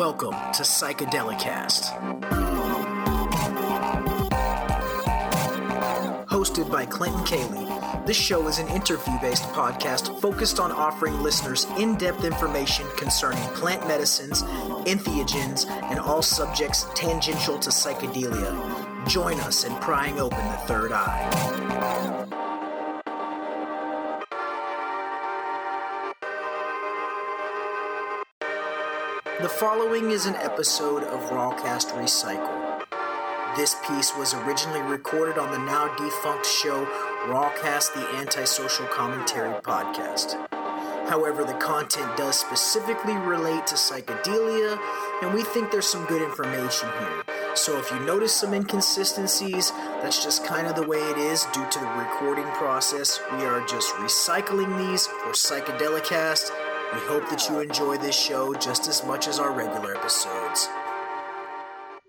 Welcome 0.00 0.30
to 0.30 0.62
Psychedelicast. 0.62 1.92
Hosted 6.24 6.70
by 6.70 6.86
Clinton 6.86 7.22
Cayley, 7.24 7.68
this 8.06 8.16
show 8.16 8.48
is 8.48 8.58
an 8.58 8.68
interview 8.68 9.20
based 9.20 9.42
podcast 9.50 10.18
focused 10.22 10.58
on 10.58 10.72
offering 10.72 11.20
listeners 11.20 11.66
in 11.78 11.96
depth 11.96 12.24
information 12.24 12.86
concerning 12.96 13.42
plant 13.48 13.86
medicines, 13.86 14.42
entheogens, 14.86 15.68
and 15.90 16.00
all 16.00 16.22
subjects 16.22 16.86
tangential 16.94 17.58
to 17.58 17.68
psychedelia. 17.68 19.06
Join 19.06 19.38
us 19.40 19.64
in 19.64 19.74
prying 19.80 20.18
open 20.18 20.42
the 20.46 20.56
third 20.66 20.92
eye. 20.92 22.19
Following 29.58 30.10
is 30.10 30.26
an 30.26 30.36
episode 30.36 31.02
of 31.02 31.20
Rawcast 31.30 31.90
Recycle. 31.92 32.84
This 33.56 33.74
piece 33.86 34.16
was 34.16 34.32
originally 34.32 34.80
recorded 34.82 35.38
on 35.38 35.50
the 35.50 35.58
now 35.58 35.94
defunct 35.96 36.46
show 36.46 36.84
Rawcast 37.26 37.94
the 37.94 38.06
Antisocial 38.16 38.86
Commentary 38.86 39.52
podcast. 39.60 40.38
However, 41.08 41.44
the 41.44 41.54
content 41.54 42.16
does 42.16 42.38
specifically 42.38 43.14
relate 43.14 43.66
to 43.66 43.74
psychedelia, 43.74 44.78
and 45.22 45.34
we 45.34 45.42
think 45.42 45.70
there's 45.70 45.88
some 45.88 46.06
good 46.06 46.22
information 46.22 46.88
here. 47.00 47.24
So 47.54 47.76
if 47.78 47.90
you 47.90 47.98
notice 48.00 48.32
some 48.32 48.54
inconsistencies, 48.54 49.72
that's 50.00 50.22
just 50.22 50.44
kind 50.44 50.68
of 50.68 50.76
the 50.76 50.86
way 50.86 50.98
it 50.98 51.18
is 51.18 51.46
due 51.46 51.68
to 51.68 51.78
the 51.80 51.90
recording 51.98 52.46
process. 52.52 53.20
We 53.32 53.44
are 53.44 53.66
just 53.66 53.92
recycling 53.94 54.78
these 54.78 55.06
for 55.08 55.32
Psychedelicast 55.32 56.52
we 56.92 56.98
hope 57.02 57.28
that 57.30 57.48
you 57.48 57.60
enjoy 57.60 57.96
this 57.98 58.18
show 58.18 58.52
just 58.54 58.88
as 58.88 59.04
much 59.04 59.28
as 59.28 59.38
our 59.38 59.52
regular 59.52 59.94
episodes. 59.94 60.68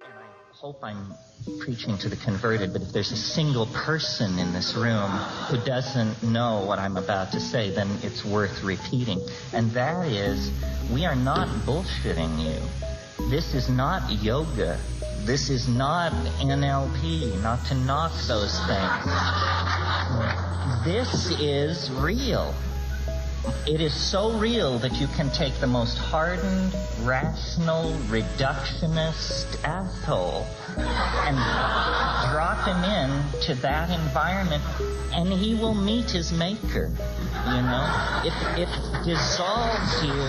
And 0.03 0.11
I 0.11 0.55
hope 0.55 0.79
I'm 0.81 1.13
preaching 1.59 1.99
to 1.99 2.09
the 2.09 2.15
converted, 2.15 2.73
but 2.73 2.81
if 2.81 2.91
there's 2.91 3.11
a 3.11 3.17
single 3.17 3.67
person 3.67 4.39
in 4.39 4.51
this 4.53 4.73
room 4.73 5.11
who 5.49 5.57
doesn't 5.65 6.23
know 6.23 6.65
what 6.65 6.79
I'm 6.79 6.97
about 6.97 7.31
to 7.33 7.39
say, 7.39 7.69
then 7.69 7.89
it's 8.01 8.25
worth 8.25 8.63
repeating. 8.63 9.19
And 9.53 9.69
that 9.71 10.07
is, 10.07 10.51
we 10.91 11.05
are 11.05 11.15
not 11.15 11.47
bullshitting 11.59 12.43
you. 12.43 13.29
This 13.29 13.53
is 13.53 13.69
not 13.69 14.11
yoga. 14.23 14.79
This 15.25 15.51
is 15.51 15.67
not 15.67 16.11
NLP, 16.39 17.39
not 17.43 17.63
to 17.67 17.75
knock 17.75 18.13
those 18.27 18.57
things. 18.65 19.05
This 20.83 21.29
is 21.39 21.91
real. 21.91 22.55
It 23.67 23.81
is 23.81 23.93
so 23.93 24.37
real 24.37 24.77
that 24.79 24.99
you 24.99 25.07
can 25.07 25.29
take 25.31 25.55
the 25.59 25.67
most 25.67 25.97
hardened, 25.97 26.75
rational, 27.01 27.93
reductionist 28.07 29.63
asshole 29.63 30.45
and 30.77 31.37
drop 32.31 32.67
him 32.67 32.83
in 32.83 33.41
to 33.41 33.55
that 33.61 33.89
environment 33.89 34.63
and 35.13 35.31
he 35.33 35.55
will 35.55 35.73
meet 35.73 36.11
his 36.11 36.31
maker. 36.31 36.91
You 37.47 37.61
know? 37.61 38.21
It, 38.25 38.33
it 38.61 38.69
dissolves 39.05 40.03
you. 40.03 40.21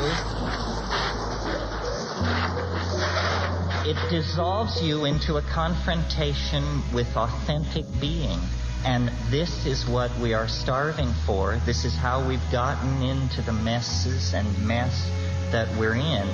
It 3.91 4.11
dissolves 4.11 4.83
you 4.83 5.05
into 5.05 5.37
a 5.37 5.43
confrontation 5.43 6.83
with 6.93 7.17
authentic 7.17 7.85
being. 8.01 8.41
And 8.85 9.09
this 9.31 9.65
is 9.65 9.87
what 9.87 10.11
we 10.19 10.35
are 10.35 10.49
starving 10.49 11.13
for. 11.25 11.57
This 11.65 11.85
is 11.85 11.95
how 11.95 12.27
we've 12.27 12.51
gotten 12.51 13.03
into 13.03 13.41
the 13.43 13.53
messes 13.53 14.35
and 14.35 14.67
mess 14.67 15.09
that 15.53 15.69
we're 15.77 15.95
in. 15.95 16.29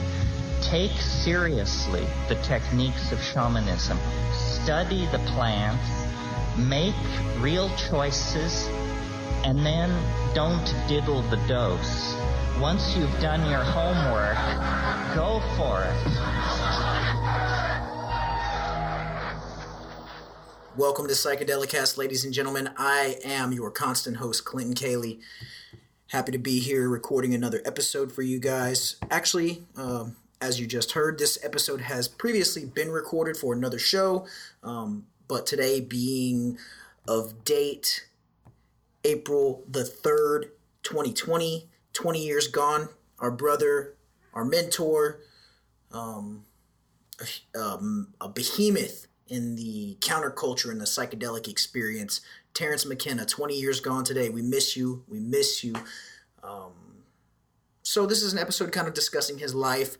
Take 0.63 0.93
seriously 0.93 2.07
the 2.29 2.37
techniques 2.37 3.13
of 3.13 3.21
shamanism. 3.21 3.99
Study 4.33 5.05
the 5.07 5.19
plants. 5.35 5.87
Make 6.57 6.95
real 7.39 7.69
choices. 7.77 8.67
And 9.45 9.65
then 9.65 9.91
don't 10.35 10.67
diddle 10.89 11.23
the 11.31 11.37
dose. 11.49 12.15
Once 12.61 12.97
you've 12.97 13.21
done 13.21 13.49
your 13.49 13.63
homework, 13.63 14.37
go 15.15 15.41
for 15.57 15.85
it. 15.85 17.88
Welcome 20.79 21.09
to 21.09 21.15
Psychedelicast, 21.15 21.99
ladies 21.99 22.25
and 22.25 22.33
gentlemen. 22.33 22.71
I 22.77 23.19
am 23.25 23.51
your 23.51 23.69
constant 23.69 24.19
host, 24.19 24.45
Clinton 24.45 24.75
Cayley. 24.75 25.19
Happy 26.11 26.31
to 26.31 26.39
be 26.39 26.61
here 26.61 26.89
recording 26.89 27.35
another 27.35 27.61
episode 27.65 28.13
for 28.13 28.23
you 28.23 28.39
guys. 28.39 28.95
Actually, 29.11 29.65
um, 29.77 30.15
as 30.41 30.61
you 30.61 30.69
just 30.69 30.93
heard, 30.93 31.19
this 31.19 31.37
episode 31.45 31.81
has 31.81 32.07
previously 32.07 32.65
been 32.65 32.93
recorded 32.93 33.37
for 33.37 33.53
another 33.53 33.81
show, 33.81 34.25
um, 34.63 35.05
but 35.27 35.47
today 35.47 35.81
being 35.81 36.59
of 37.09 37.45
date 37.45 38.07
April 39.03 39.65
the 39.69 39.83
3rd, 39.83 40.51
2020, 40.85 41.69
20 41.93 42.25
years 42.25 42.47
gone, 42.47 42.89
our 43.19 43.33
brother, 43.33 43.97
our 44.33 44.45
mentor, 44.45 45.19
um, 45.91 46.45
um, 47.57 48.15
a 48.21 48.29
behemoth 48.29 49.09
in 49.29 49.57
the 49.57 49.97
counterculture 50.01 50.71
and 50.71 50.81
the 50.81 50.85
psychedelic 50.85 51.49
experience. 51.49 52.21
Terence 52.55 52.87
McKenna, 52.87 53.25
20 53.25 53.55
years 53.55 53.81
gone 53.81 54.05
today. 54.05 54.29
We 54.29 54.43
miss 54.43 54.77
you. 54.77 55.05
We 55.09 55.21
miss 55.21 55.63
you. 55.63 55.75
Um, 56.43 56.73
so, 57.83 58.07
this 58.07 58.23
is 58.23 58.33
an 58.33 58.39
episode 58.39 58.73
kind 58.73 58.89
of 58.89 58.95
discussing 58.95 59.39
his 59.39 59.55
life 59.55 59.97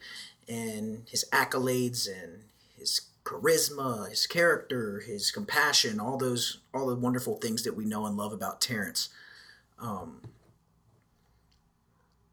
and 0.49 1.03
his 1.09 1.25
accolades 1.33 2.09
and 2.09 2.45
his 2.77 3.03
charisma, 3.25 4.09
his 4.09 4.27
character, 4.27 5.01
his 5.01 5.31
compassion, 5.31 6.01
all 6.01 6.17
those, 6.17 6.61
all 6.73 6.87
the 6.87 6.97
wonderful 6.97 7.37
things 7.37 7.63
that 7.63 7.77
we 7.77 7.85
know 7.85 8.07
and 8.07 8.17
love 8.17 8.33
about 8.33 8.61
Terence. 8.61 9.11
Um, 9.79 10.23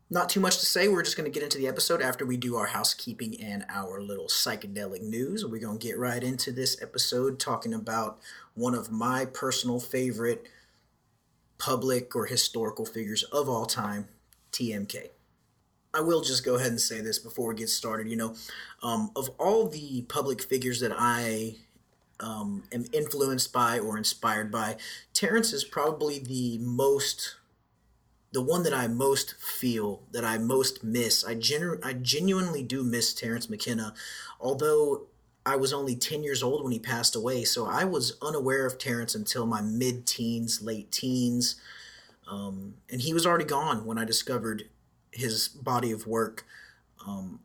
not 0.10 0.30
too 0.30 0.40
much 0.40 0.60
to 0.60 0.66
say. 0.66 0.88
We're 0.88 1.04
just 1.04 1.18
going 1.18 1.32
to 1.32 1.34
get 1.34 1.44
into 1.44 1.58
the 1.58 1.68
episode 1.68 2.02
after 2.02 2.26
we 2.26 2.38
do 2.38 2.56
our 2.56 2.68
housekeeping 2.68 3.42
and 3.42 3.66
our 3.70 4.02
little 4.02 4.28
psychedelic 4.28 5.02
news. 5.02 5.46
We're 5.46 5.60
going 5.60 5.80
to 5.80 5.88
get 5.88 5.98
right 5.98 6.24
into 6.24 6.52
this 6.52 6.82
episode 6.82 7.40
talking 7.40 7.74
about 7.74 8.20
one 8.54 8.76
of 8.76 8.92
my 8.92 9.26
personal 9.26 9.80
favorite 9.80 10.46
public 11.58 12.16
or 12.16 12.26
historical 12.26 12.86
figures 12.86 13.24
of 13.24 13.50
all 13.50 13.66
time, 13.66 14.08
TMK. 14.52 15.10
I 15.94 16.02
will 16.02 16.22
just 16.22 16.46
go 16.46 16.56
ahead 16.56 16.72
and 16.72 16.82
say 16.82 17.00
this 17.02 17.18
before 17.18 17.50
we 17.50 17.56
get 17.56 17.70
started. 17.70 18.10
You 18.10 18.18
know, 18.18 18.36
um, 18.84 19.12
of 19.16 19.30
all 19.40 19.68
the 19.68 20.04
public 20.04 20.42
figures 20.42 20.82
that 20.82 20.92
I 20.96 21.56
um, 22.20 22.64
am 22.72 22.86
influenced 22.92 23.52
by 23.54 23.80
or 23.80 23.98
inspired 23.98 24.52
by, 24.52 24.76
Terence 25.14 25.54
is 25.54 25.64
probably 25.64 26.20
the 26.20 26.58
most 26.60 27.38
the 28.36 28.42
one 28.42 28.64
that 28.64 28.74
I 28.74 28.88
most 28.88 29.36
feel, 29.36 30.04
that 30.12 30.26
I 30.26 30.38
most 30.38 30.84
miss, 30.84 31.24
I, 31.24 31.36
genu- 31.36 31.80
I 31.82 31.94
genuinely 31.94 32.64
do 32.64 32.84
miss 32.84 33.14
Terence 33.14 33.50
McKenna, 33.50 33.94
although 34.42 35.04
I 35.46 35.56
was 35.56 35.72
only 35.72 35.96
10 35.96 36.22
years 36.22 36.44
old 36.44 36.62
when 36.62 36.74
he 36.74 36.80
passed 36.80 37.16
away. 37.16 37.46
So 37.46 37.66
I 37.66 37.86
was 37.86 38.18
unaware 38.22 38.66
of 38.66 38.78
Terence 38.78 39.16
until 39.16 39.46
my 39.46 39.62
mid 39.62 40.06
teens, 40.06 40.62
late 40.62 40.92
teens. 40.92 41.56
Um, 42.30 42.74
and 42.92 43.00
he 43.00 43.14
was 43.14 43.26
already 43.26 43.46
gone 43.46 43.86
when 43.86 43.98
I 43.98 44.04
discovered 44.04 44.64
his 45.12 45.48
body 45.48 45.94
of 45.94 46.06
work. 46.06 46.46
Um, 47.08 47.40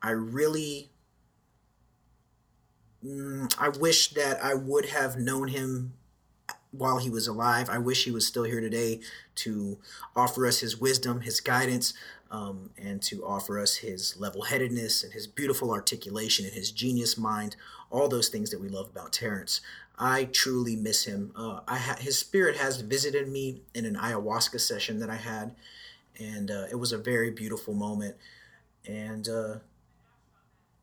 I 0.00 0.10
really, 0.10 0.90
mm, 3.04 3.52
I 3.58 3.70
wish 3.70 4.10
that 4.10 4.44
I 4.44 4.54
would 4.54 4.90
have 4.90 5.18
known 5.18 5.48
him 5.48 5.94
while 6.70 6.98
he 6.98 7.10
was 7.10 7.26
alive. 7.26 7.68
I 7.70 7.78
wish 7.78 8.04
he 8.04 8.10
was 8.10 8.26
still 8.26 8.44
here 8.44 8.60
today 8.60 9.00
to 9.36 9.78
offer 10.14 10.46
us 10.46 10.60
his 10.60 10.78
wisdom, 10.78 11.22
his 11.22 11.40
guidance, 11.40 11.94
um, 12.30 12.70
and 12.76 13.00
to 13.02 13.24
offer 13.24 13.58
us 13.58 13.76
his 13.76 14.16
level 14.18 14.42
headedness 14.42 15.04
and 15.04 15.12
his 15.12 15.26
beautiful 15.26 15.70
articulation 15.70 16.44
and 16.44 16.54
his 16.54 16.70
genius 16.70 17.16
mind, 17.16 17.56
all 17.90 18.08
those 18.08 18.28
things 18.28 18.50
that 18.50 18.60
we 18.60 18.68
love 18.68 18.88
about 18.88 19.12
Terence. 19.12 19.60
I 19.98 20.24
truly 20.24 20.76
miss 20.76 21.04
him. 21.04 21.32
Uh, 21.36 21.60
I 21.66 21.78
ha- 21.78 21.96
his 21.98 22.18
spirit 22.18 22.56
has 22.56 22.80
visited 22.80 23.28
me 23.28 23.62
in 23.74 23.86
an 23.86 23.94
ayahuasca 23.94 24.60
session 24.60 24.98
that 25.00 25.08
I 25.08 25.16
had, 25.16 25.54
and 26.18 26.50
uh, 26.50 26.66
it 26.70 26.76
was 26.76 26.92
a 26.92 26.98
very 26.98 27.30
beautiful 27.30 27.74
moment. 27.74 28.16
And, 28.86 29.28
uh, 29.28 29.54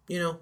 you 0.08 0.20
know, 0.20 0.40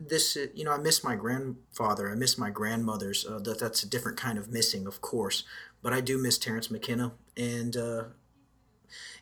this 0.00 0.36
you 0.54 0.64
know 0.64 0.72
i 0.72 0.78
miss 0.78 1.04
my 1.04 1.14
grandfather 1.14 2.10
i 2.10 2.14
miss 2.14 2.38
my 2.38 2.48
grandmothers 2.48 3.26
uh, 3.26 3.38
that 3.38 3.58
that's 3.58 3.82
a 3.82 3.88
different 3.88 4.16
kind 4.16 4.38
of 4.38 4.48
missing 4.48 4.86
of 4.86 5.00
course 5.00 5.44
but 5.82 5.92
i 5.92 6.00
do 6.00 6.16
miss 6.16 6.38
terence 6.38 6.70
mckenna 6.70 7.12
and 7.36 7.76
uh, 7.76 8.04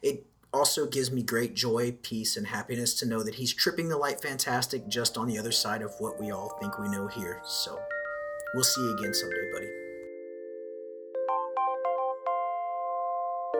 it 0.02 0.24
also 0.52 0.86
gives 0.86 1.10
me 1.10 1.22
great 1.22 1.54
joy 1.54 1.92
peace 2.02 2.36
and 2.36 2.46
happiness 2.46 2.94
to 2.94 3.06
know 3.06 3.22
that 3.22 3.34
he's 3.34 3.52
tripping 3.52 3.88
the 3.88 3.98
light 3.98 4.20
fantastic 4.20 4.88
just 4.88 5.18
on 5.18 5.26
the 5.26 5.38
other 5.38 5.52
side 5.52 5.82
of 5.82 5.92
what 5.98 6.20
we 6.20 6.30
all 6.30 6.56
think 6.60 6.78
we 6.78 6.88
know 6.88 7.08
here 7.08 7.42
so 7.44 7.78
we'll 8.54 8.64
see 8.64 8.80
you 8.80 8.96
again 8.98 9.12
someday 9.12 9.52
buddy 9.52 9.68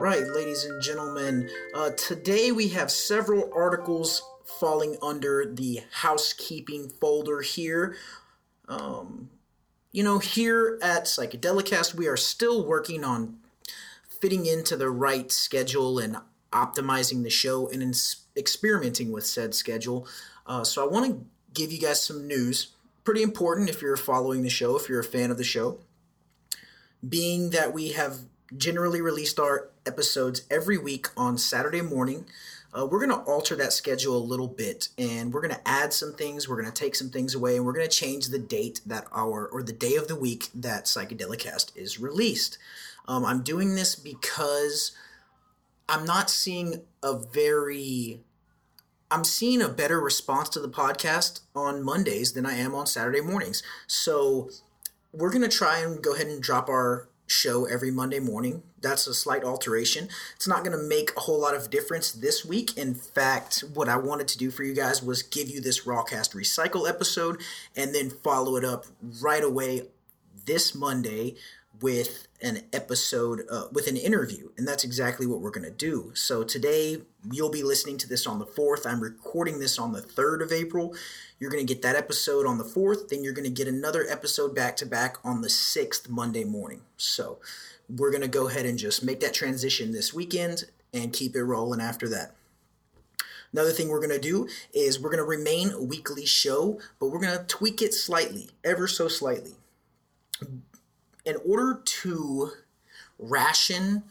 right, 0.00 0.26
ladies 0.28 0.64
and 0.64 0.82
gentlemen, 0.82 1.50
uh, 1.74 1.90
today 1.90 2.50
we 2.50 2.68
have 2.68 2.90
several 2.90 3.50
articles 3.54 4.22
falling 4.46 4.96
under 5.02 5.44
the 5.44 5.82
housekeeping 5.92 6.88
folder 6.88 7.42
here. 7.42 7.94
Um, 8.66 9.28
you 9.92 10.02
know, 10.02 10.18
here 10.18 10.78
at 10.82 11.04
Psychedelicast, 11.04 11.94
we 11.94 12.08
are 12.08 12.16
still 12.16 12.66
working 12.66 13.04
on 13.04 13.40
fitting 14.22 14.46
into 14.46 14.74
the 14.74 14.88
right 14.88 15.30
schedule 15.30 15.98
and 15.98 16.16
optimizing 16.50 17.22
the 17.22 17.30
show 17.30 17.68
and 17.68 17.94
experimenting 18.38 19.12
with 19.12 19.26
said 19.26 19.54
schedule. 19.54 20.08
Uh, 20.46 20.64
so 20.64 20.82
I 20.82 20.90
want 20.90 21.10
to 21.10 21.26
give 21.52 21.70
you 21.72 21.78
guys 21.78 22.02
some 22.02 22.26
news. 22.26 22.68
Pretty 23.04 23.22
important 23.22 23.68
if 23.68 23.82
you're 23.82 23.98
following 23.98 24.42
the 24.42 24.48
show, 24.48 24.76
if 24.76 24.88
you're 24.88 25.00
a 25.00 25.04
fan 25.04 25.30
of 25.30 25.36
the 25.36 25.44
show. 25.44 25.78
Being 27.06 27.50
that 27.50 27.74
we 27.74 27.92
have 27.92 28.20
generally 28.56 29.02
released 29.02 29.38
our 29.38 29.69
episodes 29.86 30.42
every 30.50 30.78
week 30.78 31.08
on 31.16 31.38
Saturday 31.38 31.82
morning. 31.82 32.26
Uh, 32.72 32.86
we're 32.86 33.04
going 33.04 33.10
to 33.10 33.30
alter 33.30 33.56
that 33.56 33.72
schedule 33.72 34.16
a 34.16 34.18
little 34.18 34.46
bit 34.46 34.88
and 34.96 35.32
we're 35.32 35.40
going 35.40 35.54
to 35.54 35.68
add 35.68 35.92
some 35.92 36.12
things 36.12 36.48
we're 36.48 36.60
going 36.60 36.72
to 36.72 36.84
take 36.84 36.94
some 36.94 37.10
things 37.10 37.34
away 37.34 37.56
and 37.56 37.66
we're 37.66 37.72
going 37.72 37.88
to 37.88 37.96
change 37.96 38.28
the 38.28 38.38
date 38.38 38.80
that 38.86 39.06
our 39.12 39.46
or 39.48 39.60
the 39.60 39.72
day 39.72 39.96
of 39.96 40.06
the 40.06 40.14
week 40.14 40.48
that 40.54 40.84
psychedelicast 40.84 41.76
is 41.76 41.98
released 41.98 42.58
um, 43.08 43.24
i'm 43.24 43.42
doing 43.42 43.74
this 43.74 43.96
because 43.96 44.92
i'm 45.88 46.04
not 46.04 46.30
seeing 46.30 46.82
a 47.02 47.18
very 47.18 48.20
i'm 49.10 49.24
seeing 49.24 49.60
a 49.60 49.68
better 49.68 50.00
response 50.00 50.48
to 50.48 50.60
the 50.60 50.68
podcast 50.68 51.40
on 51.56 51.82
mondays 51.82 52.34
than 52.34 52.46
i 52.46 52.54
am 52.54 52.72
on 52.72 52.86
saturday 52.86 53.20
mornings 53.20 53.64
so 53.88 54.48
we're 55.12 55.30
going 55.30 55.42
to 55.42 55.48
try 55.48 55.80
and 55.80 56.02
go 56.02 56.14
ahead 56.14 56.28
and 56.28 56.40
drop 56.40 56.68
our 56.68 57.08
show 57.30 57.64
every 57.64 57.90
Monday 57.90 58.18
morning. 58.18 58.62
That's 58.80 59.06
a 59.06 59.14
slight 59.14 59.44
alteration. 59.44 60.08
It's 60.36 60.48
not 60.48 60.64
going 60.64 60.76
to 60.76 60.82
make 60.82 61.16
a 61.16 61.20
whole 61.20 61.40
lot 61.40 61.54
of 61.54 61.70
difference 61.70 62.12
this 62.12 62.44
week. 62.44 62.76
In 62.76 62.94
fact, 62.94 63.62
what 63.74 63.88
I 63.88 63.96
wanted 63.96 64.28
to 64.28 64.38
do 64.38 64.50
for 64.50 64.64
you 64.64 64.74
guys 64.74 65.02
was 65.02 65.22
give 65.22 65.48
you 65.48 65.60
this 65.60 65.84
Rawcast 65.84 66.34
Recycle 66.34 66.88
episode 66.88 67.40
and 67.76 67.94
then 67.94 68.10
follow 68.10 68.56
it 68.56 68.64
up 68.64 68.86
right 69.22 69.44
away 69.44 69.88
this 70.46 70.74
Monday 70.74 71.36
with 71.80 72.26
an 72.42 72.62
episode 72.72 73.42
uh, 73.50 73.64
with 73.72 73.86
an 73.86 73.96
interview 73.96 74.50
and 74.56 74.66
that's 74.66 74.84
exactly 74.84 75.26
what 75.26 75.40
we're 75.40 75.50
going 75.50 75.64
to 75.64 75.70
do. 75.70 76.10
So 76.14 76.42
today 76.42 77.02
you'll 77.30 77.50
be 77.50 77.62
listening 77.62 77.98
to 77.98 78.08
this 78.08 78.26
on 78.26 78.38
the 78.38 78.46
4th 78.46 78.86
i'm 78.86 79.00
recording 79.00 79.60
this 79.60 79.78
on 79.78 79.92
the 79.92 80.00
3rd 80.00 80.42
of 80.42 80.52
april. 80.52 80.94
You're 81.38 81.50
going 81.50 81.64
to 81.64 81.74
get 81.74 81.82
that 81.82 81.96
episode 81.96 82.46
on 82.46 82.58
the 82.58 82.64
4th 82.64 83.08
then 83.08 83.22
you're 83.22 83.32
going 83.32 83.44
to 83.44 83.50
get 83.50 83.68
another 83.68 84.06
episode 84.08 84.54
back 84.54 84.76
to 84.76 84.86
back 84.86 85.16
on 85.24 85.42
the 85.42 85.48
6th 85.48 86.08
monday 86.08 86.44
morning. 86.44 86.82
So 86.96 87.38
we're 87.88 88.10
going 88.10 88.22
to 88.22 88.28
go 88.28 88.48
ahead 88.48 88.66
and 88.66 88.78
just 88.78 89.04
make 89.04 89.20
that 89.20 89.34
transition 89.34 89.92
this 89.92 90.12
weekend 90.12 90.64
and 90.92 91.12
keep 91.12 91.36
it 91.36 91.44
rolling 91.44 91.80
after 91.80 92.08
that. 92.08 92.34
Another 93.52 93.72
thing 93.72 93.88
we're 93.88 93.98
going 93.98 94.10
to 94.10 94.18
do 94.20 94.48
is 94.72 95.00
we're 95.00 95.10
going 95.10 95.18
to 95.18 95.24
remain 95.24 95.72
a 95.72 95.82
weekly 95.82 96.24
show, 96.24 96.78
but 97.00 97.08
we're 97.08 97.20
going 97.20 97.36
to 97.36 97.44
tweak 97.44 97.82
it 97.82 97.92
slightly, 97.92 98.48
ever 98.64 98.86
so 98.86 99.08
slightly 99.08 99.54
in 101.24 101.36
order 101.44 101.80
to 101.84 102.50
ration 103.18 104.04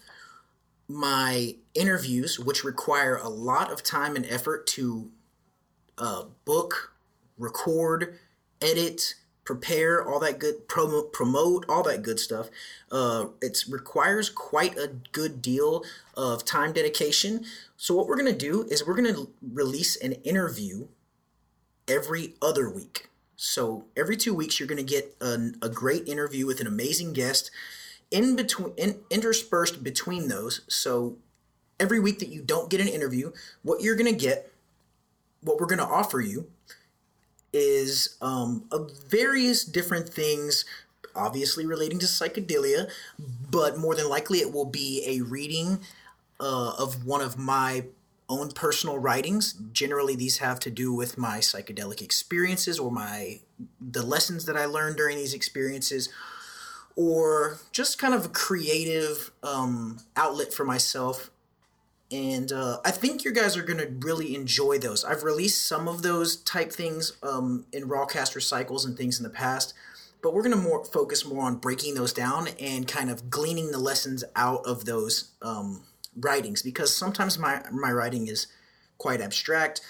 my 0.88 1.56
interviews, 1.76 2.40
which 2.40 2.64
require 2.64 3.16
a 3.16 3.30
lot 3.30 3.72
of 3.72 3.84
time 3.84 4.16
and 4.16 4.26
effort 4.26 4.66
to 4.68 5.12
uh, 5.98 6.24
book, 6.46 6.94
record, 7.38 8.18
edit, 8.62 9.16
prepare, 9.44 10.08
all 10.08 10.20
that 10.20 10.40
good 10.40 10.68
promote, 10.68 11.12
promote, 11.12 11.66
all 11.68 11.84
that 11.84 12.02
good 12.02 12.20
stuff. 12.20 12.50
Uh, 12.92 13.28
it 13.42 13.64
requires 13.70 14.30
quite 14.30 14.78
a 14.78 14.92
good 15.12 15.42
deal 15.42 15.84
of 16.16 16.46
time 16.46 16.72
dedication. 16.72 17.44
So 17.76 17.96
what 17.96 18.08
we're 18.08 18.18
gonna 18.18 18.34
do 18.34 18.68
is 18.70 18.86
we're 18.86 18.96
gonna 18.96 19.26
release 19.42 19.96
an 19.96 20.14
interview 20.24 20.88
every 21.88 22.36
other 22.42 22.70
week. 22.70 23.10
So 23.42 23.86
every 23.96 24.18
two 24.18 24.34
weeks, 24.34 24.60
you're 24.60 24.68
going 24.68 24.86
to 24.86 24.94
get 24.94 25.16
an, 25.22 25.56
a 25.62 25.70
great 25.70 26.10
interview 26.10 26.46
with 26.46 26.60
an 26.60 26.68
amazing 26.68 27.14
guest 27.14 27.52
in 28.12 28.36
between, 28.36 28.74
in, 28.76 29.00
interspersed 29.10 29.82
between 29.82 30.28
those. 30.28 30.60
So 30.68 31.16
every 31.80 32.02
week 32.02 32.20
that 32.20 32.28
you 32.28 32.42
don't 32.42 32.70
get 32.70 32.82
an 32.82 32.90
interview, 32.90 33.32
what 33.64 33.82
you're 33.82 33.96
going 33.96 34.12
to 34.14 34.20
get, 34.20 34.52
what 35.40 35.58
we're 35.58 35.68
going 35.68 35.80
to 35.80 35.86
offer 35.86 36.20
you, 36.20 36.48
is 37.54 38.18
um, 38.22 38.66
various 39.08 39.64
different 39.64 40.10
things 40.10 40.66
obviously 41.16 41.66
relating 41.66 42.00
to 42.00 42.08
psychedelia, 42.08 42.92
but 43.50 43.78
more 43.78 43.96
than 43.96 44.10
likely 44.10 44.40
it 44.40 44.52
will 44.52 44.66
be 44.66 45.02
a 45.08 45.22
reading 45.22 45.80
uh, 46.42 46.74
of 46.78 47.06
one 47.06 47.22
of 47.22 47.38
my 47.38 47.86
own 48.30 48.52
personal 48.52 48.98
writings. 49.00 49.54
Generally, 49.74 50.16
these 50.16 50.38
have 50.38 50.60
to 50.62 50.72
do 50.72 50.94
with 50.94 51.18
my 51.18 51.40
psychedelic 51.40 52.02
experiences 52.02 52.80
or 52.80 52.92
my 52.92 53.40
the 53.82 54.04
lessons 54.04 54.46
that 54.46 54.56
I 54.56 54.66
learned 54.66 54.98
during 54.98 55.18
these 55.18 55.34
experiences, 55.34 56.10
or 56.96 57.58
just 57.72 57.98
kind 57.98 58.14
of 58.14 58.26
a 58.26 58.30
creative 58.30 59.32
um, 59.44 60.00
outlet 60.16 60.54
for 60.54 60.64
myself. 60.64 61.32
And 62.12 62.52
uh, 62.52 62.80
I 62.84 62.92
think 62.92 63.24
you 63.24 63.32
guys 63.32 63.56
are 63.56 63.62
to 63.78 63.92
really 64.00 64.36
enjoy 64.36 64.80
those. 64.80 65.04
I've 65.04 65.24
released 65.24 65.68
some 65.68 65.88
of 65.88 66.02
those 66.02 66.38
type 66.38 66.72
things 66.72 67.14
um, 67.22 67.66
in 67.72 67.88
Rawcast 67.88 68.36
Recycles 68.36 68.86
and 68.86 68.98
things 68.98 69.20
in 69.20 69.24
the 69.24 69.30
past, 69.30 69.76
but 70.24 70.34
we're 70.34 70.42
to 70.56 70.62
more 70.62 70.84
focus 70.84 71.24
more 71.24 71.44
on 71.44 71.58
breaking 71.58 71.94
those 71.94 72.12
down 72.12 72.48
and 72.60 72.88
kind 72.88 73.12
of 73.12 73.30
gleaning 73.30 73.72
the 73.72 73.78
lessons 73.78 74.24
out 74.36 74.66
of 74.66 74.86
those 74.86 75.32
um, 75.44 75.84
writings 76.16 76.62
because 76.62 76.96
sometimes 76.96 77.38
my 77.38 77.62
my 77.72 77.92
writing 77.92 78.28
is 78.28 78.48
quite 78.98 79.22
abstract. 79.22 79.82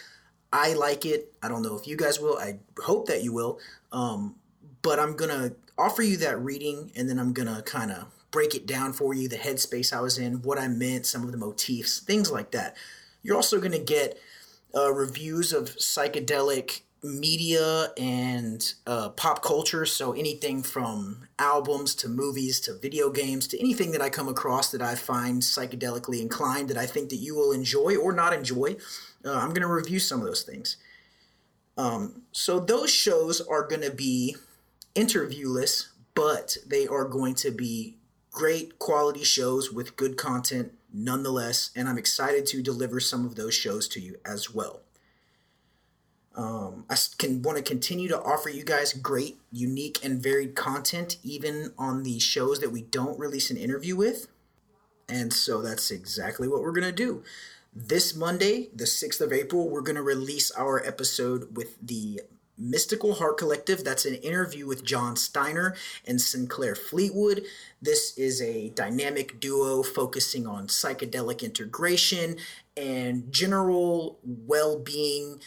I 0.51 0.73
like 0.73 1.05
it. 1.05 1.33
I 1.43 1.47
don't 1.47 1.61
know 1.61 1.77
if 1.77 1.88
you 1.88 1.95
guys 1.95 2.19
will. 2.19 2.38
I 2.38 2.59
hope 2.81 3.07
that 3.07 3.23
you 3.23 3.33
will. 3.33 3.59
Um, 3.91 4.35
but 4.81 4.99
I'm 4.99 5.15
gonna 5.15 5.53
offer 5.77 6.01
you 6.01 6.17
that 6.17 6.41
reading, 6.41 6.91
and 6.95 7.09
then 7.09 7.19
I'm 7.19 7.33
gonna 7.33 7.61
kind 7.63 7.91
of 7.91 8.07
break 8.31 8.53
it 8.53 8.67
down 8.67 8.93
for 8.93 9.13
you, 9.13 9.27
the 9.27 9.38
headspace 9.38 9.91
I 9.91 10.01
was 10.01 10.19
in, 10.19 10.43
what 10.43 10.59
I 10.59 10.67
meant, 10.67 11.07
some 11.07 11.23
of 11.23 11.31
the 11.31 11.38
motifs, 11.38 11.99
things 11.99 12.31
like 12.31 12.51
that. 12.51 12.77
You're 13.23 13.35
also 13.35 13.59
gonna 13.59 13.79
get 13.79 14.19
uh, 14.75 14.93
reviews 14.93 15.51
of 15.51 15.75
psychedelic 15.75 16.81
media 17.03 17.88
and 17.98 18.74
uh, 18.86 19.10
pop 19.10 19.41
culture. 19.41 19.86
So 19.86 20.13
anything 20.13 20.63
from 20.63 21.27
albums 21.38 21.96
to 21.96 22.10
movies 22.10 22.60
to 22.62 22.77
video 22.77 23.10
games 23.10 23.48
to 23.48 23.60
anything 23.60 23.91
that 23.91 24.01
I 24.01 24.10
come 24.10 24.27
across 24.27 24.72
that 24.72 24.82
I 24.82 24.96
find 24.96 25.41
psychedelically 25.41 26.22
inclined 26.22 26.70
that 26.70 26.77
I 26.77 26.86
think 26.86 27.10
that 27.10 27.18
you 27.18 27.36
will 27.36 27.51
enjoy 27.51 27.96
or 27.96 28.12
not 28.12 28.34
enjoy, 28.34 28.77
uh, 29.25 29.34
I'm 29.34 29.50
going 29.50 29.62
to 29.62 29.68
review 29.68 30.00
some 30.00 30.20
of 30.20 30.25
those 30.25 30.44
things. 30.44 30.77
Um, 31.77 32.24
so 32.32 32.60
those 32.60 32.91
shows 32.91 33.39
are 33.39 33.65
going 33.65 33.84
to 33.84 33.91
be 33.91 34.36
interviewless, 34.96 35.88
but 36.13 36.58
they 36.68 36.88
are 36.88 37.06
going 37.06 37.36
to 37.36 37.51
be 37.51 37.98
great 38.32 38.79
quality 38.79 39.24
shows 39.24 39.72
with 39.72 39.96
good 39.96 40.18
content 40.18 40.74
nonetheless, 40.94 41.72
and 41.75 41.88
I'm 41.88 41.98
excited 41.98 42.46
to 42.48 42.62
deliver 42.62 43.00
some 43.00 43.25
of 43.25 43.36
those 43.36 43.53
shows 43.53 43.88
to 43.89 44.00
you 44.00 44.18
as 44.25 44.53
well. 44.53 44.82
Um, 46.39 46.86
I 46.89 46.96
can 47.17 47.41
want 47.41 47.58
to 47.58 47.63
continue 47.63 48.08
to 48.08 48.22
offer 48.22 48.48
you 48.48 48.63
guys 48.63 48.93
great, 48.93 49.41
unique, 49.51 50.00
and 50.05 50.24
varied 50.24 50.55
content, 50.55 51.17
even 51.22 51.74
on 51.77 52.03
the 52.03 52.17
shows 52.17 52.62
that 52.62 52.72
we 52.72 52.84
don't 52.84 53.19
release 53.19 53.51
an 53.51 53.58
interview 53.58 53.98
with. 53.98 54.27
And 55.10 55.34
so 55.34 55.62
that's 55.62 55.91
exactly 55.91 56.48
what 56.48 56.62
we're 56.62 56.72
to 56.88 56.93
do. 56.93 57.24
This 57.75 58.15
Monday, 58.15 58.69
the 58.74 58.86
6th 58.86 59.19
of 59.19 59.34
April, 59.34 59.69
we're 59.69 59.81
to 59.98 60.01
release 60.01 60.50
our 60.51 60.81
episode 60.86 61.58
with 61.58 61.75
the 61.86 62.22
Mystical 62.58 63.15
Heart 63.15 63.38
Collective. 63.38 63.84
That's 63.84 64.05
an 64.05 64.15
interview 64.15 64.65
with 64.65 64.86
John 64.86 65.17
Steiner 65.17 65.75
and 66.08 66.22
Sinclair 66.22 66.74
Fleetwood. 66.74 67.43
This 67.81 68.17
is 68.17 68.41
a 68.41 68.69
dynamic 68.69 69.41
duo 69.41 69.84
focusing 69.84 70.48
on 70.48 70.67
psychedelic 70.67 71.43
integration 71.43 72.38
and 72.77 73.29
general 73.29 74.19
well 74.24 74.79
being. 74.79 75.41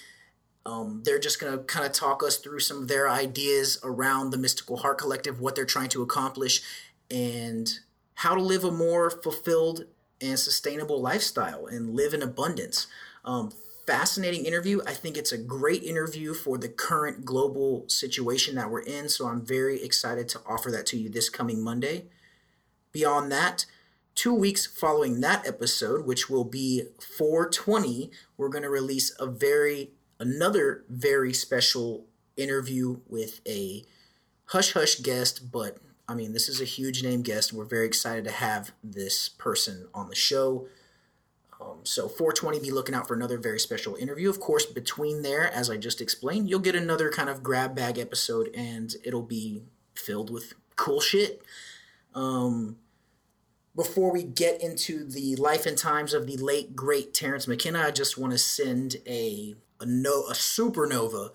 Um, 0.64 1.02
they're 1.04 1.18
just 1.18 1.40
going 1.40 1.56
to 1.56 1.64
kind 1.64 1.84
of 1.84 1.92
talk 1.92 2.22
us 2.22 2.36
through 2.36 2.60
some 2.60 2.82
of 2.82 2.88
their 2.88 3.08
ideas 3.08 3.78
around 3.82 4.30
the 4.30 4.38
Mystical 4.38 4.78
Heart 4.78 4.98
Collective, 4.98 5.40
what 5.40 5.56
they're 5.56 5.64
trying 5.64 5.88
to 5.90 6.02
accomplish, 6.02 6.62
and 7.10 7.80
how 8.14 8.34
to 8.34 8.42
live 8.42 8.64
a 8.64 8.70
more 8.70 9.10
fulfilled 9.10 9.86
and 10.20 10.38
sustainable 10.38 11.00
lifestyle 11.00 11.66
and 11.66 11.94
live 11.94 12.14
in 12.14 12.22
abundance. 12.22 12.86
Um, 13.24 13.52
fascinating 13.86 14.46
interview. 14.46 14.80
I 14.86 14.92
think 14.92 15.16
it's 15.16 15.32
a 15.32 15.38
great 15.38 15.82
interview 15.82 16.34
for 16.34 16.56
the 16.58 16.68
current 16.68 17.24
global 17.24 17.84
situation 17.88 18.54
that 18.54 18.70
we're 18.70 18.80
in. 18.80 19.08
So 19.08 19.26
I'm 19.26 19.44
very 19.44 19.82
excited 19.82 20.28
to 20.30 20.40
offer 20.46 20.70
that 20.70 20.86
to 20.86 20.96
you 20.96 21.08
this 21.08 21.28
coming 21.28 21.62
Monday. 21.62 22.06
Beyond 22.92 23.32
that, 23.32 23.66
two 24.14 24.34
weeks 24.34 24.66
following 24.66 25.20
that 25.20 25.46
episode, 25.46 26.06
which 26.06 26.28
will 26.28 26.44
be 26.44 26.84
420, 27.00 28.10
we're 28.36 28.48
going 28.48 28.62
to 28.62 28.70
release 28.70 29.14
a 29.18 29.26
very, 29.26 29.90
another 30.22 30.84
very 30.88 31.32
special 31.32 32.06
interview 32.36 33.00
with 33.08 33.40
a 33.46 33.84
hush 34.46 34.72
hush 34.72 35.00
guest, 35.00 35.50
but 35.50 35.78
I 36.08 36.14
mean, 36.14 36.32
this 36.32 36.48
is 36.48 36.60
a 36.60 36.64
huge 36.64 37.02
name 37.02 37.22
guest, 37.22 37.50
and 37.50 37.58
we're 37.58 37.64
very 37.64 37.86
excited 37.86 38.24
to 38.24 38.30
have 38.30 38.72
this 38.84 39.28
person 39.28 39.88
on 39.92 40.08
the 40.08 40.14
show. 40.14 40.68
Um, 41.60 41.80
so 41.82 42.08
420, 42.08 42.60
be 42.60 42.70
looking 42.70 42.94
out 42.94 43.08
for 43.08 43.14
another 43.14 43.38
very 43.38 43.58
special 43.58 43.96
interview. 43.96 44.30
Of 44.30 44.40
course, 44.40 44.64
between 44.64 45.22
there, 45.22 45.52
as 45.52 45.68
I 45.68 45.76
just 45.76 46.00
explained, 46.00 46.48
you'll 46.48 46.60
get 46.60 46.74
another 46.74 47.10
kind 47.10 47.28
of 47.28 47.42
grab 47.42 47.74
bag 47.74 47.98
episode, 47.98 48.48
and 48.54 48.94
it'll 49.04 49.22
be 49.22 49.62
filled 49.94 50.30
with 50.30 50.54
cool 50.76 51.00
shit. 51.00 51.42
Um, 52.14 52.76
before 53.74 54.12
we 54.12 54.22
get 54.22 54.60
into 54.60 55.04
the 55.04 55.34
life 55.36 55.66
and 55.66 55.78
times 55.78 56.14
of 56.14 56.26
the 56.26 56.36
late 56.36 56.76
great 56.76 57.14
Terence 57.14 57.48
McKenna, 57.48 57.80
I 57.80 57.90
just 57.90 58.18
want 58.18 58.32
to 58.32 58.38
send 58.38 58.96
a 59.06 59.54
a 59.82 59.86
no 59.86 60.22
a 60.22 60.32
supernova 60.32 61.30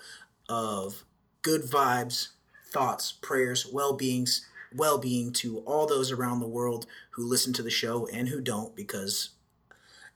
of 0.49 1.03
good 1.41 1.63
vibes, 1.63 2.29
thoughts, 2.71 3.11
prayers, 3.11 3.67
well 3.71 3.93
beings, 3.93 4.45
well 4.75 4.97
being 4.97 5.31
to 5.33 5.59
all 5.59 5.85
those 5.85 6.11
around 6.11 6.39
the 6.39 6.47
world 6.47 6.85
who 7.11 7.27
listen 7.27 7.53
to 7.53 7.63
the 7.63 7.69
show 7.69 8.07
and 8.07 8.29
who 8.29 8.41
don't, 8.41 8.75
because 8.75 9.29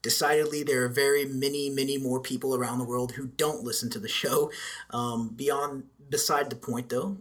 decidedly 0.02 0.64
there 0.64 0.84
are 0.84 0.90
very 0.90 1.26
many 1.26 1.70
many 1.70 1.98
more 1.98 2.20
people 2.20 2.56
around 2.56 2.80
the 2.80 2.86
world 2.86 3.12
who 3.14 3.28
don't 3.28 3.64
listen 3.64 3.90
to 3.90 4.00
the 4.00 4.08
show. 4.08 4.50
Um, 4.90 5.30
beyond 5.36 5.84
beside 6.10 6.50
the 6.50 6.56
point 6.56 6.90
though 6.90 7.18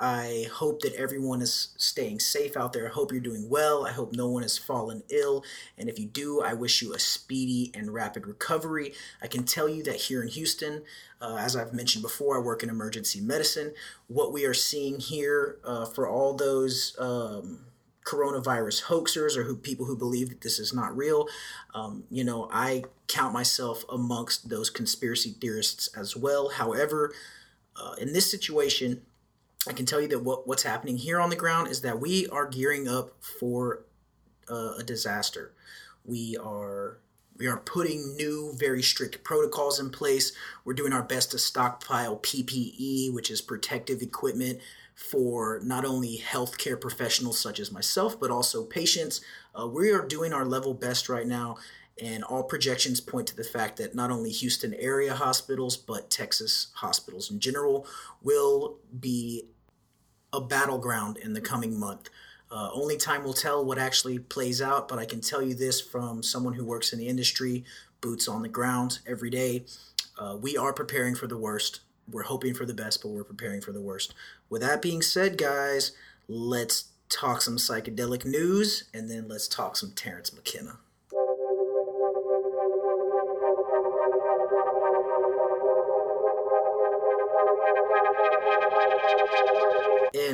i 0.00 0.46
hope 0.52 0.80
that 0.80 0.94
everyone 0.94 1.40
is 1.42 1.68
staying 1.76 2.18
safe 2.18 2.56
out 2.56 2.72
there 2.72 2.86
i 2.86 2.90
hope 2.90 3.12
you're 3.12 3.20
doing 3.20 3.48
well 3.48 3.86
i 3.86 3.92
hope 3.92 4.12
no 4.12 4.28
one 4.28 4.42
has 4.42 4.58
fallen 4.58 5.02
ill 5.10 5.44
and 5.76 5.88
if 5.88 5.98
you 5.98 6.06
do 6.06 6.40
i 6.42 6.52
wish 6.52 6.82
you 6.82 6.94
a 6.94 6.98
speedy 6.98 7.70
and 7.74 7.92
rapid 7.92 8.26
recovery 8.26 8.92
i 9.22 9.26
can 9.26 9.44
tell 9.44 9.68
you 9.68 9.82
that 9.82 9.96
here 9.96 10.22
in 10.22 10.28
houston 10.28 10.82
uh, 11.20 11.36
as 11.40 11.56
i've 11.56 11.72
mentioned 11.72 12.02
before 12.02 12.36
i 12.36 12.40
work 12.40 12.62
in 12.62 12.68
emergency 12.68 13.20
medicine 13.20 13.72
what 14.06 14.32
we 14.32 14.44
are 14.44 14.54
seeing 14.54 14.98
here 15.00 15.58
uh, 15.64 15.84
for 15.84 16.08
all 16.08 16.34
those 16.34 16.96
um, 16.98 17.60
coronavirus 18.08 18.84
hoaxers 18.84 19.36
or 19.36 19.42
who 19.42 19.54
people 19.54 19.84
who 19.84 19.96
believe 19.96 20.30
that 20.30 20.40
this 20.40 20.58
is 20.58 20.72
not 20.72 20.96
real. 20.96 21.28
Um, 21.74 22.04
you 22.10 22.24
know, 22.24 22.48
I 22.50 22.84
count 23.06 23.34
myself 23.34 23.84
amongst 23.90 24.48
those 24.48 24.70
conspiracy 24.70 25.34
theorists 25.38 25.88
as 25.94 26.16
well. 26.16 26.48
However, 26.48 27.12
uh, 27.76 27.96
in 27.98 28.14
this 28.14 28.30
situation, 28.30 29.02
I 29.66 29.72
can 29.72 29.86
tell 29.86 30.00
you 30.00 30.08
that 30.08 30.22
what, 30.22 30.46
what's 30.46 30.62
happening 30.62 30.96
here 30.96 31.20
on 31.20 31.30
the 31.30 31.36
ground 31.36 31.68
is 31.68 31.80
that 31.82 32.00
we 32.00 32.28
are 32.28 32.46
gearing 32.46 32.88
up 32.88 33.10
for 33.20 33.84
uh, 34.48 34.74
a 34.78 34.82
disaster. 34.84 35.52
We 36.04 36.36
are 36.36 36.98
we 37.38 37.46
are 37.46 37.58
putting 37.58 38.16
new, 38.16 38.52
very 38.56 38.82
strict 38.82 39.22
protocols 39.22 39.78
in 39.78 39.90
place. 39.90 40.32
We're 40.64 40.74
doing 40.74 40.92
our 40.92 41.04
best 41.04 41.30
to 41.30 41.38
stockpile 41.38 42.16
PPE, 42.18 43.14
which 43.14 43.30
is 43.30 43.40
protective 43.40 44.02
equipment 44.02 44.58
for 44.96 45.60
not 45.62 45.84
only 45.84 46.18
healthcare 46.18 46.80
professionals 46.80 47.38
such 47.38 47.60
as 47.60 47.70
myself, 47.70 48.18
but 48.18 48.32
also 48.32 48.64
patients. 48.64 49.20
Uh, 49.54 49.68
we 49.68 49.92
are 49.92 50.04
doing 50.04 50.32
our 50.32 50.44
level 50.44 50.74
best 50.74 51.08
right 51.08 51.28
now, 51.28 51.56
and 52.02 52.24
all 52.24 52.42
projections 52.42 53.00
point 53.00 53.26
to 53.28 53.36
the 53.36 53.44
fact 53.44 53.76
that 53.78 53.94
not 53.94 54.10
only 54.10 54.30
Houston 54.30 54.74
area 54.74 55.14
hospitals, 55.14 55.76
but 55.76 56.10
Texas 56.10 56.68
hospitals 56.74 57.30
in 57.30 57.40
general 57.40 57.86
will 58.22 58.76
be 59.00 59.44
a 60.32 60.40
battleground 60.40 61.16
in 61.16 61.32
the 61.32 61.40
coming 61.40 61.78
month. 61.78 62.10
Uh, 62.50 62.70
only 62.72 62.96
time 62.96 63.24
will 63.24 63.34
tell 63.34 63.64
what 63.64 63.78
actually 63.78 64.18
plays 64.18 64.62
out, 64.62 64.88
but 64.88 64.98
I 64.98 65.04
can 65.04 65.20
tell 65.20 65.42
you 65.42 65.54
this 65.54 65.80
from 65.80 66.22
someone 66.22 66.54
who 66.54 66.64
works 66.64 66.92
in 66.92 66.98
the 66.98 67.08
industry, 67.08 67.64
boots 68.00 68.28
on 68.28 68.42
the 68.42 68.48
ground 68.48 69.00
every 69.06 69.30
day. 69.30 69.64
Uh, 70.18 70.36
we 70.40 70.56
are 70.56 70.72
preparing 70.72 71.14
for 71.14 71.26
the 71.26 71.36
worst 71.36 71.80
we're 72.10 72.22
hoping 72.22 72.54
for 72.54 72.64
the 72.64 72.74
best, 72.74 73.02
but 73.02 73.10
we're 73.10 73.24
preparing 73.24 73.60
for 73.60 73.72
the 73.72 73.80
worst. 73.80 74.14
With 74.48 74.62
that 74.62 74.82
being 74.82 75.02
said, 75.02 75.36
guys, 75.36 75.92
let's 76.26 76.84
talk 77.08 77.42
some 77.42 77.56
psychedelic 77.56 78.24
news 78.24 78.84
and 78.92 79.10
then 79.10 79.28
let's 79.28 79.48
talk 79.48 79.76
some 79.76 79.92
Terence 79.92 80.32
McKenna. 80.32 80.78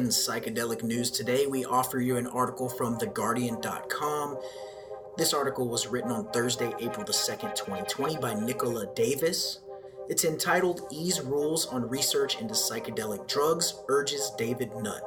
In 0.05 0.11
psychedelic 0.11 0.83
news 0.83 1.11
today, 1.11 1.47
we 1.47 1.65
offer 1.65 1.99
you 1.99 2.19
an 2.19 2.27
article 2.27 2.69
from 2.69 2.99
TheGuardian.com. 2.99 4.37
This 5.17 5.33
article 5.33 5.67
was 5.67 5.87
written 5.87 6.11
on 6.11 6.31
Thursday, 6.31 6.75
April 6.79 7.07
the 7.07 7.13
2nd, 7.15 7.55
2020, 7.55 8.19
by 8.19 8.35
Nicola 8.35 8.85
Davis. 8.95 9.61
It's 10.11 10.27
entitled 10.27 10.87
Ease 10.93 11.23
Rules 11.23 11.65
on 11.69 11.89
Research 11.89 12.39
into 12.39 12.53
Psychedelic 12.53 13.27
Drugs 13.27 13.83
Urges 13.89 14.31
David 14.37 14.77
Nutt. 14.77 15.01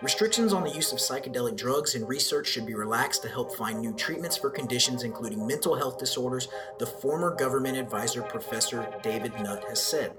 Restrictions 0.00 0.54
on 0.54 0.64
the 0.64 0.70
use 0.72 0.90
of 0.92 0.98
psychedelic 0.98 1.58
drugs 1.58 1.94
in 1.94 2.06
research 2.06 2.46
should 2.46 2.64
be 2.64 2.74
relaxed 2.74 3.20
to 3.20 3.28
help 3.28 3.54
find 3.54 3.82
new 3.82 3.92
treatments 3.92 4.38
for 4.38 4.48
conditions 4.48 5.02
including 5.02 5.46
mental 5.46 5.74
health 5.74 5.98
disorders, 5.98 6.48
the 6.78 6.86
former 6.86 7.36
government 7.36 7.76
advisor 7.76 8.22
Professor 8.22 8.88
David 9.02 9.34
Nutt 9.34 9.62
has 9.68 9.82
said. 9.82 10.12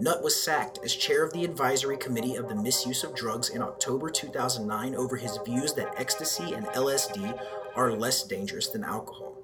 Nutt 0.00 0.24
was 0.24 0.42
sacked 0.42 0.80
as 0.84 0.92
chair 0.92 1.22
of 1.22 1.32
the 1.32 1.44
advisory 1.44 1.96
committee 1.96 2.34
of 2.34 2.48
the 2.48 2.56
misuse 2.56 3.04
of 3.04 3.14
drugs 3.14 3.50
in 3.50 3.62
October 3.62 4.10
2009 4.10 4.96
over 4.96 5.16
his 5.16 5.38
views 5.46 5.72
that 5.74 5.94
ecstasy 6.00 6.52
and 6.52 6.66
LSD 6.66 7.40
are 7.76 7.92
less 7.92 8.24
dangerous 8.24 8.68
than 8.68 8.82
alcohol. 8.82 9.36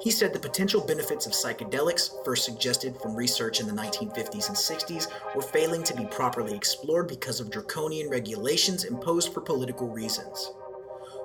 He 0.00 0.10
said 0.10 0.32
the 0.32 0.38
potential 0.38 0.80
benefits 0.80 1.26
of 1.26 1.32
psychedelics, 1.32 2.24
first 2.24 2.46
suggested 2.46 2.96
from 3.00 3.14
research 3.14 3.60
in 3.60 3.66
the 3.66 3.74
1950s 3.74 4.48
and 4.48 4.56
60s, 4.56 5.06
were 5.36 5.42
failing 5.42 5.82
to 5.84 5.94
be 5.94 6.06
properly 6.06 6.56
explored 6.56 7.06
because 7.06 7.38
of 7.38 7.50
draconian 7.50 8.08
regulations 8.08 8.84
imposed 8.84 9.34
for 9.34 9.42
political 9.42 9.88
reasons. 9.88 10.50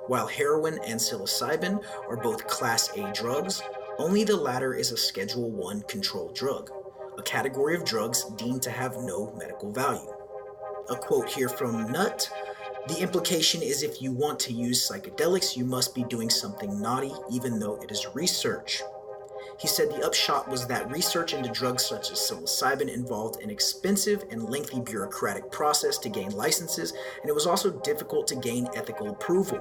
While 0.06 0.26
heroin 0.26 0.78
and 0.86 1.00
psilocybin 1.00 1.82
are 2.08 2.16
both 2.18 2.46
Class 2.46 2.90
A 2.96 3.10
drugs, 3.12 3.62
only 3.98 4.22
the 4.22 4.36
latter 4.36 4.74
is 4.74 4.92
a 4.92 4.96
Schedule 4.96 5.50
1 5.50 5.82
controlled 5.88 6.34
drug, 6.34 6.70
a 7.18 7.22
category 7.22 7.74
of 7.74 7.84
drugs 7.84 8.24
deemed 8.36 8.62
to 8.62 8.70
have 8.70 8.96
no 9.02 9.34
medical 9.36 9.72
value. 9.72 10.14
A 10.88 10.96
quote 10.96 11.28
here 11.28 11.48
from 11.48 11.90
Nutt 11.90 12.30
the 12.88 13.02
implication 13.02 13.60
is 13.60 13.82
if 13.82 14.00
you 14.00 14.12
want 14.12 14.40
to 14.40 14.52
use 14.54 14.88
psychedelics, 14.88 15.54
you 15.54 15.66
must 15.66 15.94
be 15.94 16.04
doing 16.04 16.30
something 16.30 16.80
naughty, 16.80 17.12
even 17.30 17.58
though 17.58 17.76
it 17.82 17.90
is 17.90 18.06
research. 18.14 18.82
He 19.60 19.68
said 19.68 19.90
the 19.90 20.06
upshot 20.06 20.48
was 20.48 20.66
that 20.66 20.90
research 20.90 21.34
into 21.34 21.50
drugs 21.50 21.84
such 21.84 22.10
as 22.10 22.18
psilocybin 22.18 22.88
involved 22.88 23.42
an 23.42 23.50
expensive 23.50 24.24
and 24.30 24.48
lengthy 24.48 24.80
bureaucratic 24.80 25.50
process 25.50 25.98
to 25.98 26.08
gain 26.08 26.30
licenses, 26.30 26.94
and 27.20 27.28
it 27.28 27.34
was 27.34 27.46
also 27.46 27.70
difficult 27.70 28.26
to 28.28 28.36
gain 28.36 28.68
ethical 28.74 29.10
approval 29.10 29.60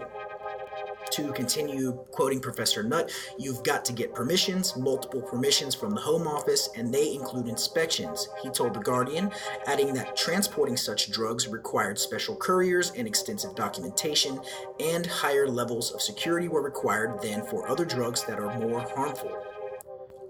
to 1.11 1.31
continue 1.33 1.93
quoting 2.11 2.39
Professor 2.39 2.83
Nutt, 2.83 3.11
you've 3.37 3.63
got 3.63 3.85
to 3.85 3.93
get 3.93 4.13
permissions, 4.13 4.75
multiple 4.75 5.21
permissions 5.21 5.75
from 5.75 5.91
the 5.91 6.01
Home 6.01 6.27
Office, 6.27 6.69
and 6.75 6.93
they 6.93 7.13
include 7.13 7.47
inspections, 7.47 8.27
he 8.41 8.49
told 8.49 8.73
The 8.73 8.79
Guardian, 8.79 9.31
adding 9.65 9.93
that 9.93 10.15
transporting 10.15 10.77
such 10.77 11.11
drugs 11.11 11.47
required 11.47 11.99
special 11.99 12.35
couriers 12.35 12.91
and 12.95 13.07
extensive 13.07 13.55
documentation, 13.55 14.39
and 14.79 15.05
higher 15.05 15.47
levels 15.47 15.91
of 15.91 16.01
security 16.01 16.47
were 16.47 16.61
required 16.61 17.21
than 17.21 17.43
for 17.45 17.67
other 17.69 17.85
drugs 17.85 18.23
that 18.25 18.39
are 18.39 18.59
more 18.59 18.81
harmful. 18.81 19.37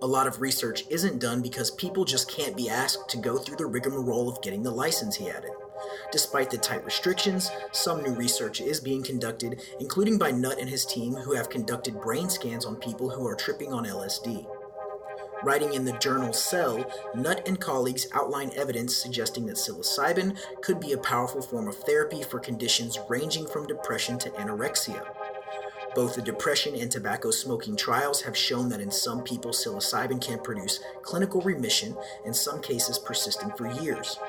A 0.02 0.08
lot 0.08 0.28
of 0.28 0.42
research 0.42 0.84
isn't 0.92 1.20
done 1.20 1.42
because 1.42 1.72
people 1.72 2.06
just 2.06 2.30
can't 2.30 2.56
be 2.56 2.70
asked 2.70 3.10
to 3.10 3.18
go 3.18 3.38
through 3.38 3.58
the 3.58 3.66
rigmarole 3.66 4.30
of 4.30 4.42
getting 4.44 4.62
the 4.62 4.70
license, 4.70 5.16
he 5.16 5.30
added. 5.30 5.50
Despite 6.12 6.50
the 6.50 6.58
tight 6.58 6.86
restrictions, 6.86 7.52
some 7.72 8.04
new 8.04 8.14
research 8.14 8.62
is 8.62 8.80
being 8.80 9.04
conducted, 9.04 9.62
including 9.80 10.18
by 10.18 10.32
Nutt 10.32 10.60
and 10.60 10.70
his 10.70 10.86
team, 10.86 11.14
who 11.14 11.36
have 11.36 11.50
conducted 11.50 12.02
brain 12.02 12.30
scans 12.30 12.66
on 12.66 12.76
people 12.76 13.10
who 13.10 13.26
are 13.28 13.36
tripping 13.36 13.74
on 13.74 13.86
LSD. 13.86 14.46
Writing 15.44 15.74
in 15.74 15.86
the 15.86 15.98
journal 16.00 16.34
Cell, 16.34 16.84
Nutt 17.14 17.48
and 17.48 17.60
colleagues 17.60 18.08
outline 18.14 18.52
evidence 18.56 18.96
suggesting 18.96 19.46
that 19.46 19.58
psilocybin 19.58 20.36
could 20.62 20.80
be 20.80 20.94
a 20.94 20.98
powerful 20.98 21.42
form 21.42 21.68
of 21.68 21.78
therapy 21.78 22.24
for 22.24 22.40
conditions 22.40 22.98
ranging 23.08 23.46
from 23.46 23.68
depression 23.68 24.18
to 24.20 24.32
anorexia. 24.32 25.06
Both 25.94 26.16
the 26.16 26.22
depression 26.22 26.76
and 26.76 26.92
tobacco 26.92 27.32
smoking 27.32 27.76
trials 27.76 28.22
have 28.22 28.38
shown 28.38 28.70
that 28.70 28.82
in 28.82 28.92
some 28.92 29.24
people, 29.24 29.52
psilocybin 29.52 30.22
can 30.22 30.40
produce 30.40 30.80
clinical 31.02 31.42
remission, 31.42 31.96
in 32.26 32.34
some 32.34 32.62
cases 32.62 33.00
persisting 33.00 33.52
for 33.52 33.68
years. 33.82 34.20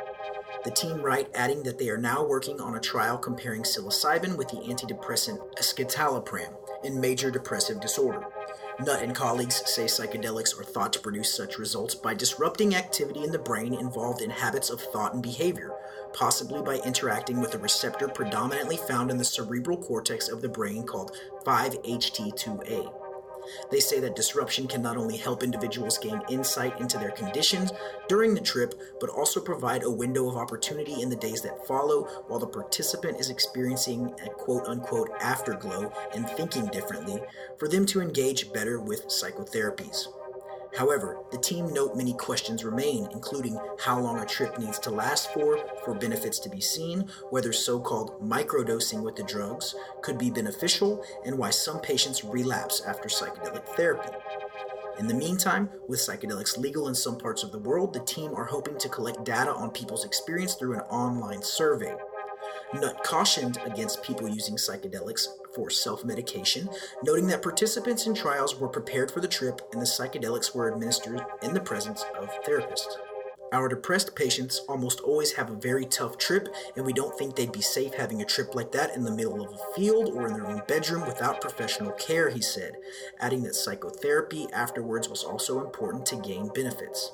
The 0.64 0.70
team 0.72 1.02
write, 1.02 1.30
adding 1.34 1.62
that 1.62 1.78
they 1.78 1.88
are 1.88 1.96
now 1.96 2.24
working 2.24 2.60
on 2.60 2.74
a 2.74 2.80
trial 2.80 3.16
comparing 3.16 3.62
psilocybin 3.62 4.36
with 4.36 4.48
the 4.48 4.56
antidepressant 4.56 5.38
escitalopram 5.56 6.52
in 6.84 7.00
major 7.00 7.30
depressive 7.30 7.80
disorder. 7.80 8.26
Nutt 8.80 9.02
and 9.02 9.14
colleagues 9.14 9.62
say 9.66 9.84
psychedelics 9.84 10.58
are 10.58 10.64
thought 10.64 10.92
to 10.92 11.00
produce 11.00 11.34
such 11.34 11.58
results 11.58 11.94
by 11.94 12.14
disrupting 12.14 12.74
activity 12.74 13.24
in 13.24 13.32
the 13.32 13.38
brain 13.38 13.74
involved 13.74 14.20
in 14.20 14.30
habits 14.30 14.70
of 14.70 14.80
thought 14.80 15.14
and 15.14 15.22
behavior, 15.22 15.72
possibly 16.12 16.62
by 16.62 16.76
interacting 16.84 17.40
with 17.40 17.54
a 17.54 17.58
receptor 17.58 18.08
predominantly 18.08 18.76
found 18.76 19.10
in 19.10 19.18
the 19.18 19.24
cerebral 19.24 19.76
cortex 19.76 20.28
of 20.28 20.42
the 20.42 20.48
brain 20.48 20.84
called 20.84 21.16
5-HT2A. 21.44 22.92
They 23.70 23.80
say 23.80 24.00
that 24.00 24.16
disruption 24.16 24.66
can 24.66 24.82
not 24.82 24.96
only 24.96 25.16
help 25.16 25.42
individuals 25.42 25.98
gain 25.98 26.20
insight 26.28 26.80
into 26.80 26.98
their 26.98 27.10
conditions 27.10 27.72
during 28.08 28.34
the 28.34 28.40
trip, 28.40 28.74
but 29.00 29.10
also 29.10 29.40
provide 29.40 29.82
a 29.82 29.90
window 29.90 30.28
of 30.28 30.36
opportunity 30.36 31.02
in 31.02 31.08
the 31.08 31.16
days 31.16 31.42
that 31.42 31.66
follow 31.66 32.04
while 32.26 32.38
the 32.38 32.46
participant 32.46 33.20
is 33.20 33.30
experiencing 33.30 34.14
a 34.24 34.28
quote 34.30 34.66
unquote 34.66 35.10
afterglow 35.20 35.92
and 36.14 36.28
thinking 36.30 36.66
differently 36.66 37.20
for 37.58 37.68
them 37.68 37.86
to 37.86 38.00
engage 38.00 38.52
better 38.52 38.80
with 38.80 39.06
psychotherapies. 39.08 40.08
However, 40.76 41.18
the 41.30 41.38
team 41.38 41.72
note 41.72 41.96
many 41.96 42.12
questions 42.12 42.64
remain, 42.64 43.08
including 43.12 43.58
how 43.80 43.98
long 43.98 44.18
a 44.18 44.26
trip 44.26 44.58
needs 44.58 44.78
to 44.80 44.90
last 44.90 45.32
for, 45.32 45.58
for 45.84 45.94
benefits 45.94 46.38
to 46.40 46.48
be 46.48 46.60
seen, 46.60 47.08
whether 47.30 47.52
so 47.52 47.80
called 47.80 48.20
microdosing 48.22 49.02
with 49.02 49.16
the 49.16 49.22
drugs 49.22 49.74
could 50.02 50.18
be 50.18 50.30
beneficial, 50.30 51.04
and 51.24 51.38
why 51.38 51.50
some 51.50 51.80
patients 51.80 52.24
relapse 52.24 52.80
after 52.82 53.08
psychedelic 53.08 53.66
therapy. 53.76 54.10
In 54.98 55.06
the 55.06 55.14
meantime, 55.14 55.70
with 55.86 56.00
psychedelics 56.00 56.58
legal 56.58 56.88
in 56.88 56.94
some 56.94 57.18
parts 57.18 57.44
of 57.44 57.52
the 57.52 57.58
world, 57.58 57.92
the 57.92 58.00
team 58.00 58.34
are 58.34 58.44
hoping 58.44 58.76
to 58.78 58.88
collect 58.88 59.24
data 59.24 59.52
on 59.52 59.70
people's 59.70 60.04
experience 60.04 60.54
through 60.54 60.74
an 60.74 60.80
online 60.90 61.40
survey. 61.40 61.94
Nutt 62.74 63.02
cautioned 63.02 63.58
against 63.64 64.02
people 64.02 64.28
using 64.28 64.56
psychedelics 64.56 65.26
for 65.54 65.70
self 65.70 66.04
medication, 66.04 66.68
noting 67.02 67.26
that 67.28 67.42
participants 67.42 68.06
in 68.06 68.14
trials 68.14 68.58
were 68.58 68.68
prepared 68.68 69.10
for 69.10 69.20
the 69.20 69.28
trip 69.28 69.62
and 69.72 69.80
the 69.80 69.86
psychedelics 69.86 70.54
were 70.54 70.68
administered 70.68 71.22
in 71.42 71.54
the 71.54 71.60
presence 71.60 72.04
of 72.18 72.28
therapists. 72.44 72.96
Our 73.50 73.68
depressed 73.68 74.14
patients 74.14 74.60
almost 74.68 75.00
always 75.00 75.32
have 75.32 75.48
a 75.48 75.54
very 75.54 75.86
tough 75.86 76.18
trip, 76.18 76.48
and 76.76 76.84
we 76.84 76.92
don't 76.92 77.16
think 77.16 77.34
they'd 77.34 77.50
be 77.50 77.62
safe 77.62 77.94
having 77.94 78.20
a 78.20 78.26
trip 78.26 78.54
like 78.54 78.72
that 78.72 78.94
in 78.94 79.04
the 79.04 79.10
middle 79.10 79.42
of 79.42 79.54
a 79.54 79.74
field 79.74 80.10
or 80.10 80.26
in 80.26 80.34
their 80.34 80.46
own 80.46 80.60
bedroom 80.68 81.06
without 81.06 81.40
professional 81.40 81.92
care, 81.92 82.28
he 82.28 82.42
said, 82.42 82.74
adding 83.18 83.42
that 83.44 83.54
psychotherapy 83.54 84.46
afterwards 84.52 85.08
was 85.08 85.24
also 85.24 85.64
important 85.64 86.04
to 86.06 86.16
gain 86.16 86.50
benefits. 86.54 87.10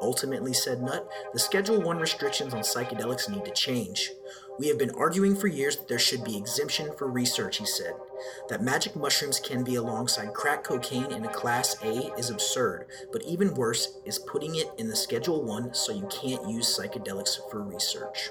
Ultimately, 0.00 0.54
said 0.54 0.82
Nutt, 0.82 1.08
the 1.32 1.38
Schedule 1.38 1.80
1 1.80 1.98
restrictions 1.98 2.52
on 2.52 2.62
psychedelics 2.62 3.30
need 3.30 3.44
to 3.44 3.52
change. 3.52 4.10
We 4.60 4.68
have 4.68 4.76
been 4.76 4.90
arguing 4.90 5.36
for 5.36 5.46
years 5.46 5.78
that 5.78 5.88
there 5.88 5.98
should 5.98 6.22
be 6.22 6.36
exemption 6.36 6.90
for 6.98 7.10
research, 7.10 7.56
he 7.56 7.64
said. 7.64 7.94
That 8.50 8.62
magic 8.62 8.94
mushrooms 8.94 9.40
can 9.40 9.64
be 9.64 9.76
alongside 9.76 10.34
crack 10.34 10.64
cocaine 10.64 11.10
in 11.12 11.24
a 11.24 11.32
Class 11.32 11.82
A 11.82 12.12
is 12.18 12.28
absurd, 12.28 12.84
but 13.10 13.22
even 13.22 13.54
worse 13.54 13.98
is 14.04 14.18
putting 14.18 14.56
it 14.56 14.66
in 14.76 14.88
the 14.88 14.94
Schedule 14.96 15.42
1 15.42 15.72
so 15.72 15.94
you 15.94 16.06
can't 16.08 16.46
use 16.46 16.78
psychedelics 16.78 17.38
for 17.50 17.62
research. 17.62 18.28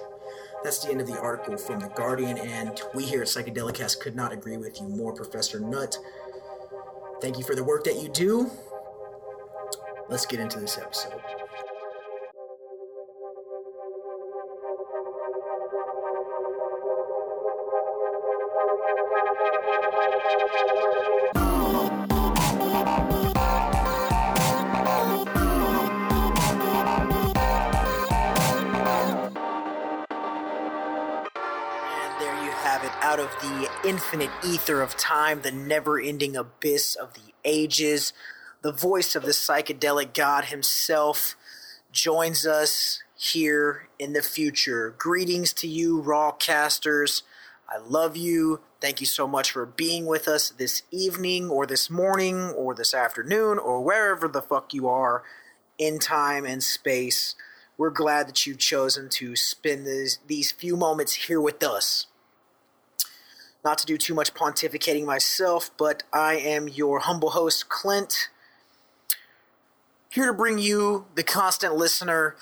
That's 0.63 0.77
the 0.77 0.91
end 0.91 1.01
of 1.01 1.07
the 1.07 1.19
article 1.19 1.57
from 1.57 1.79
The 1.79 1.87
Guardian, 1.87 2.37
and 2.37 2.79
we 2.93 3.05
here 3.05 3.23
at 3.23 3.27
Psychedelicast 3.27 3.99
could 3.99 4.15
not 4.15 4.31
agree 4.31 4.57
with 4.57 4.79
you 4.79 4.87
more, 4.87 5.15
Professor 5.15 5.59
Nutt. 5.59 5.97
Thank 7.21 7.39
you 7.39 7.43
for 7.43 7.55
the 7.55 7.63
work 7.63 7.85
that 7.85 8.03
you 8.03 8.07
do. 8.07 8.51
Let's 10.09 10.27
get 10.27 10.39
into 10.39 10.59
this 10.59 10.77
episode. 10.77 11.38
Infinite 34.21 34.45
ether 34.45 34.81
of 34.81 34.97
time, 34.97 35.41
the 35.43 35.51
never 35.51 35.97
ending 35.97 36.35
abyss 36.35 36.93
of 36.95 37.13
the 37.13 37.33
ages. 37.45 38.11
The 38.61 38.71
voice 38.73 39.15
of 39.15 39.23
the 39.23 39.31
psychedelic 39.31 40.13
God 40.13 40.45
himself 40.45 41.37
joins 41.93 42.45
us 42.45 43.01
here 43.15 43.87
in 43.97 44.11
the 44.11 44.21
future. 44.21 44.93
Greetings 44.97 45.53
to 45.53 45.67
you, 45.67 46.01
Rawcasters. 46.01 47.21
I 47.69 47.77
love 47.77 48.17
you. 48.17 48.59
Thank 48.81 48.99
you 48.99 49.07
so 49.07 49.25
much 49.25 49.51
for 49.51 49.65
being 49.65 50.05
with 50.05 50.27
us 50.27 50.49
this 50.49 50.83
evening, 50.91 51.49
or 51.49 51.65
this 51.65 51.89
morning, 51.89 52.49
or 52.49 52.75
this 52.75 52.93
afternoon, 52.93 53.57
or 53.57 53.81
wherever 53.81 54.27
the 54.27 54.41
fuck 54.41 54.73
you 54.73 54.89
are 54.89 55.23
in 55.77 55.97
time 55.97 56.45
and 56.45 56.61
space. 56.61 57.35
We're 57.77 57.89
glad 57.89 58.27
that 58.27 58.45
you've 58.45 58.57
chosen 58.57 59.07
to 59.11 59.37
spend 59.37 59.87
these 60.27 60.51
few 60.51 60.75
moments 60.75 61.13
here 61.13 61.39
with 61.39 61.63
us. 61.63 62.07
Not 63.63 63.77
to 63.79 63.85
do 63.85 63.97
too 63.97 64.13
much 64.13 64.33
pontificating 64.33 65.05
myself, 65.05 65.69
but 65.77 66.03
I 66.13 66.35
am 66.35 66.69
your 66.69 66.99
humble 66.99 67.31
host, 67.31 67.67
Clint, 67.67 68.29
here 70.09 70.27
to 70.27 70.33
bring 70.33 70.59
you, 70.59 71.07
the 71.15 71.23
constant 71.23 71.75
listener, 71.75 72.37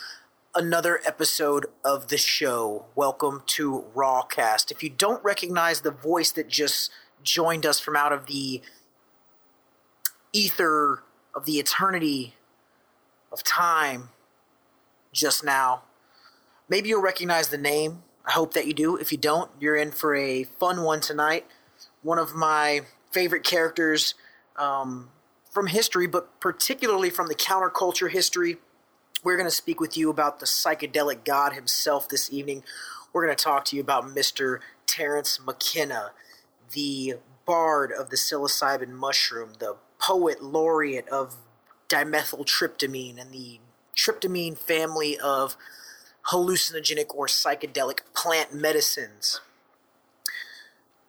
another 0.54 1.02
episode 1.08 1.66
of 1.84 2.10
the 2.10 2.20
show. 2.20 2.86
Welcome 2.94 3.42
to 3.48 3.86
Rawcast. 3.96 4.70
If 4.70 4.84
you 4.84 4.92
don't 4.92 5.24
recognize 5.24 5.82
the 5.82 5.90
voice 5.90 6.32
that 6.34 6.50
just 6.50 6.92
joined 7.24 7.66
us 7.66 7.80
from 7.80 7.96
out 7.96 8.14
of 8.14 8.28
the 8.28 8.62
ether 10.32 11.02
of 11.34 11.46
the 11.46 11.54
eternity 11.54 12.36
of 13.32 13.44
time 13.44 14.10
just 15.12 15.44
now, 15.44 15.82
maybe 16.70 16.90
you'll 16.90 17.02
recognize 17.02 17.50
the 17.50 17.58
name 17.58 18.04
I 18.28 18.32
hope 18.32 18.54
that 18.54 18.68
you 18.68 18.74
do. 18.74 18.98
If 18.98 19.12
you 19.14 19.18
don't, 19.18 19.50
you're 19.60 19.78
in 19.78 19.92
for 19.92 20.14
a 20.14 20.44
fun 20.44 20.84
one 20.84 21.00
tonight. 21.00 21.46
One 22.04 22.20
of 22.20 22.36
my 22.36 22.82
favorite 23.12 23.46
characters 23.46 24.16
um, 24.58 25.10
from 25.50 25.68
history, 25.68 26.08
but 26.08 26.40
particularly 26.42 27.10
from 27.10 27.28
the 27.28 27.36
counterculture 27.36 28.12
history. 28.12 28.58
We're 29.24 29.38
going 29.38 29.50
to 29.50 29.56
speak 29.56 29.80
with 29.80 29.98
you 29.98 30.10
about 30.10 30.40
the 30.40 30.46
psychedelic 30.46 31.24
god 31.24 31.54
himself 31.54 32.10
this 32.10 32.32
evening. 32.32 32.64
We're 33.14 33.26
going 33.26 33.36
to 33.36 33.44
talk 33.44 33.64
to 33.66 33.76
you 33.76 33.82
about 33.82 34.04
Mr. 34.04 34.60
Terence 34.86 35.40
McKenna, 35.44 36.12
the 36.74 37.16
bard 37.46 37.92
of 37.92 38.10
the 38.10 38.18
psilocybin 38.18 38.90
mushroom, 38.90 39.54
the 39.60 39.78
poet 40.00 40.44
laureate 40.44 41.08
of 41.08 41.38
dimethyltryptamine 41.90 43.20
and 43.20 43.32
the 43.32 43.60
tryptamine 43.96 44.58
family 44.58 45.18
of 45.18 45.56
hallucinogenic 46.30 47.14
or 47.16 47.28
psychedelic 47.28 48.00
plant 48.14 48.54
medicines. 48.54 49.42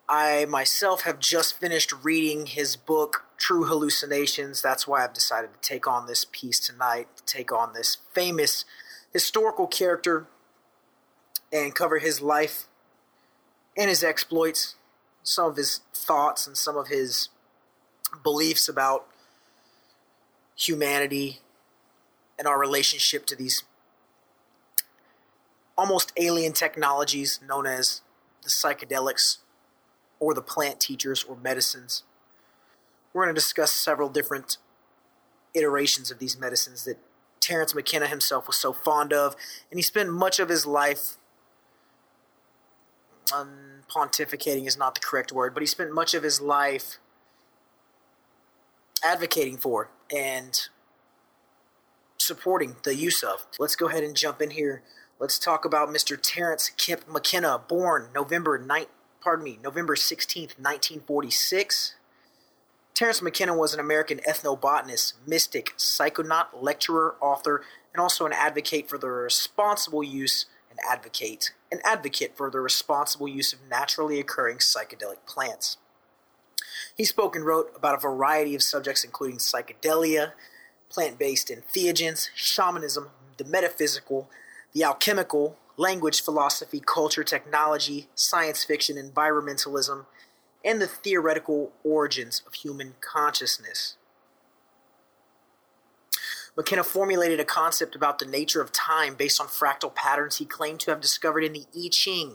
I 0.08 0.46
myself 0.46 1.02
have 1.02 1.18
just 1.18 1.60
finished 1.60 1.92
reading 2.02 2.46
his 2.46 2.76
book, 2.76 3.24
True 3.36 3.64
Hallucinations. 3.64 4.62
That's 4.62 4.86
why 4.86 5.04
I've 5.04 5.12
decided 5.12 5.50
to 5.52 5.60
take 5.60 5.86
on 5.86 6.06
this 6.06 6.24
piece 6.30 6.58
tonight, 6.58 7.08
to 7.16 7.24
take 7.24 7.52
on 7.52 7.74
this 7.74 7.98
famous 8.14 8.64
historical 9.12 9.66
character 9.66 10.26
and 11.52 11.74
cover 11.74 11.98
his 11.98 12.22
life 12.22 12.68
and 13.76 13.90
his 13.90 14.02
exploits, 14.02 14.76
some 15.22 15.50
of 15.50 15.56
his 15.56 15.80
thoughts, 15.92 16.46
and 16.46 16.56
some 16.56 16.76
of 16.76 16.88
his 16.88 17.28
beliefs 18.22 18.68
about 18.68 19.06
humanity 20.56 21.40
and 22.38 22.48
our 22.48 22.58
relationship 22.58 23.26
to 23.26 23.36
these 23.36 23.62
almost 25.78 26.12
alien 26.16 26.52
technologies 26.52 27.38
known 27.46 27.64
as 27.64 28.02
the 28.42 28.48
psychedelics 28.48 29.38
or 30.18 30.34
the 30.34 30.42
plant 30.42 30.80
teachers 30.80 31.22
or 31.22 31.36
medicines. 31.36 32.02
We're 33.12 33.24
going 33.24 33.34
to 33.34 33.40
discuss 33.40 33.72
several 33.72 34.08
different 34.08 34.58
iterations 35.54 36.10
of 36.10 36.18
these 36.18 36.38
medicines 36.38 36.84
that 36.84 36.98
Terence 37.40 37.74
McKenna 37.74 38.08
himself 38.08 38.48
was 38.48 38.56
so 38.56 38.72
fond 38.72 39.12
of, 39.12 39.36
and 39.70 39.78
he 39.78 39.82
spent 39.82 40.10
much 40.10 40.40
of 40.40 40.48
his 40.48 40.66
life 40.66 41.16
um, 43.32 43.82
pontificating 43.88 44.66
is 44.66 44.76
not 44.76 44.94
the 44.96 45.00
correct 45.00 45.32
word, 45.32 45.54
but 45.54 45.62
he 45.62 45.66
spent 45.66 45.92
much 45.92 46.12
of 46.12 46.24
his 46.24 46.40
life 46.40 46.98
advocating 49.04 49.56
for 49.56 49.90
and 50.14 50.68
supporting 52.18 52.76
the 52.82 52.96
use 52.96 53.22
of. 53.22 53.46
Let's 53.58 53.76
go 53.76 53.88
ahead 53.88 54.02
and 54.02 54.16
jump 54.16 54.42
in 54.42 54.50
here. 54.50 54.82
Let's 55.20 55.40
talk 55.40 55.64
about 55.64 55.88
Mr. 55.88 56.16
Terence 56.20 56.70
Kemp 56.70 57.08
McKenna, 57.08 57.58
born 57.58 58.10
November 58.14 58.56
9, 58.56 58.86
pardon 59.20 59.44
me, 59.44 59.58
November 59.64 59.96
16th, 59.96 60.54
1946. 60.60 61.96
Terence 62.94 63.20
McKenna 63.20 63.56
was 63.56 63.74
an 63.74 63.80
American 63.80 64.18
ethnobotanist, 64.18 65.14
mystic, 65.26 65.74
psychonaut, 65.76 66.46
lecturer, 66.60 67.16
author, 67.20 67.64
and 67.92 68.00
also 68.00 68.26
an 68.26 68.32
advocate 68.32 68.88
for 68.88 68.96
the 68.96 69.08
responsible 69.08 70.04
use 70.04 70.46
and 70.70 70.78
advocate 70.88 71.50
an 71.72 71.80
advocate 71.82 72.36
for 72.36 72.48
the 72.48 72.60
responsible 72.60 73.26
use 73.26 73.52
of 73.52 73.58
naturally 73.68 74.20
occurring 74.20 74.58
psychedelic 74.58 75.26
plants. 75.26 75.78
He 76.96 77.04
spoke 77.04 77.34
and 77.34 77.44
wrote 77.44 77.72
about 77.74 77.96
a 77.96 77.98
variety 77.98 78.54
of 78.54 78.62
subjects 78.62 79.02
including 79.02 79.38
psychedelia, 79.38 80.32
plant-based 80.88 81.48
entheogens, 81.48 82.28
shamanism, 82.36 83.10
the 83.36 83.44
metaphysical, 83.44 84.30
the 84.74 84.84
alchemical, 84.84 85.56
language, 85.76 86.22
philosophy, 86.22 86.80
culture, 86.84 87.24
technology, 87.24 88.08
science 88.14 88.64
fiction, 88.64 88.96
environmentalism, 88.96 90.06
and 90.64 90.80
the 90.80 90.86
theoretical 90.86 91.72
origins 91.84 92.42
of 92.46 92.54
human 92.54 92.94
consciousness. 93.00 93.96
McKenna 96.56 96.82
formulated 96.82 97.38
a 97.38 97.44
concept 97.44 97.94
about 97.94 98.18
the 98.18 98.26
nature 98.26 98.60
of 98.60 98.72
time 98.72 99.14
based 99.14 99.40
on 99.40 99.46
fractal 99.46 99.94
patterns 99.94 100.38
he 100.38 100.44
claimed 100.44 100.80
to 100.80 100.90
have 100.90 101.00
discovered 101.00 101.44
in 101.44 101.52
the 101.52 101.66
I 101.76 101.88
Ching. 101.88 102.34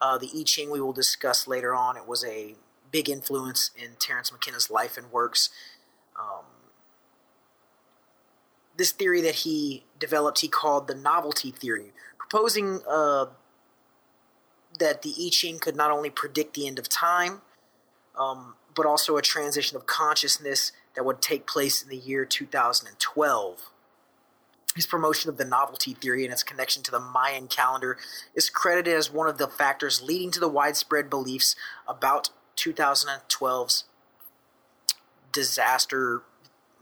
Uh, 0.00 0.16
the 0.16 0.30
I 0.34 0.42
Ching 0.44 0.70
we 0.70 0.80
will 0.80 0.94
discuss 0.94 1.46
later 1.46 1.74
on. 1.74 1.94
It 1.98 2.08
was 2.08 2.24
a 2.24 2.54
big 2.90 3.10
influence 3.10 3.70
in 3.76 3.96
Terence 3.98 4.32
McKenna's 4.32 4.70
life 4.70 4.96
and 4.96 5.12
works. 5.12 5.50
Um, 6.18 6.46
this 8.78 8.92
theory 8.92 9.20
that 9.20 9.34
he 9.34 9.84
developed, 9.98 10.40
he 10.40 10.48
called 10.48 10.86
the 10.86 10.94
novelty 10.94 11.50
theory, 11.50 11.92
proposing 12.16 12.80
uh, 12.88 13.26
that 14.78 15.02
the 15.02 15.12
I 15.20 15.28
Ching 15.30 15.58
could 15.58 15.76
not 15.76 15.90
only 15.90 16.10
predict 16.10 16.54
the 16.54 16.66
end 16.66 16.78
of 16.78 16.88
time, 16.88 17.42
um, 18.18 18.54
but 18.74 18.86
also 18.86 19.16
a 19.16 19.22
transition 19.22 19.76
of 19.76 19.86
consciousness 19.86 20.72
that 20.94 21.04
would 21.04 21.20
take 21.20 21.46
place 21.46 21.82
in 21.82 21.88
the 21.88 21.96
year 21.96 22.24
2012. 22.24 23.70
His 24.76 24.86
promotion 24.86 25.28
of 25.28 25.38
the 25.38 25.44
novelty 25.44 25.94
theory 25.94 26.22
and 26.22 26.32
its 26.32 26.44
connection 26.44 26.84
to 26.84 26.92
the 26.92 27.00
Mayan 27.00 27.48
calendar 27.48 27.98
is 28.36 28.48
credited 28.48 28.94
as 28.94 29.12
one 29.12 29.28
of 29.28 29.38
the 29.38 29.48
factors 29.48 30.00
leading 30.02 30.30
to 30.30 30.38
the 30.38 30.48
widespread 30.48 31.10
beliefs 31.10 31.56
about 31.88 32.30
2012's 32.56 33.84
disaster 35.32 36.22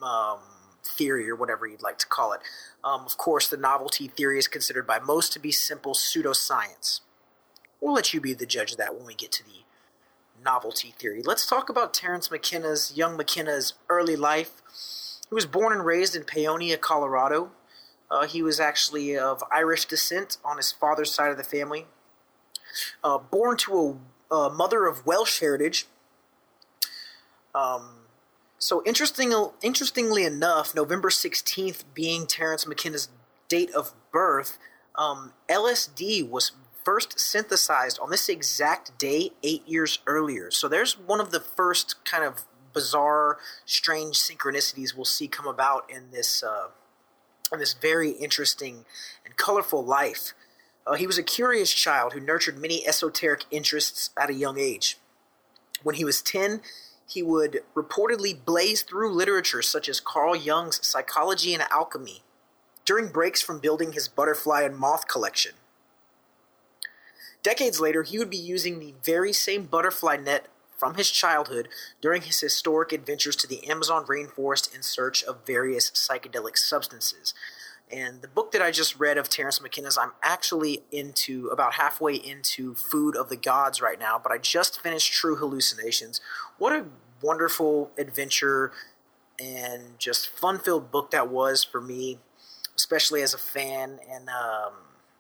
um, 0.02 0.40
theory, 0.87 1.29
or 1.29 1.37
whatever 1.37 1.66
you'd 1.66 1.83
like 1.83 1.99
to 1.99 2.07
call 2.07 2.33
it. 2.33 2.40
Um, 2.83 3.03
of 3.03 3.16
course, 3.16 3.49
the 3.49 3.57
novelty 3.57 4.09
theory 4.09 4.38
is 4.38 4.49
considered 4.49 4.87
by 4.87 4.99
most 4.99 5.33
to 5.33 5.38
be 5.38 5.53
simple 5.53 5.94
pseudoscience. 5.94 7.01
We'll 7.81 7.94
let 7.94 8.14
you 8.14 8.20
be 8.20 8.35
the 8.35 8.46
judge 8.46 8.72
of 8.72 8.79
that 8.79 8.94
when 8.94 9.07
we 9.07 9.14
get 9.14 9.33
to 9.33 9.44
the 9.44 9.64
novelty 10.44 10.94
theory. 10.99 11.22
Let's 11.25 11.46
talk 11.46 11.68
about 11.68 11.92
Terence 11.92 12.31
McKenna's, 12.31 12.92
young 12.96 13.16
McKenna's 13.16 13.75
early 13.88 14.16
life. 14.16 14.62
He 15.29 15.35
was 15.35 15.46
born 15.46 15.72
and 15.72 15.85
raised 15.85 16.14
in 16.14 16.22
Paonia, 16.22 16.81
Colorado. 16.81 17.51
Uh, 18.11 18.27
he 18.27 18.42
was 18.42 18.61
actually 18.61 19.18
of 19.18 19.42
Irish 19.51 19.85
descent 19.87 20.38
on 20.44 20.57
his 20.57 20.70
father's 20.70 21.12
side 21.12 21.33
of 21.33 21.37
the 21.37 21.44
family. 21.44 21.87
Uh, 23.03 23.18
born 23.18 23.57
to 23.57 23.99
a, 24.31 24.35
a, 24.35 24.51
mother 24.51 24.87
of 24.87 25.05
Welsh 25.05 25.40
heritage. 25.40 25.87
Um, 27.55 27.95
so 28.59 28.83
interesting, 28.85 29.33
interestingly 29.62 30.25
enough, 30.25 30.75
November 30.75 31.11
16th 31.11 31.85
being 31.95 32.27
Terence 32.27 32.66
McKenna's 32.66 33.09
date 33.49 33.71
of 33.73 33.92
birth, 34.12 34.59
um, 34.95 35.33
LSD 35.49 36.29
was 36.29 36.53
first 36.85 37.19
synthesized 37.19 37.99
on 38.01 38.11
this 38.11 38.29
exact 38.29 38.99
day 38.99 39.31
eight 39.42 39.66
years 39.69 39.99
earlier. 40.07 40.51
So 40.51 40.69
there's 40.69 40.99
one 40.99 41.21
of 41.21 41.33
the 41.33 41.40
first 41.40 42.05
kind 42.05 42.25
of 42.25 42.45
bizarre, 42.73 43.38
strange 43.64 44.16
synchronicities 44.16 44.95
we'll 44.95 45.05
see 45.05 45.29
come 45.29 45.47
about 45.47 45.90
in 45.90 46.11
this 46.12 46.42
uh, 46.42 46.69
in 47.53 47.59
this 47.59 47.75
very 47.75 48.11
interesting 48.11 48.85
and 49.25 49.37
colorful 49.37 49.85
life. 49.85 50.33
Uh, 50.87 50.95
he 50.95 51.07
was 51.07 51.19
a 51.19 51.23
curious 51.23 51.73
child 51.73 52.12
who 52.12 52.21
nurtured 52.21 52.59
many 52.59 52.87
esoteric 52.87 53.45
interests 53.51 54.11
at 54.16 54.31
a 54.31 54.35
young 54.35 54.59
age. 54.59 54.99
When 55.83 55.97
he 55.97 56.05
was 56.05 56.23
10, 56.23 56.61
he 57.09 57.23
would 57.23 57.62
reportedly 57.75 58.37
blaze 58.45 58.83
through 58.83 59.12
literature 59.12 59.62
such 59.62 59.88
as 59.88 60.01
Carl 60.01 60.35
Jung's 60.35 60.85
Psychology 60.87 61.55
and 61.55 61.62
Alchemy 61.71 62.23
during 62.85 63.09
breaks 63.09 63.42
from 63.42 63.59
building 63.59 63.92
his 63.92 64.09
butterfly 64.09 64.62
and 64.62 64.77
moth 64.77 65.09
collection. 65.09 65.53
Decades 67.42 67.81
later, 67.81 68.03
he 68.03 68.19
would 68.19 68.31
be 68.31 68.37
using 68.37 68.79
the 68.79 68.95
very 69.05 69.33
same 69.33 69.64
butterfly 69.64 70.16
net 70.16 70.47
from 70.77 70.95
his 70.97 71.11
childhood 71.11 71.69
during 72.01 72.23
his 72.23 72.40
historic 72.40 72.92
adventures 72.92 73.37
to 73.37 73.47
the 73.47 73.69
Amazon 73.69 74.05
rainforest 74.07 74.75
in 74.75 74.83
search 74.83 75.23
of 75.25 75.47
various 75.47 75.90
psychedelic 75.90 76.59
substances. 76.59 77.35
And 77.90 78.20
the 78.20 78.29
book 78.29 78.51
that 78.53 78.61
I 78.61 78.72
just 78.72 78.99
read 78.99 79.16
of 79.16 79.29
Terence 79.29 79.61
McKenna's, 79.61 79.96
I'm 79.96 80.12
actually 80.22 80.83
into 80.90 81.46
about 81.49 81.75
halfway 81.75 82.14
into 82.14 82.75
Food 82.75 83.16
of 83.16 83.29
the 83.29 83.37
Gods 83.37 83.81
right 83.81 83.99
now, 83.99 84.20
but 84.20 84.33
I 84.33 84.38
just 84.38 84.81
finished 84.81 85.12
True 85.12 85.37
Hallucinations. 85.37 86.20
What 86.59 86.72
a 86.72 86.87
wonderful 87.22 87.92
adventure 87.96 88.72
and 89.38 89.99
just 89.99 90.29
fun 90.29 90.59
filled 90.59 90.90
book 90.90 91.12
that 91.12 91.31
was 91.31 91.62
for 91.62 91.81
me, 91.81 92.18
especially 92.75 93.22
as 93.22 93.35
a 93.35 93.38
fan. 93.38 94.01
And 94.11 94.29
um, 94.29 94.72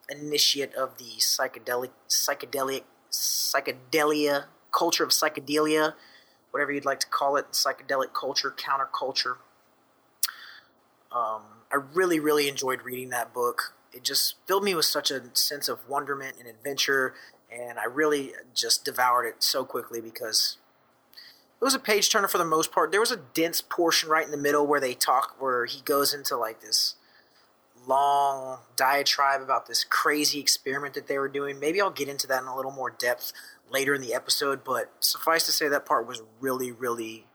initiate 0.08 0.74
of 0.74 0.98
the 0.98 1.18
psychedelic 1.18 1.90
psychedelic 2.08 2.82
psychedelia 3.10 4.44
culture 4.72 5.04
of 5.04 5.10
psychedelia, 5.10 5.94
whatever 6.50 6.72
you'd 6.72 6.84
like 6.84 7.00
to 7.00 7.06
call 7.06 7.36
it, 7.36 7.52
psychedelic 7.52 8.12
culture, 8.12 8.54
counterculture. 8.56 9.36
Um, 11.10 11.42
I 11.76 11.80
really, 11.92 12.18
really 12.18 12.48
enjoyed 12.48 12.82
reading 12.82 13.10
that 13.10 13.34
book. 13.34 13.74
It 13.92 14.02
just 14.02 14.36
filled 14.46 14.64
me 14.64 14.74
with 14.74 14.86
such 14.86 15.10
a 15.10 15.22
sense 15.34 15.68
of 15.68 15.86
wonderment 15.86 16.36
and 16.38 16.48
adventure, 16.48 17.14
and 17.52 17.78
I 17.78 17.84
really 17.84 18.32
just 18.54 18.84
devoured 18.84 19.26
it 19.26 19.42
so 19.42 19.62
quickly 19.64 20.00
because 20.00 20.56
it 21.60 21.64
was 21.64 21.74
a 21.74 21.78
page 21.78 22.10
turner 22.10 22.28
for 22.28 22.38
the 22.38 22.46
most 22.46 22.72
part. 22.72 22.92
There 22.92 23.00
was 23.00 23.10
a 23.10 23.18
dense 23.34 23.60
portion 23.60 24.08
right 24.08 24.24
in 24.24 24.30
the 24.30 24.38
middle 24.38 24.66
where 24.66 24.80
they 24.80 24.94
talk, 24.94 25.36
where 25.38 25.66
he 25.66 25.82
goes 25.82 26.14
into 26.14 26.34
like 26.34 26.62
this 26.62 26.94
long 27.86 28.60
diatribe 28.74 29.42
about 29.42 29.66
this 29.66 29.84
crazy 29.84 30.40
experiment 30.40 30.94
that 30.94 31.08
they 31.08 31.18
were 31.18 31.28
doing. 31.28 31.60
Maybe 31.60 31.80
I'll 31.80 31.90
get 31.90 32.08
into 32.08 32.26
that 32.28 32.40
in 32.40 32.48
a 32.48 32.56
little 32.56 32.72
more 32.72 32.90
depth 32.90 33.34
later 33.70 33.94
in 33.94 34.00
the 34.00 34.14
episode, 34.14 34.64
but 34.64 34.92
suffice 35.00 35.44
to 35.44 35.52
say 35.52 35.68
that 35.68 35.84
part 35.84 36.06
was 36.06 36.22
really, 36.40 36.72
really. 36.72 37.26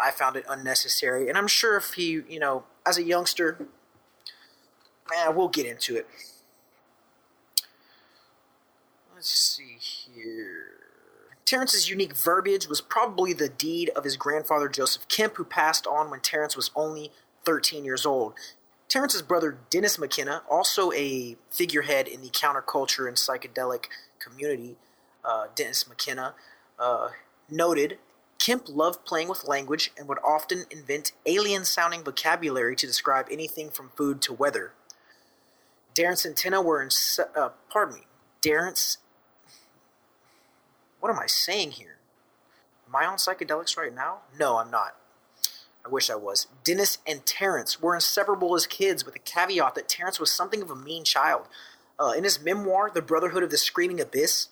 I 0.00 0.12
found 0.12 0.36
it 0.36 0.44
unnecessary, 0.48 1.28
and 1.28 1.36
I'm 1.36 1.48
sure 1.48 1.76
if 1.76 1.94
he, 1.94 2.22
you 2.28 2.38
know, 2.38 2.62
as 2.88 2.96
a 2.96 3.02
youngster, 3.02 3.58
man, 5.10 5.36
we'll 5.36 5.48
get 5.48 5.66
into 5.66 5.94
it. 5.94 6.06
Let's 9.14 9.28
see 9.28 9.76
here. 9.78 10.70
Terence's 11.44 11.90
unique 11.90 12.14
verbiage 12.14 12.66
was 12.66 12.80
probably 12.80 13.32
the 13.32 13.48
deed 13.48 13.90
of 13.90 14.04
his 14.04 14.16
grandfather 14.16 14.68
Joseph 14.68 15.06
Kemp, 15.08 15.36
who 15.36 15.44
passed 15.44 15.86
on 15.86 16.10
when 16.10 16.20
Terence 16.20 16.56
was 16.56 16.70
only 16.74 17.10
13 17.44 17.84
years 17.84 18.06
old. 18.06 18.34
Terence's 18.88 19.22
brother 19.22 19.58
Dennis 19.68 19.98
McKenna, 19.98 20.42
also 20.48 20.92
a 20.92 21.36
figurehead 21.50 22.08
in 22.08 22.22
the 22.22 22.28
counterculture 22.28 23.06
and 23.06 23.16
psychedelic 23.16 23.86
community, 24.18 24.76
uh, 25.24 25.46
Dennis 25.54 25.86
McKenna, 25.86 26.34
uh, 26.78 27.08
noted 27.50 27.98
Kemp 28.38 28.68
loved 28.68 29.04
playing 29.04 29.28
with 29.28 29.46
language 29.46 29.92
and 29.98 30.08
would 30.08 30.18
often 30.24 30.64
invent 30.70 31.12
alien 31.26 31.64
sounding 31.64 32.04
vocabulary 32.04 32.76
to 32.76 32.86
describe 32.86 33.26
anything 33.30 33.70
from 33.70 33.90
food 33.96 34.22
to 34.22 34.32
weather. 34.32 34.72
Darren 35.94 36.12
Centena 36.12 36.64
were 36.64 36.80
in, 36.80 36.90
uh, 37.36 37.50
pardon 37.70 37.96
me, 37.96 38.02
Darren's, 38.40 38.98
what 41.00 41.10
am 41.10 41.18
I 41.18 41.26
saying 41.26 41.72
here? 41.72 41.96
Am 42.88 42.94
I 42.94 43.04
on 43.04 43.18
psychedelics 43.18 43.76
right 43.76 43.94
now? 43.94 44.18
No, 44.38 44.58
I'm 44.58 44.70
not. 44.70 44.94
I 45.84 45.88
wish 45.88 46.08
I 46.08 46.14
was. 46.14 46.46
Dennis 46.64 46.98
and 47.06 47.26
Terence 47.26 47.80
were 47.82 47.94
inseparable 47.94 48.54
as 48.54 48.66
kids, 48.66 49.04
with 49.04 49.14
the 49.14 49.20
caveat 49.20 49.74
that 49.74 49.88
Terence 49.88 50.20
was 50.20 50.30
something 50.30 50.62
of 50.62 50.70
a 50.70 50.76
mean 50.76 51.04
child. 51.04 51.48
Uh, 51.98 52.12
in 52.16 52.24
his 52.24 52.40
memoir, 52.40 52.90
The 52.92 53.02
Brotherhood 53.02 53.42
of 53.42 53.50
the 53.50 53.58
Screaming 53.58 54.00
Abyss, 54.00 54.48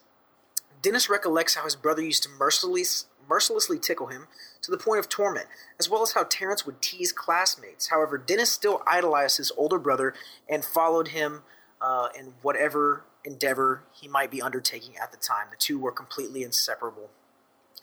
Dennis 0.81 1.09
recollects 1.09 1.55
how 1.55 1.63
his 1.63 1.75
brother 1.75 2.01
used 2.01 2.23
to 2.23 2.29
mercilessly, 2.29 3.09
mercilessly 3.27 3.77
tickle 3.79 4.07
him 4.07 4.27
to 4.61 4.71
the 4.71 4.77
point 4.77 4.99
of 4.99 5.09
torment, 5.09 5.47
as 5.79 5.89
well 5.89 6.01
as 6.01 6.13
how 6.13 6.23
Terence 6.23 6.65
would 6.65 6.81
tease 6.81 7.11
classmates. 7.11 7.87
However, 7.89 8.17
Dennis 8.17 8.51
still 8.51 8.81
idolized 8.87 9.37
his 9.37 9.51
older 9.57 9.79
brother 9.79 10.13
and 10.49 10.63
followed 10.63 11.09
him 11.09 11.43
uh, 11.81 12.09
in 12.17 12.33
whatever 12.41 13.03
endeavor 13.23 13.83
he 13.93 14.07
might 14.07 14.31
be 14.31 14.41
undertaking 14.41 14.97
at 15.01 15.11
the 15.11 15.17
time. 15.17 15.47
The 15.51 15.57
two 15.57 15.77
were 15.77 15.91
completely 15.91 16.43
inseparable. 16.43 17.09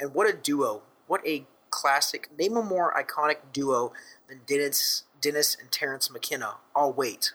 And 0.00 0.14
what 0.14 0.28
a 0.28 0.32
duo! 0.32 0.82
What 1.06 1.26
a 1.26 1.46
classic, 1.70 2.30
name 2.38 2.56
a 2.56 2.62
more 2.62 2.94
iconic 2.94 3.52
duo 3.52 3.92
than 4.28 4.40
Dennis, 4.46 5.04
Dennis 5.20 5.56
and 5.60 5.70
Terence 5.70 6.10
McKenna. 6.10 6.54
I'll 6.74 6.92
wait. 6.92 7.32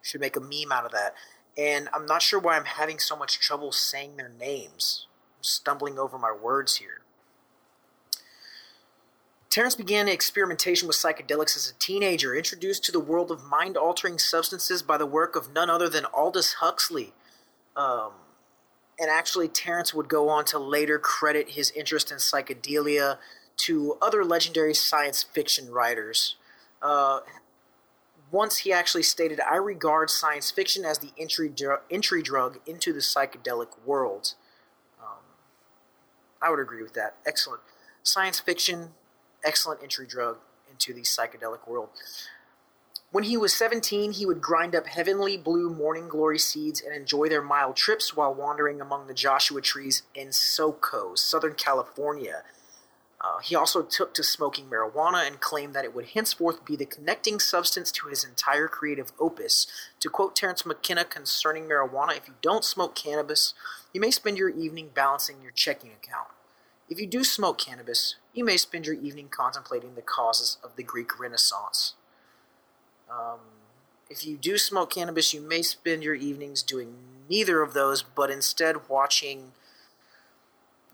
Should 0.00 0.20
make 0.20 0.36
a 0.36 0.40
meme 0.40 0.72
out 0.72 0.86
of 0.86 0.92
that. 0.92 1.14
And 1.56 1.88
I'm 1.92 2.06
not 2.06 2.22
sure 2.22 2.40
why 2.40 2.56
I'm 2.56 2.64
having 2.64 2.98
so 2.98 3.16
much 3.16 3.38
trouble 3.38 3.72
saying 3.72 4.16
their 4.16 4.30
names. 4.30 5.06
Stumbling 5.42 5.98
over 5.98 6.18
my 6.18 6.32
words 6.32 6.76
here. 6.76 7.02
Terence 9.50 9.74
began 9.74 10.08
experimentation 10.08 10.88
with 10.88 10.96
psychedelics 10.96 11.56
as 11.56 11.70
a 11.70 11.78
teenager, 11.78 12.34
introduced 12.34 12.84
to 12.84 12.92
the 12.92 12.98
world 12.98 13.30
of 13.30 13.44
mind 13.44 13.76
altering 13.76 14.18
substances 14.18 14.82
by 14.82 14.96
the 14.96 15.04
work 15.04 15.36
of 15.36 15.52
none 15.52 15.68
other 15.68 15.90
than 15.90 16.06
Aldous 16.06 16.54
Huxley. 16.54 17.12
Um, 17.76 18.12
and 18.98 19.10
actually, 19.10 19.48
Terence 19.48 19.92
would 19.92 20.08
go 20.08 20.30
on 20.30 20.46
to 20.46 20.58
later 20.58 20.98
credit 20.98 21.50
his 21.50 21.70
interest 21.72 22.10
in 22.10 22.16
psychedelia 22.16 23.18
to 23.58 23.98
other 24.00 24.24
legendary 24.24 24.72
science 24.72 25.22
fiction 25.22 25.70
writers. 25.70 26.36
Uh, 26.80 27.20
once 28.30 28.58
he 28.58 28.72
actually 28.72 29.02
stated, 29.02 29.38
I 29.40 29.56
regard 29.56 30.08
science 30.08 30.50
fiction 30.50 30.86
as 30.86 30.98
the 30.98 31.10
entry, 31.18 31.50
dr- 31.50 31.82
entry 31.90 32.22
drug 32.22 32.58
into 32.64 32.92
the 32.94 33.00
psychedelic 33.00 33.68
world. 33.84 34.34
I 36.42 36.50
would 36.50 36.60
agree 36.60 36.82
with 36.82 36.94
that. 36.94 37.14
Excellent. 37.24 37.62
Science 38.02 38.40
fiction, 38.40 38.90
excellent 39.44 39.82
entry 39.82 40.06
drug 40.06 40.38
into 40.70 40.92
the 40.92 41.02
psychedelic 41.02 41.68
world. 41.68 41.90
When 43.12 43.24
he 43.24 43.36
was 43.36 43.54
17, 43.54 44.12
he 44.12 44.24
would 44.24 44.40
grind 44.40 44.74
up 44.74 44.86
heavenly 44.86 45.36
blue 45.36 45.68
morning 45.68 46.08
glory 46.08 46.38
seeds 46.38 46.80
and 46.80 46.94
enjoy 46.94 47.28
their 47.28 47.42
mild 47.42 47.76
trips 47.76 48.16
while 48.16 48.34
wandering 48.34 48.80
among 48.80 49.06
the 49.06 49.14
Joshua 49.14 49.60
trees 49.60 50.02
in 50.14 50.28
SoCo, 50.28 51.16
Southern 51.16 51.54
California. 51.54 52.42
Uh, 53.20 53.38
he 53.38 53.54
also 53.54 53.82
took 53.82 54.14
to 54.14 54.24
smoking 54.24 54.64
marijuana 54.68 55.26
and 55.26 55.40
claimed 55.40 55.74
that 55.74 55.84
it 55.84 55.94
would 55.94 56.06
henceforth 56.06 56.64
be 56.64 56.74
the 56.74 56.86
connecting 56.86 57.38
substance 57.38 57.92
to 57.92 58.08
his 58.08 58.24
entire 58.24 58.66
creative 58.66 59.12
opus. 59.20 59.66
To 60.00 60.08
quote 60.08 60.34
Terence 60.34 60.66
McKenna 60.66 61.04
concerning 61.04 61.64
marijuana, 61.64 62.16
if 62.16 62.26
you 62.26 62.34
don't 62.40 62.64
smoke 62.64 62.96
cannabis, 62.96 63.54
you 63.92 64.00
may 64.00 64.10
spend 64.10 64.38
your 64.38 64.48
evening 64.48 64.90
balancing 64.94 65.42
your 65.42 65.52
checking 65.52 65.90
account. 65.90 66.28
If 66.88 67.00
you 67.00 67.06
do 67.06 67.24
smoke 67.24 67.58
cannabis, 67.58 68.16
you 68.34 68.44
may 68.44 68.56
spend 68.56 68.86
your 68.86 68.96
evening 68.96 69.28
contemplating 69.30 69.94
the 69.94 70.02
causes 70.02 70.58
of 70.62 70.76
the 70.76 70.82
Greek 70.82 71.18
Renaissance. 71.18 71.94
Um, 73.10 73.40
if 74.10 74.26
you 74.26 74.36
do 74.36 74.58
smoke 74.58 74.90
cannabis, 74.90 75.32
you 75.32 75.40
may 75.40 75.62
spend 75.62 76.02
your 76.02 76.14
evenings 76.14 76.62
doing 76.62 76.94
neither 77.28 77.62
of 77.62 77.72
those, 77.72 78.02
but 78.02 78.30
instead 78.30 78.88
watching 78.88 79.52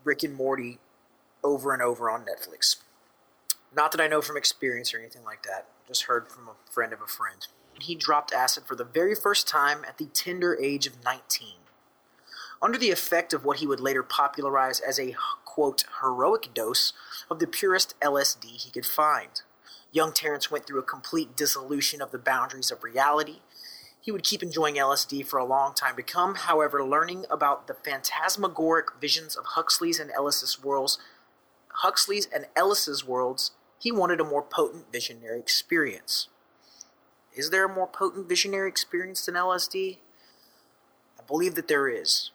Rick 0.03 0.23
and 0.23 0.35
Morty 0.35 0.79
over 1.43 1.73
and 1.73 1.81
over 1.81 2.09
on 2.09 2.21
Netflix. 2.25 2.77
Not 3.75 3.91
that 3.91 4.01
I 4.01 4.07
know 4.07 4.21
from 4.21 4.37
experience 4.37 4.93
or 4.93 4.99
anything 4.99 5.23
like 5.23 5.43
that, 5.43 5.67
just 5.87 6.03
heard 6.03 6.29
from 6.31 6.47
a 6.47 6.71
friend 6.71 6.93
of 6.93 7.01
a 7.01 7.07
friend. 7.07 7.45
He 7.79 7.95
dropped 7.95 8.33
acid 8.33 8.63
for 8.65 8.75
the 8.75 8.83
very 8.83 9.15
first 9.15 9.47
time 9.47 9.83
at 9.87 9.97
the 9.97 10.05
tender 10.05 10.57
age 10.61 10.87
of 10.87 11.03
19. 11.03 11.58
Under 12.61 12.77
the 12.77 12.91
effect 12.91 13.33
of 13.33 13.45
what 13.45 13.59
he 13.59 13.67
would 13.67 13.79
later 13.79 14.03
popularize 14.03 14.79
as 14.79 14.99
a, 14.99 15.15
quote, 15.45 15.85
heroic 16.01 16.53
dose 16.53 16.93
of 17.29 17.39
the 17.39 17.47
purest 17.47 17.95
LSD 18.01 18.45
he 18.45 18.71
could 18.71 18.85
find. 18.85 19.41
Young 19.91 20.11
Terence 20.11 20.51
went 20.51 20.67
through 20.67 20.79
a 20.79 20.83
complete 20.83 21.35
dissolution 21.35 22.01
of 22.01 22.11
the 22.11 22.17
boundaries 22.17 22.69
of 22.69 22.83
reality. 22.83 23.39
He 24.01 24.11
would 24.11 24.23
keep 24.23 24.43
enjoying 24.43 24.75
LSD 24.75 25.25
for 25.25 25.39
a 25.39 25.45
long 25.45 25.73
time 25.73 25.95
to 25.95 26.03
come, 26.03 26.35
however, 26.35 26.83
learning 26.83 27.25
about 27.29 27.67
the 27.67 27.73
phantasmagoric 27.73 28.87
visions 28.99 29.35
of 29.35 29.45
Huxley's 29.45 29.99
and 29.99 30.11
Ellis's 30.11 30.61
worlds 30.61 30.99
Huxley's 31.79 32.27
and 32.33 32.45
Ellis's 32.55 33.05
worlds, 33.05 33.51
he 33.79 33.91
wanted 33.91 34.19
a 34.19 34.25
more 34.25 34.41
potent 34.41 34.91
visionary 34.91 35.39
experience. 35.39 36.27
Is 37.33 37.51
there 37.51 37.65
a 37.65 37.73
more 37.73 37.87
potent 37.87 38.27
visionary 38.27 38.67
experience 38.67 39.25
than 39.25 39.35
LSD? 39.35 39.97
I 41.17 41.23
believe 41.25 41.55
that 41.55 41.67
there 41.67 41.87
is. 41.87 42.31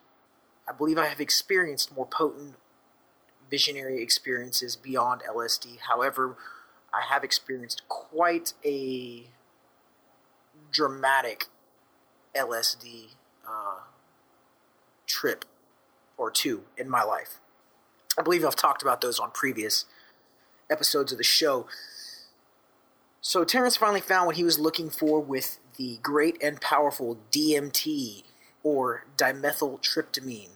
I 0.68 0.72
believe 0.72 0.98
I 0.98 1.06
have 1.06 1.20
experienced 1.20 1.94
more 1.94 2.06
potent 2.06 2.54
visionary 3.50 4.02
experiences 4.02 4.76
beyond 4.76 5.22
LSD. 5.22 5.78
However, 5.88 6.36
I 6.92 7.02
have 7.12 7.24
experienced 7.24 7.82
quite 7.88 8.54
a 8.64 9.24
dramatic 10.72 11.46
LSD 12.34 13.08
uh, 13.46 13.80
trip 15.06 15.44
or 16.16 16.30
two 16.30 16.64
in 16.76 16.88
my 16.88 17.02
life. 17.02 17.40
I 18.18 18.22
believe 18.22 18.44
I've 18.44 18.56
talked 18.56 18.82
about 18.82 19.00
those 19.00 19.18
on 19.18 19.30
previous 19.32 19.84
episodes 20.70 21.12
of 21.12 21.18
the 21.18 21.24
show. 21.24 21.66
So 23.20 23.44
Terence 23.44 23.76
finally 23.76 24.00
found 24.00 24.26
what 24.26 24.36
he 24.36 24.44
was 24.44 24.58
looking 24.58 24.88
for 24.88 25.20
with 25.20 25.58
the 25.76 25.98
great 26.02 26.40
and 26.42 26.60
powerful 26.60 27.18
DMT, 27.32 28.22
or 28.64 29.04
dimethyltryptamine. 29.16 30.48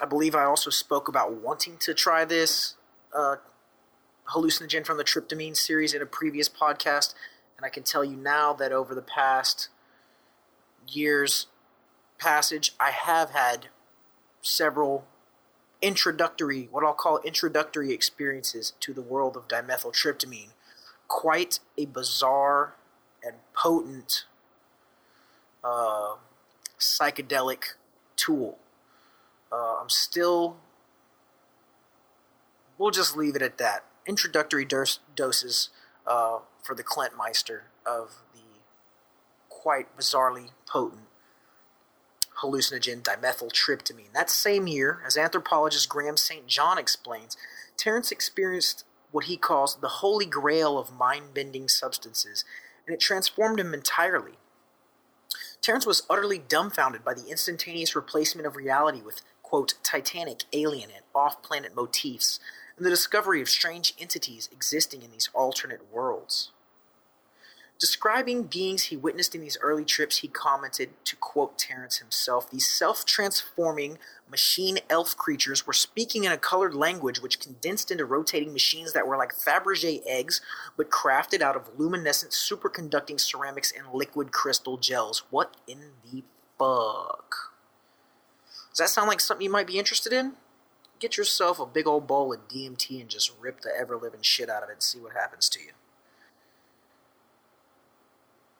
I 0.00 0.06
believe 0.06 0.34
I 0.34 0.44
also 0.44 0.70
spoke 0.70 1.08
about 1.08 1.32
wanting 1.32 1.76
to 1.78 1.92
try 1.92 2.24
this 2.24 2.74
uh, 3.14 3.36
hallucinogen 4.30 4.86
from 4.86 4.96
the 4.96 5.04
tryptamine 5.04 5.56
series 5.56 5.92
in 5.92 6.00
a 6.00 6.06
previous 6.06 6.48
podcast, 6.48 7.14
and 7.56 7.66
I 7.66 7.68
can 7.68 7.82
tell 7.82 8.04
you 8.04 8.16
now 8.16 8.52
that 8.54 8.72
over 8.72 8.94
the 8.94 9.02
past 9.02 9.68
year's 10.88 11.48
passage, 12.18 12.72
I 12.80 12.90
have 12.90 13.30
had 13.30 13.68
several 14.42 15.04
introductory, 15.82 16.68
what 16.70 16.84
I'll 16.84 16.92
call 16.92 17.18
introductory 17.18 17.92
experiences 17.92 18.72
to 18.80 18.92
the 18.92 19.02
world 19.02 19.36
of 19.36 19.48
dimethyltryptamine. 19.48 20.50
Quite 21.08 21.60
a 21.76 21.86
bizarre 21.86 22.74
and 23.22 23.36
potent 23.54 24.24
uh, 25.64 26.14
psychedelic 26.78 27.74
tool. 28.16 28.58
Uh, 29.52 29.76
I'm 29.80 29.88
still. 29.90 30.56
We'll 32.78 32.90
just 32.90 33.16
leave 33.16 33.36
it 33.36 33.42
at 33.42 33.58
that. 33.58 33.84
Introductory 34.06 34.64
dos- 34.64 35.00
doses 35.14 35.68
uh, 36.06 36.38
for 36.62 36.74
the 36.74 36.82
Clint 36.82 37.16
Meister 37.16 37.64
of 37.84 38.22
the 38.32 38.40
quite 39.48 39.96
bizarrely 39.96 40.50
potent 40.66 41.02
hallucinogen 42.42 43.02
dimethyltryptamine. 43.02 44.12
That 44.14 44.30
same 44.30 44.66
year, 44.66 45.00
as 45.06 45.16
anthropologist 45.16 45.88
Graham 45.88 46.16
St. 46.16 46.46
John 46.46 46.78
explains, 46.78 47.36
Terence 47.76 48.10
experienced 48.10 48.84
what 49.10 49.24
he 49.24 49.36
calls 49.36 49.76
the 49.76 49.88
holy 49.88 50.26
grail 50.26 50.78
of 50.78 50.92
mind 50.92 51.34
bending 51.34 51.68
substances, 51.68 52.44
and 52.86 52.94
it 52.94 53.00
transformed 53.00 53.60
him 53.60 53.74
entirely. 53.74 54.32
Terence 55.60 55.84
was 55.84 56.04
utterly 56.08 56.38
dumbfounded 56.38 57.04
by 57.04 57.12
the 57.12 57.26
instantaneous 57.28 57.94
replacement 57.94 58.46
of 58.46 58.56
reality 58.56 59.02
with, 59.02 59.20
quote, 59.50 59.74
titanic, 59.82 60.44
alien, 60.52 60.90
and 60.94 61.02
off 61.12 61.42
planet 61.42 61.74
motifs, 61.74 62.38
and 62.76 62.86
the 62.86 62.90
discovery 62.90 63.42
of 63.42 63.48
strange 63.48 63.92
entities 63.98 64.48
existing 64.52 65.02
in 65.02 65.10
these 65.10 65.28
alternate 65.34 65.92
worlds. 65.92 66.52
Describing 67.80 68.44
beings 68.44 68.84
he 68.84 68.96
witnessed 68.96 69.34
in 69.34 69.40
these 69.40 69.58
early 69.60 69.84
trips, 69.84 70.18
he 70.18 70.28
commented, 70.28 70.90
to 71.04 71.16
quote 71.16 71.58
Terence 71.58 71.96
himself, 71.96 72.48
these 72.48 72.68
self 72.68 73.04
transforming 73.04 73.98
machine 74.30 74.78
elf 74.88 75.16
creatures 75.16 75.66
were 75.66 75.72
speaking 75.72 76.22
in 76.22 76.30
a 76.30 76.38
colored 76.38 76.74
language 76.74 77.20
which 77.20 77.40
condensed 77.40 77.90
into 77.90 78.04
rotating 78.04 78.52
machines 78.52 78.92
that 78.92 79.08
were 79.08 79.16
like 79.16 79.34
Fabergé 79.34 80.00
eggs, 80.06 80.40
but 80.76 80.90
crafted 80.90 81.40
out 81.40 81.56
of 81.56 81.76
luminescent 81.76 82.30
superconducting 82.30 83.18
ceramics 83.18 83.72
and 83.76 83.92
liquid 83.92 84.30
crystal 84.30 84.76
gels. 84.76 85.24
What 85.30 85.56
in 85.66 85.94
the 86.04 86.22
fuck? 86.56 87.49
Does 88.80 88.88
that 88.88 88.94
sound 88.94 89.08
like 89.08 89.20
something 89.20 89.44
you 89.44 89.50
might 89.50 89.66
be 89.66 89.78
interested 89.78 90.10
in? 90.10 90.32
Get 91.00 91.18
yourself 91.18 91.60
a 91.60 91.66
big 91.66 91.86
old 91.86 92.06
bowl 92.06 92.32
of 92.32 92.48
DMT 92.48 92.98
and 92.98 93.10
just 93.10 93.30
rip 93.38 93.60
the 93.60 93.68
ever 93.78 93.94
living 93.94 94.22
shit 94.22 94.48
out 94.48 94.62
of 94.62 94.70
it 94.70 94.72
and 94.72 94.82
see 94.82 94.98
what 94.98 95.12
happens 95.12 95.50
to 95.50 95.60
you. 95.60 95.72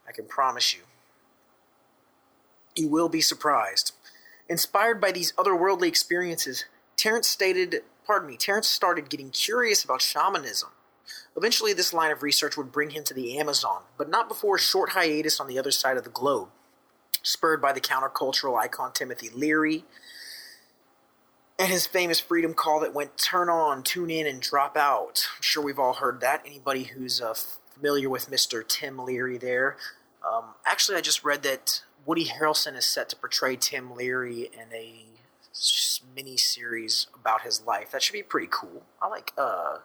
I 0.06 0.12
can 0.12 0.26
promise 0.26 0.74
you, 0.74 0.80
you 2.76 2.88
will 2.88 3.08
be 3.08 3.22
surprised. 3.22 3.94
Inspired 4.46 5.00
by 5.00 5.10
these 5.10 5.32
otherworldly 5.38 5.88
experiences, 5.88 6.66
Terence 6.98 7.26
stated, 7.26 7.76
pardon 8.06 8.28
me, 8.28 8.36
Terence 8.36 8.68
started 8.68 9.08
getting 9.08 9.30
curious 9.30 9.82
about 9.82 10.02
shamanism. 10.02 10.68
Eventually, 11.34 11.72
this 11.72 11.94
line 11.94 12.10
of 12.10 12.22
research 12.22 12.58
would 12.58 12.72
bring 12.72 12.90
him 12.90 13.04
to 13.04 13.14
the 13.14 13.38
Amazon, 13.38 13.84
but 13.96 14.10
not 14.10 14.28
before 14.28 14.56
a 14.56 14.60
short 14.60 14.90
hiatus 14.90 15.40
on 15.40 15.46
the 15.48 15.58
other 15.58 15.70
side 15.70 15.96
of 15.96 16.04
the 16.04 16.10
globe. 16.10 16.50
Spurred 17.22 17.60
by 17.60 17.72
the 17.72 17.80
countercultural 17.80 18.58
icon 18.58 18.92
Timothy 18.92 19.30
Leary 19.34 19.84
and 21.60 21.68
his 21.68 21.86
famous 21.86 22.18
freedom 22.18 22.54
call 22.54 22.80
that 22.80 22.94
went 22.94 23.18
turn 23.18 23.50
on, 23.50 23.82
tune 23.82 24.08
in, 24.08 24.26
and 24.26 24.40
drop 24.40 24.78
out. 24.78 25.26
I'm 25.36 25.42
sure 25.42 25.62
we've 25.62 25.78
all 25.78 25.92
heard 25.92 26.22
that. 26.22 26.42
Anybody 26.46 26.84
who's 26.84 27.20
uh, 27.20 27.34
familiar 27.74 28.08
with 28.08 28.30
Mr. 28.30 28.66
Tim 28.66 28.98
Leary 28.98 29.36
there. 29.36 29.76
Um, 30.26 30.44
actually, 30.64 30.96
I 30.96 31.02
just 31.02 31.22
read 31.22 31.42
that 31.42 31.82
Woody 32.06 32.24
Harrelson 32.24 32.76
is 32.76 32.86
set 32.86 33.10
to 33.10 33.16
portray 33.16 33.56
Tim 33.56 33.94
Leary 33.94 34.48
in 34.54 34.74
a 34.74 35.04
mini 36.16 36.38
series 36.38 37.08
about 37.14 37.42
his 37.42 37.62
life. 37.66 37.90
That 37.92 38.02
should 38.02 38.14
be 38.14 38.22
pretty 38.22 38.48
cool. 38.50 38.82
I 39.02 39.08
like 39.08 39.34
uh, 39.36 39.78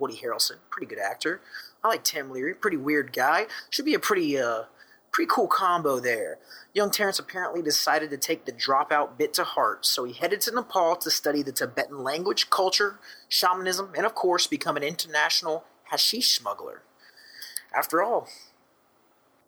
Woody 0.00 0.16
Harrelson, 0.16 0.56
pretty 0.68 0.86
good 0.86 0.98
actor. 0.98 1.40
I 1.84 1.88
like 1.88 2.02
Tim 2.02 2.30
Leary, 2.30 2.54
pretty 2.54 2.76
weird 2.76 3.12
guy. 3.12 3.46
Should 3.70 3.84
be 3.84 3.94
a 3.94 4.00
pretty 4.00 4.36
uh, 4.36 4.64
pretty 5.12 5.30
cool 5.32 5.48
combo 5.48 6.00
there. 6.00 6.38
Young 6.72 6.90
Terence 6.90 7.18
apparently 7.18 7.62
decided 7.62 8.10
to 8.10 8.16
take 8.16 8.44
the 8.44 8.52
dropout 8.52 9.18
bit 9.18 9.34
to 9.34 9.44
heart, 9.44 9.84
so 9.84 10.04
he 10.04 10.12
headed 10.12 10.40
to 10.42 10.54
Nepal 10.54 10.96
to 10.96 11.10
study 11.10 11.42
the 11.42 11.52
Tibetan 11.52 12.02
language, 12.02 12.50
culture, 12.50 12.98
shamanism, 13.28 13.92
and 13.96 14.06
of 14.06 14.14
course 14.14 14.46
become 14.46 14.76
an 14.76 14.82
international 14.82 15.64
hashish 15.90 16.32
smuggler. 16.32 16.82
After 17.76 18.02
all, 18.02 18.28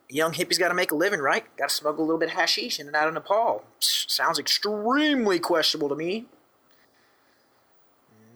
young 0.08 0.32
hippie's 0.32 0.58
got 0.58 0.68
to 0.68 0.74
make 0.74 0.90
a 0.90 0.96
living, 0.96 1.20
right? 1.20 1.44
Got 1.56 1.68
to 1.68 1.74
smuggle 1.74 2.04
a 2.04 2.06
little 2.06 2.18
bit 2.18 2.30
of 2.30 2.34
hashish 2.34 2.78
in 2.78 2.86
and 2.86 2.96
out 2.96 3.08
of 3.08 3.14
Nepal. 3.14 3.64
Sounds 3.78 4.38
extremely 4.38 5.38
questionable 5.38 5.88
to 5.88 5.96
me. 5.96 6.26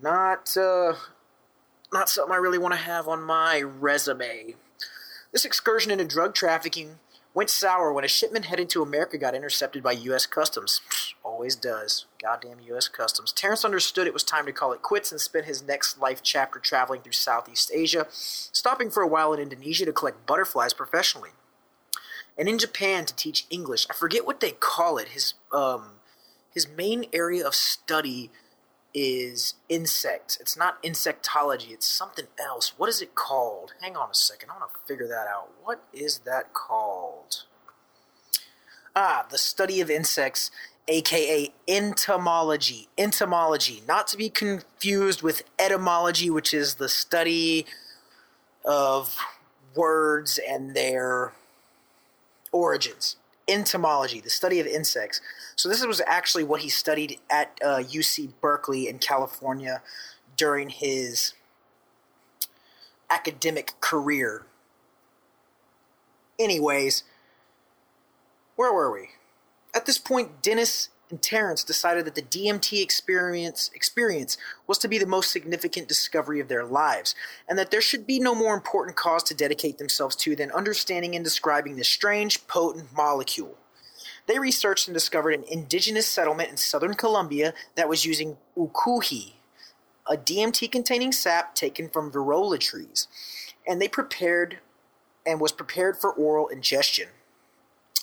Not, 0.03 0.57
uh, 0.57 0.95
not 1.93 2.09
something 2.09 2.33
I 2.33 2.37
really 2.39 2.59
want 2.59 2.75
to 2.75 2.81
have 2.81 3.09
on 3.09 3.23
my 3.23 3.61
resume. 3.61 4.55
This 5.33 5.45
excursion 5.45 5.91
into 5.91 6.05
drug 6.05 6.35
trafficking 6.35 6.99
went 7.37 7.51
sour 7.51 7.93
when 7.93 8.03
a 8.03 8.09
shipment 8.09 8.47
headed 8.47 8.71
to 8.71 8.83
America 8.83 9.19
got 9.19 9.35
intercepted 9.35 9.83
by 9.83 9.93
U.S. 9.93 10.25
Customs. 10.25 10.81
Always 11.23 11.55
does. 11.55 12.07
Goddamn 12.23 12.61
U.S. 12.69 12.89
Customs. 12.89 13.31
Terence 13.31 13.63
understood 13.63 14.07
it 14.07 14.15
was 14.15 14.25
time 14.25 14.47
to 14.47 14.53
call 14.53 14.73
it 14.73 14.81
quits 14.81 15.13
and 15.13 15.21
spent 15.21 15.45
his 15.45 15.63
next 15.63 16.01
life 16.01 16.23
chapter 16.23 16.59
traveling 16.59 17.03
through 17.03 17.13
Southeast 17.13 17.71
Asia, 17.75 18.07
stopping 18.11 18.91
for 18.91 19.03
a 19.03 19.07
while 19.07 19.35
in 19.35 19.41
Indonesia 19.41 19.85
to 19.85 19.93
collect 19.93 20.25
butterflies 20.27 20.73
professionally 20.73 21.31
and 22.39 22.49
in 22.49 22.59
Japan 22.59 23.05
to 23.05 23.15
teach 23.15 23.47
English. 23.51 23.87
I 23.91 23.93
forget 23.93 24.27
what 24.27 24.41
they 24.41 24.53
call 24.53 24.97
it. 24.97 25.09
His 25.09 25.35
um, 25.53 25.91
his 26.53 26.67
main 26.67 27.05
area 27.13 27.47
of 27.47 27.55
study 27.55 28.31
is 28.99 29.53
insects. 29.69 30.39
It's 30.41 30.57
not 30.57 30.83
insectology. 30.83 31.71
It's 31.71 31.87
something 31.87 32.29
else. 32.41 32.73
What 32.79 32.89
is 32.89 33.03
it 33.03 33.15
called? 33.15 33.75
Hang 33.83 33.95
on 33.95 34.11
a 34.11 34.15
second. 34.15 34.49
I 34.49 34.55
want 34.55 34.73
to 34.73 34.79
figure 34.89 35.07
that 35.07 35.27
out. 35.29 35.51
What 35.63 35.85
is 35.93 36.21
that 36.21 36.55
called? 36.55 37.45
Ah, 38.97 39.27
the 39.31 39.37
study 39.37 39.83
of 39.83 39.91
insects, 39.91 40.51
aka 40.89 41.53
entomology. 41.69 42.89
Entomology, 42.97 43.83
not 43.87 44.07
to 44.07 44.17
be 44.17 44.31
confused 44.31 45.21
with 45.21 45.43
etymology, 45.59 46.31
which 46.31 46.55
is 46.55 46.77
the 46.77 46.89
study 46.89 47.67
of 48.65 49.19
words 49.75 50.41
and 50.49 50.75
their 50.75 51.35
origins, 52.51 53.17
entomology, 53.49 54.21
the 54.21 54.31
study 54.31 54.61
of 54.61 54.67
insects. 54.67 55.21
So 55.55 55.69
this 55.69 55.85
was 55.85 56.03
actually 56.07 56.45
what 56.45 56.61
he 56.63 56.69
studied 56.69 57.19
at 57.31 57.59
uh, 57.63 57.79
UC 57.79 58.33
Berkeley 58.41 58.89
in 58.89 58.99
California 58.99 59.83
during 60.37 60.69
his 60.69 61.35
academic 63.09 63.73
career. 63.81 64.47
Anyways, 66.39 67.05
where 68.57 68.73
were 68.73 68.93
we? 68.93 69.11
At 69.75 69.87
this 69.87 69.99
point, 69.99 70.43
Dennis 70.43 70.89
and 71.11 71.23
Terence 71.23 71.63
decided 71.63 72.05
that 72.05 72.15
the 72.15 72.23
DMT 72.23 72.83
experience 72.83 73.71
experience 73.75 74.37
was 74.67 74.79
to 74.79 74.89
be 74.89 74.99
the 74.99 75.07
most 75.07 75.31
significant 75.31 75.89
discovery 75.89 76.41
of 76.41 76.49
their 76.49 76.65
lives, 76.65 77.15
and 77.49 77.59
that 77.59 77.71
there 77.71 77.81
should 77.81 78.07
be 78.07 78.19
no 78.19 78.35
more 78.35 78.55
important 78.55 78.97
cause 78.97 79.23
to 79.25 79.35
dedicate 79.35 79.79
themselves 79.79 80.17
to 80.17 80.35
than 80.35 80.51
understanding 80.53 81.15
and 81.15 81.25
describing 81.25 81.77
this 81.77 81.89
strange, 81.89 82.47
potent 82.47 82.93
molecule. 82.95 83.57
They 84.27 84.39
researched 84.39 84.89
and 84.89 84.95
discovered 84.95 85.35
an 85.35 85.45
indigenous 85.45 86.07
settlement 86.07 86.51
in 86.51 86.57
southern 86.57 86.95
Colombia 86.95 87.55
that 87.77 87.89
was 87.89 88.05
using 88.05 88.37
ukuhi, 88.57 89.35
a 90.07 90.17
DMT 90.17 90.71
containing 90.73 91.13
sap 91.13 91.55
taken 91.55 91.89
from 91.89 92.11
virola 92.11 92.59
trees, 92.59 93.07
and 93.67 93.81
they 93.81 93.89
prepared 93.89 94.59
and 95.25 95.41
was 95.41 95.53
prepared 95.53 95.97
for 95.97 96.11
oral 96.13 96.49
ingestion. 96.49 97.09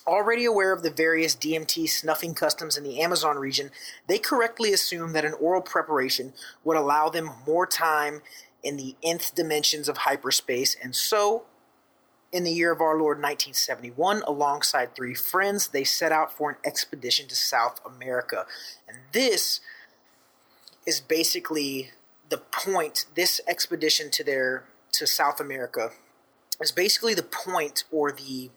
Already 0.05 0.43
aware 0.45 0.73
of 0.73 0.83
the 0.83 0.89
various 0.89 1.35
DMT 1.35 1.87
snuffing 1.87 2.33
customs 2.33 2.77
in 2.77 2.83
the 2.83 3.01
Amazon 3.01 3.37
region, 3.37 3.71
they 4.07 4.17
correctly 4.17 4.73
assumed 4.73 5.15
that 5.15 5.23
an 5.23 5.33
oral 5.33 5.61
preparation 5.61 6.33
would 6.63 6.75
allow 6.75 7.09
them 7.09 7.31
more 7.47 7.65
time 7.65 8.21
in 8.63 8.77
the 8.77 8.95
nth 9.03 9.35
dimensions 9.35 9.87
of 9.87 9.97
hyperspace, 9.99 10.75
and 10.81 10.95
so, 10.95 11.43
in 12.31 12.43
the 12.43 12.51
year 12.51 12.71
of 12.71 12.81
our 12.81 12.97
Lord 12.97 13.17
1971, 13.17 14.23
alongside 14.25 14.95
three 14.95 15.13
friends, 15.13 15.67
they 15.67 15.83
set 15.83 16.11
out 16.11 16.35
for 16.35 16.49
an 16.49 16.55
expedition 16.65 17.27
to 17.27 17.35
South 17.35 17.79
America. 17.85 18.45
And 18.87 18.97
this 19.11 19.59
is 20.87 20.99
basically 20.99 21.91
the 22.29 22.39
point, 22.39 23.05
this 23.15 23.39
expedition 23.47 24.09
to 24.11 24.23
their 24.23 24.63
to 24.93 25.05
South 25.05 25.39
America 25.39 25.91
is 26.59 26.71
basically 26.71 27.13
the 27.13 27.23
point 27.23 27.83
or 27.91 28.11
the 28.11 28.49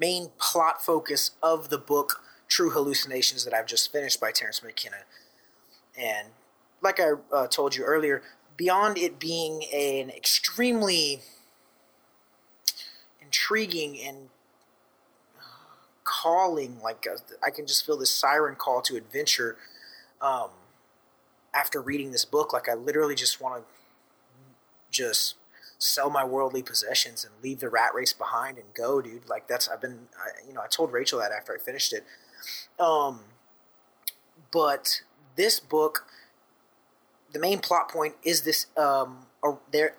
main 0.00 0.30
plot 0.38 0.82
focus 0.82 1.32
of 1.42 1.70
the 1.70 1.78
book 1.78 2.22
True 2.48 2.70
Hallucinations 2.70 3.44
that 3.44 3.52
I've 3.52 3.66
just 3.66 3.92
finished 3.92 4.20
by 4.20 4.32
Terence 4.32 4.62
McKenna. 4.62 5.04
And 5.98 6.28
like 6.80 7.00
I 7.00 7.12
uh, 7.32 7.46
told 7.48 7.76
you 7.76 7.84
earlier, 7.84 8.22
beyond 8.56 8.98
it 8.98 9.18
being 9.18 9.64
an 9.72 10.10
extremely 10.10 11.20
intriguing 13.20 13.98
and 14.00 14.28
calling, 16.04 16.78
like 16.82 17.06
uh, 17.10 17.18
I 17.44 17.50
can 17.50 17.66
just 17.66 17.84
feel 17.84 17.98
this 17.98 18.10
siren 18.10 18.54
call 18.54 18.80
to 18.82 18.96
adventure. 18.96 19.56
Um, 20.20 20.50
after 21.54 21.80
reading 21.80 22.12
this 22.12 22.24
book, 22.24 22.52
like 22.52 22.68
I 22.68 22.74
literally 22.74 23.14
just 23.14 23.40
want 23.40 23.62
to 23.62 23.64
just 24.90 25.34
sell 25.78 26.10
my 26.10 26.24
worldly 26.24 26.62
possessions 26.62 27.24
and 27.24 27.32
leave 27.42 27.60
the 27.60 27.68
rat 27.68 27.94
race 27.94 28.12
behind 28.12 28.58
and 28.58 28.66
go, 28.74 29.00
dude. 29.00 29.28
Like 29.28 29.46
that's 29.48 29.68
I've 29.68 29.80
been, 29.80 30.08
I, 30.18 30.46
you 30.46 30.52
know, 30.52 30.60
I 30.60 30.66
told 30.66 30.92
Rachel 30.92 31.18
that 31.20 31.32
after 31.32 31.54
I 31.54 31.58
finished 31.58 31.92
it. 31.92 32.04
Um, 32.78 33.20
but 34.52 35.02
this 35.36 35.60
book, 35.60 36.06
the 37.32 37.38
main 37.38 37.60
plot 37.60 37.90
point 37.90 38.14
is 38.22 38.42
this: 38.42 38.66
um, 38.76 39.26
there 39.70 39.94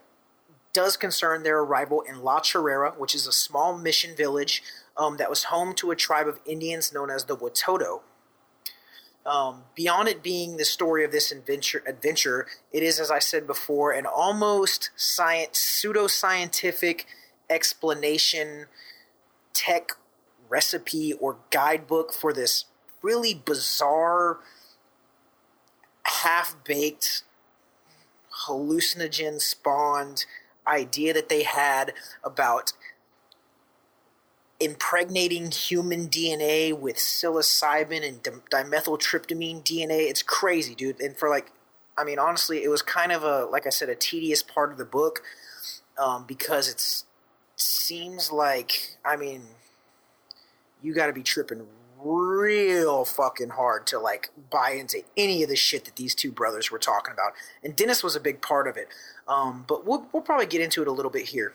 does 0.73 0.97
concern 0.97 1.43
their 1.43 1.59
arrival 1.59 2.01
in 2.01 2.21
La 2.21 2.39
Chorrera, 2.41 2.91
which 2.91 3.15
is 3.15 3.25
a 3.25 3.31
small 3.31 3.77
mission 3.77 4.15
village 4.15 4.61
um, 4.97 5.17
that 5.17 5.29
was 5.29 5.45
home 5.45 5.73
to 5.75 5.91
a 5.91 5.95
tribe 5.95 6.27
of 6.27 6.39
Indians 6.45 6.93
known 6.93 7.09
as 7.09 7.25
the 7.25 7.35
Watoto. 7.35 8.01
Um, 9.29 9.65
beyond 9.75 10.07
it 10.07 10.23
being 10.23 10.57
the 10.57 10.65
story 10.65 11.05
of 11.05 11.11
this 11.11 11.31
adventure, 11.31 11.83
adventure, 11.85 12.47
it 12.71 12.81
is, 12.81 12.99
as 12.99 13.11
I 13.11 13.19
said 13.19 13.45
before, 13.45 13.91
an 13.91 14.07
almost 14.07 14.89
science, 14.95 15.59
pseudo-scientific 15.59 17.05
explanation, 17.47 18.65
tech 19.53 19.91
recipe 20.49 21.13
or 21.13 21.37
guidebook 21.51 22.11
for 22.11 22.33
this 22.33 22.65
really 23.03 23.35
bizarre, 23.35 24.39
half-baked, 26.03 27.21
hallucinogen-spawned 28.47 30.25
idea 30.65 31.13
that 31.13 31.29
they 31.29 31.43
had 31.43 31.93
about 32.23 32.73
impregnating 34.59 35.51
human 35.51 36.09
DNA 36.09 36.77
with 36.77 36.97
psilocybin 36.97 38.05
and 38.07 38.21
dimethyltryptamine 38.23 39.63
DNA. 39.63 40.09
It's 40.09 40.21
crazy, 40.21 40.75
dude. 40.75 40.99
And 40.99 41.17
for 41.17 41.29
like, 41.29 41.51
I 41.97 42.03
mean, 42.03 42.19
honestly, 42.19 42.63
it 42.63 42.69
was 42.69 42.81
kind 42.81 43.11
of 43.11 43.23
a, 43.23 43.45
like 43.45 43.65
I 43.65 43.69
said, 43.69 43.89
a 43.89 43.95
tedious 43.95 44.43
part 44.43 44.71
of 44.71 44.77
the 44.77 44.85
book 44.85 45.21
um, 45.97 46.25
because 46.27 46.69
it 46.69 47.03
seems 47.55 48.31
like, 48.31 48.97
I 49.05 49.15
mean, 49.15 49.43
you 50.81 50.93
got 50.93 51.07
to 51.07 51.13
be 51.13 51.23
tripping 51.23 51.67
real 52.01 53.03
fucking 53.03 53.49
hard 53.49 53.85
to 53.87 53.99
like 53.99 54.29
buy 54.49 54.71
into 54.71 55.03
any 55.17 55.43
of 55.43 55.49
the 55.49 55.55
shit 55.55 55.85
that 55.85 55.97
these 55.97 56.15
two 56.15 56.31
brothers 56.31 56.71
were 56.71 56.79
talking 56.79 57.13
about, 57.13 57.33
and 57.63 57.75
Dennis 57.75 58.03
was 58.03 58.15
a 58.15 58.19
big 58.19 58.41
part 58.41 58.67
of 58.67 58.77
it. 58.77 58.87
Um, 59.27 59.65
but 59.67 59.85
we'll 59.85 60.07
we'll 60.13 60.23
probably 60.23 60.45
get 60.45 60.61
into 60.61 60.81
it 60.81 60.87
a 60.87 60.91
little 60.91 61.11
bit 61.11 61.27
here. 61.27 61.53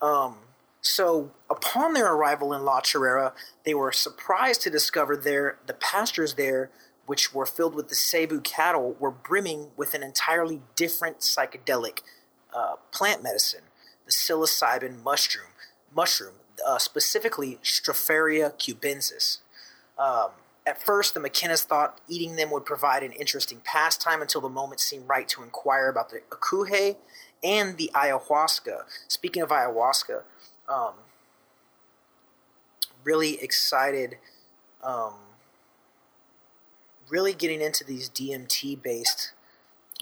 Um, 0.00 0.36
so 0.82 1.30
upon 1.50 1.92
their 1.92 2.12
arrival 2.12 2.52
in 2.52 2.64
La 2.64 2.80
Chorrera, 2.80 3.32
they 3.64 3.74
were 3.74 3.92
surprised 3.92 4.62
to 4.62 4.70
discover 4.70 5.16
there 5.16 5.58
the 5.66 5.74
pastures 5.74 6.34
there, 6.34 6.70
which 7.06 7.34
were 7.34 7.46
filled 7.46 7.74
with 7.74 7.88
the 7.88 7.94
Zebu 7.94 8.40
cattle, 8.40 8.96
were 8.98 9.10
brimming 9.10 9.68
with 9.76 9.94
an 9.94 10.02
entirely 10.02 10.62
different 10.76 11.20
psychedelic 11.20 12.00
uh, 12.54 12.76
plant 12.92 13.22
medicine, 13.22 13.64
the 14.06 14.12
psilocybin 14.12 15.02
mushroom. 15.02 15.46
Mushroom, 15.94 16.34
uh, 16.66 16.78
specifically 16.78 17.58
Stropharia 17.64 18.54
cubensis. 18.54 19.38
Um, 19.98 20.30
at 20.66 20.80
first, 20.80 21.14
the 21.14 21.20
McKennas 21.20 21.64
thought 21.64 22.00
eating 22.06 22.36
them 22.36 22.50
would 22.52 22.64
provide 22.64 23.02
an 23.02 23.12
interesting 23.12 23.60
pastime 23.64 24.22
until 24.22 24.40
the 24.40 24.48
moment 24.48 24.80
seemed 24.80 25.08
right 25.08 25.28
to 25.28 25.42
inquire 25.42 25.88
about 25.88 26.10
the 26.10 26.20
akuhe 26.30 26.96
and 27.42 27.76
the 27.76 27.90
ayahuasca. 27.94 28.82
Speaking 29.08 29.42
of 29.42 29.48
ayahuasca, 29.48 30.22
um, 30.70 30.94
really 33.04 33.42
excited, 33.42 34.18
um, 34.82 35.14
really 37.08 37.32
getting 37.32 37.60
into 37.60 37.84
these 37.84 38.08
DMT 38.08 38.80
based 38.82 39.32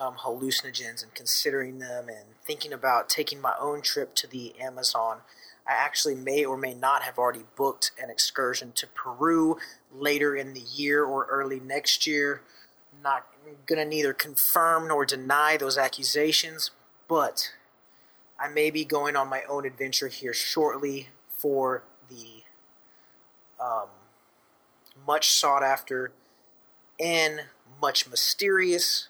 um, 0.01 0.15
hallucinogens 0.15 1.03
and 1.03 1.15
considering 1.15 1.79
them 1.79 2.09
and 2.09 2.27
thinking 2.45 2.73
about 2.73 3.09
taking 3.09 3.41
my 3.41 3.55
own 3.59 3.83
trip 3.83 4.15
to 4.17 4.27
the 4.27 4.55
Amazon 4.61 5.21
I 5.69 5.73
actually 5.73 6.15
may 6.15 6.47
or 6.47 6.57
may 6.57 6.73
not 6.73 7.03
have 7.03 7.19
already 7.19 7.45
booked 7.55 7.91
an 8.03 8.09
excursion 8.09 8.73
to 8.77 8.87
Peru 8.87 9.59
later 9.95 10.35
in 10.35 10.55
the 10.55 10.65
year 10.75 11.05
or 11.05 11.27
early 11.27 11.61
next 11.61 12.07
year. 12.07 12.41
Not 13.05 13.27
going 13.67 13.79
to 13.79 13.85
neither 13.85 14.15
confirm 14.15 14.89
nor 14.89 15.05
deny 15.05 15.59
those 15.59 15.77
accusations, 15.77 16.71
but 17.07 17.53
I 18.39 18.49
may 18.49 18.71
be 18.71 18.85
going 18.85 19.17
on 19.17 19.29
my 19.29 19.43
own 19.49 19.67
adventure 19.67 20.09
here 20.09 20.33
shortly 20.33 21.09
for 21.31 21.83
the 22.09 22.43
um, 23.61 23.89
much 25.07 25.31
sought 25.31 25.63
after 25.63 26.13
and 27.01 27.43
much 27.81 28.09
mysterious 28.09 29.09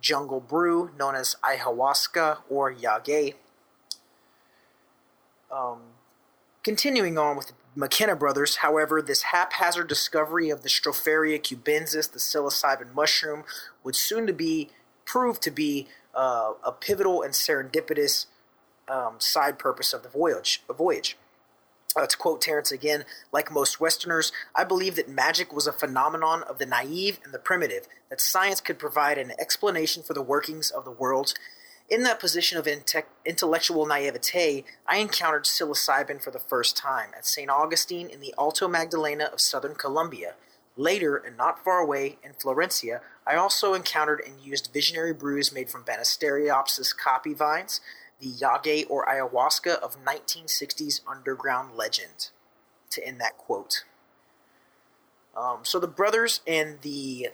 jungle 0.00 0.40
brew 0.40 0.90
known 0.98 1.14
as 1.14 1.36
ayahuasca 1.44 2.38
or 2.48 2.72
yagé 2.72 3.34
um, 5.50 5.80
continuing 6.62 7.18
on 7.18 7.36
with 7.36 7.48
the 7.48 7.54
McKenna 7.74 8.16
brothers, 8.16 8.56
however, 8.56 9.00
this 9.00 9.22
haphazard 9.22 9.88
discovery 9.88 10.50
of 10.50 10.62
the 10.62 10.68
Stropharia 10.68 11.40
cubensis, 11.40 12.10
the 12.10 12.18
psilocybin 12.18 12.92
mushroom, 12.94 13.44
would 13.84 13.94
soon 13.94 14.26
to 14.26 14.32
be 14.32 14.70
proved 15.04 15.42
to 15.42 15.50
be 15.50 15.86
uh, 16.14 16.52
a 16.64 16.72
pivotal 16.72 17.22
and 17.22 17.32
serendipitous 17.32 18.26
um, 18.90 19.14
side 19.18 19.58
purpose 19.58 19.92
of 19.92 20.02
the 20.02 20.08
voyage. 20.08 20.62
A 20.68 20.72
voyage. 20.72 21.16
Uh, 21.96 22.06
to 22.06 22.16
quote 22.16 22.40
Terence 22.40 22.70
again, 22.70 23.04
like 23.32 23.50
most 23.50 23.80
Westerners, 23.80 24.30
I 24.54 24.62
believe 24.62 24.94
that 24.94 25.08
magic 25.08 25.52
was 25.52 25.66
a 25.66 25.72
phenomenon 25.72 26.44
of 26.44 26.58
the 26.58 26.66
naive 26.66 27.18
and 27.24 27.34
the 27.34 27.38
primitive, 27.38 27.88
that 28.10 28.20
science 28.20 28.60
could 28.60 28.78
provide 28.78 29.18
an 29.18 29.32
explanation 29.40 30.04
for 30.04 30.14
the 30.14 30.22
workings 30.22 30.70
of 30.70 30.84
the 30.84 30.92
world, 30.92 31.34
in 31.90 32.04
that 32.04 32.20
position 32.20 32.56
of 32.56 32.66
inte- 32.66 33.02
intellectual 33.26 33.84
naivete, 33.84 34.64
I 34.86 34.98
encountered 34.98 35.44
psilocybin 35.44 36.22
for 36.22 36.30
the 36.30 36.38
first 36.38 36.76
time 36.76 37.08
at 37.16 37.26
St. 37.26 37.50
Augustine 37.50 38.08
in 38.08 38.20
the 38.20 38.32
Alto 38.38 38.68
Magdalena 38.68 39.24
of 39.24 39.40
southern 39.40 39.74
Colombia. 39.74 40.34
Later, 40.76 41.16
and 41.16 41.36
not 41.36 41.64
far 41.64 41.78
away, 41.78 42.18
in 42.22 42.32
Florencia, 42.34 43.00
I 43.26 43.34
also 43.34 43.74
encountered 43.74 44.22
and 44.24 44.40
used 44.40 44.70
visionary 44.72 45.12
brews 45.12 45.52
made 45.52 45.68
from 45.68 45.82
Banisteriopsis 45.82 46.94
caapi 46.96 47.36
vines, 47.36 47.80
the 48.20 48.30
yagé 48.30 48.84
or 48.88 49.06
ayahuasca 49.06 49.78
of 49.80 50.02
1960s 50.04 51.00
underground 51.08 51.76
legend. 51.76 52.30
To 52.90 53.06
end 53.06 53.20
that 53.20 53.38
quote. 53.38 53.84
Um, 55.36 55.60
so 55.62 55.78
the 55.78 55.86
brothers 55.86 56.40
and 56.44 56.80
the 56.82 57.28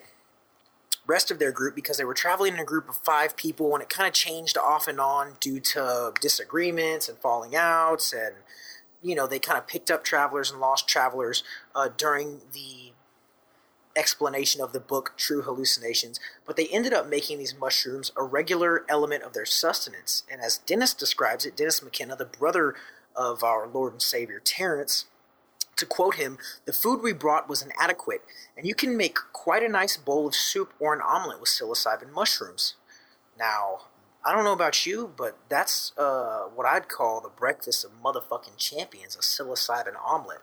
rest 1.06 1.30
of 1.30 1.38
their 1.38 1.52
group 1.52 1.74
because 1.74 1.96
they 1.96 2.04
were 2.04 2.14
traveling 2.14 2.54
in 2.54 2.60
a 2.60 2.64
group 2.64 2.88
of 2.88 2.96
five 2.96 3.36
people 3.36 3.72
and 3.74 3.82
it 3.82 3.88
kind 3.88 4.06
of 4.06 4.12
changed 4.12 4.58
off 4.58 4.88
and 4.88 5.00
on 5.00 5.36
due 5.40 5.60
to 5.60 6.12
disagreements 6.20 7.08
and 7.08 7.16
falling 7.18 7.54
outs 7.54 8.12
and 8.12 8.34
you 9.02 9.14
know 9.14 9.26
they 9.26 9.38
kind 9.38 9.56
of 9.56 9.66
picked 9.68 9.90
up 9.90 10.02
travelers 10.02 10.50
and 10.50 10.60
lost 10.60 10.88
travelers 10.88 11.44
uh, 11.74 11.88
during 11.96 12.40
the 12.52 12.92
explanation 13.96 14.60
of 14.60 14.72
the 14.72 14.80
book 14.80 15.14
true 15.16 15.42
hallucinations 15.42 16.20
but 16.44 16.56
they 16.56 16.66
ended 16.68 16.92
up 16.92 17.08
making 17.08 17.38
these 17.38 17.58
mushrooms 17.58 18.12
a 18.16 18.22
regular 18.22 18.84
element 18.88 19.22
of 19.22 19.32
their 19.32 19.46
sustenance 19.46 20.22
and 20.30 20.40
as 20.40 20.58
dennis 20.58 20.94
describes 20.94 21.46
it 21.46 21.56
dennis 21.56 21.82
mckenna 21.82 22.14
the 22.16 22.24
brother 22.24 22.74
of 23.14 23.42
our 23.42 23.66
lord 23.66 23.92
and 23.92 24.02
savior 24.02 24.40
terence 24.40 25.06
to 25.76 25.86
quote 25.86 26.14
him, 26.14 26.38
the 26.64 26.72
food 26.72 27.02
we 27.02 27.12
brought 27.12 27.48
was 27.48 27.62
inadequate, 27.62 28.22
and 28.56 28.66
you 28.66 28.74
can 28.74 28.96
make 28.96 29.18
quite 29.32 29.62
a 29.62 29.68
nice 29.68 29.96
bowl 29.96 30.26
of 30.26 30.34
soup 30.34 30.72
or 30.80 30.94
an 30.94 31.02
omelet 31.02 31.38
with 31.38 31.50
psilocybin 31.50 32.12
mushrooms. 32.12 32.74
Now, 33.38 33.80
I 34.24 34.34
don't 34.34 34.44
know 34.44 34.52
about 34.52 34.86
you, 34.86 35.12
but 35.16 35.36
that's 35.48 35.92
uh, 35.98 36.44
what 36.54 36.66
I'd 36.66 36.88
call 36.88 37.20
the 37.20 37.28
breakfast 37.28 37.84
of 37.84 37.90
motherfucking 38.02 38.56
champions, 38.56 39.14
a 39.14 39.20
psilocybin 39.20 39.94
omelet. 40.04 40.38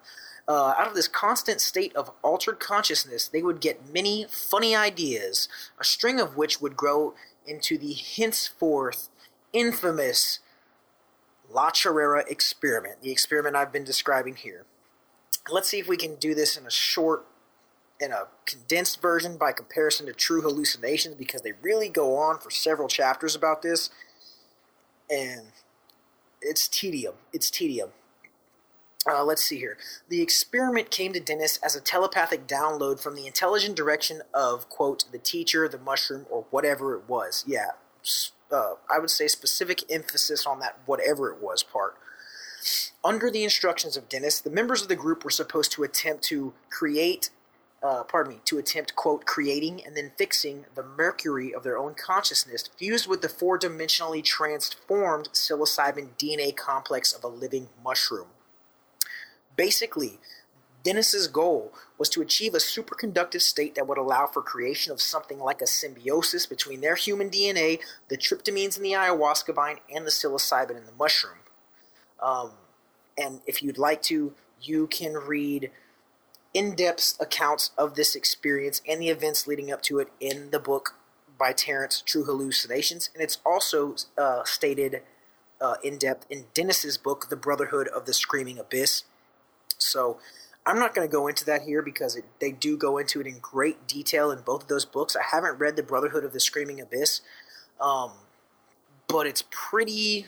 Uh, 0.46 0.74
out 0.78 0.88
of 0.88 0.94
this 0.94 1.08
constant 1.08 1.62
state 1.62 1.96
of 1.96 2.12
altered 2.22 2.60
consciousness, 2.60 3.28
they 3.28 3.42
would 3.42 3.62
get 3.62 3.94
many 3.94 4.26
funny 4.30 4.76
ideas, 4.76 5.48
a 5.80 5.84
string 5.84 6.20
of 6.20 6.36
which 6.36 6.60
would 6.60 6.76
grow 6.76 7.14
into 7.48 7.78
the 7.78 7.94
henceforth 7.94 9.10
infamous 9.54 10.40
La 11.50 11.70
Chorrera 11.72 12.24
experiment, 12.28 13.02
the 13.02 13.12
experiment 13.12 13.56
I've 13.56 13.72
been 13.72 13.84
describing 13.84 14.36
here. 14.36 14.66
Let's 15.50 15.70
see 15.70 15.80
if 15.80 15.88
we 15.88 15.98
can 15.98 16.16
do 16.16 16.34
this 16.34 16.58
in 16.58 16.66
a 16.66 16.72
short, 16.72 17.26
in 18.00 18.12
a 18.12 18.28
condensed 18.46 19.02
version 19.02 19.38
by 19.38 19.52
comparison 19.52 20.08
to 20.08 20.14
True 20.14 20.42
Hallucinations 20.42 21.16
because 21.16 21.42
they 21.42 21.54
really 21.62 21.90
go 21.90 22.18
on 22.18 22.40
for 22.40 22.50
several 22.50 22.88
chapters 22.88 23.36
about 23.36 23.62
this, 23.62 23.90
and 25.10 25.48
it's 26.42 26.68
tedium. 26.68 27.16
It's 27.32 27.52
tedium. 27.52 27.90
Uh, 29.06 29.24
let's 29.24 29.44
see 29.44 29.58
here. 29.58 29.78
The 30.10 30.22
experiment 30.22 30.90
came 30.90 31.12
to 31.14 31.20
Dennis 31.20 31.58
as 31.58 31.76
a 31.76 31.82
telepathic 31.82 32.48
download 32.48 33.02
from 33.02 33.16
the 33.16 33.28
intelligent 33.28 33.76
direction 33.76 34.22
of, 34.34 34.70
quote, 34.70 35.06
the 35.12 35.18
teacher, 35.18 35.68
the 35.68 35.78
mushroom, 35.78 36.26
or 36.30 36.46
whatever 36.52 36.96
it 36.96 37.10
was. 37.10 37.44
Yeah, 37.46 37.72
uh, 38.52 38.76
I 38.90 39.00
would 39.00 39.10
say 39.10 39.28
specific 39.28 39.84
emphasis 39.92 40.46
on 40.46 40.60
that 40.60 40.80
whatever 40.86 41.30
it 41.30 41.42
was 41.42 41.64
part. 41.64 41.96
Under 43.04 43.30
the 43.30 43.44
instructions 43.44 43.98
of 43.98 44.08
Dennis, 44.08 44.40
the 44.40 44.50
members 44.50 44.82
of 44.82 44.88
the 44.88 44.96
group 44.96 45.26
were 45.26 45.32
supposed 45.32 45.74
to 45.74 45.84
attempt 45.84 46.24
to 46.26 46.54
create, 46.70 47.30
uh, 47.82 48.04
pardon 48.04 48.36
me, 48.36 48.40
to 48.46 48.58
attempt, 48.58 48.96
quote, 48.96 49.26
creating 49.26 49.86
and 49.86 49.98
then 49.98 50.14
fixing 50.18 50.66
the 50.76 50.84
mercury 50.84 51.54
of 51.54 51.64
their 51.64 51.78
own 51.78 51.94
consciousness 51.94 52.70
fused 52.78 53.08
with 53.08 53.22
the 53.22 53.28
four 53.28 53.60
dimensionally 53.60 54.24
transformed 54.24 55.28
psilocybin 55.34 56.10
DNA 56.18 56.56
complex 56.56 57.12
of 57.12 57.26
a 57.26 57.28
living 57.28 57.68
mushroom. 57.84 58.28
Basically, 59.56 60.20
Dennis's 60.84 61.28
goal 61.28 61.72
was 61.98 62.10
to 62.10 62.22
achieve 62.22 62.54
a 62.54 62.58
superconductive 62.58 63.42
state 63.42 63.76
that 63.76 63.88
would 63.88 63.98
allow 63.98 64.28
for 64.28 64.42
creation 64.42 64.92
of 64.92 65.02
something 65.02 65.40
like 65.40 65.62
a 65.62 65.68
symbiosis 65.68 66.46
between 66.46 66.82
their 66.82 66.96
human 66.96 67.30
DNA, 67.30 67.80
the 68.10 68.18
tryptamines 68.18 68.78
in 68.78 68.84
the 68.84 68.92
ayahuasca 68.92 69.56
vine, 69.56 69.78
and 69.94 70.06
the 70.06 70.12
psilocybin 70.12 70.78
in 70.78 70.86
the 70.86 70.92
mushroom. 70.98 71.38
Um, 72.22 72.52
and 73.18 73.42
if 73.46 73.64
you'd 73.64 73.78
like 73.78 74.02
to, 74.04 74.34
you 74.62 74.88
can 74.88 75.14
read 75.14 75.72
in 76.54 76.76
depth 76.76 77.16
accounts 77.20 77.72
of 77.78 77.96
this 77.96 78.16
experience 78.16 78.82
and 78.88 79.02
the 79.02 79.10
events 79.10 79.48
leading 79.48 79.72
up 79.72 79.82
to 79.84 80.00
it 80.00 80.10
in 80.20 80.52
the 80.52 80.60
book 80.60 80.96
by 81.38 81.52
Terence, 81.52 82.02
True 82.06 82.24
Hallucinations. 82.24 83.10
And 83.14 83.24
it's 83.24 83.40
also 83.46 83.96
uh, 84.18 84.44
stated 84.44 85.02
uh, 85.60 85.76
in 85.84 85.98
depth 85.98 86.26
in 86.30 86.46
Dennis's 86.54 86.98
book, 86.98 87.30
The 87.30 87.36
Brotherhood 87.36 87.88
of 87.88 88.06
the 88.06 88.14
Screaming 88.14 88.60
Abyss. 88.60 89.04
So 89.78 90.20
I'm 90.66 90.80
not 90.80 90.96
going 90.96 91.08
to 91.08 91.12
go 91.12 91.28
into 91.28 91.46
that 91.46 91.64
here 91.64 91.82
because 91.82 92.16
it, 92.16 92.26
they 92.40 92.52
do 92.52 92.78
go 92.78 92.98
into 92.98 93.20
it 93.22 93.28
in 93.28 93.40
great 93.40 93.88
detail 93.88 94.32
in 94.32 94.42
both 94.42 94.64
of 94.64 94.68
those 94.70 94.86
books. 94.86 95.16
I 95.16 95.24
haven't 95.36 95.60
read 95.60 95.76
The 95.76 95.84
Brotherhood 95.84 96.24
of 96.24 96.34
the 96.34 96.40
Screaming 96.40 96.80
Abyss, 96.80 97.22
um, 97.80 98.12
but 99.08 99.28
it's 99.28 99.44
pretty 99.50 100.28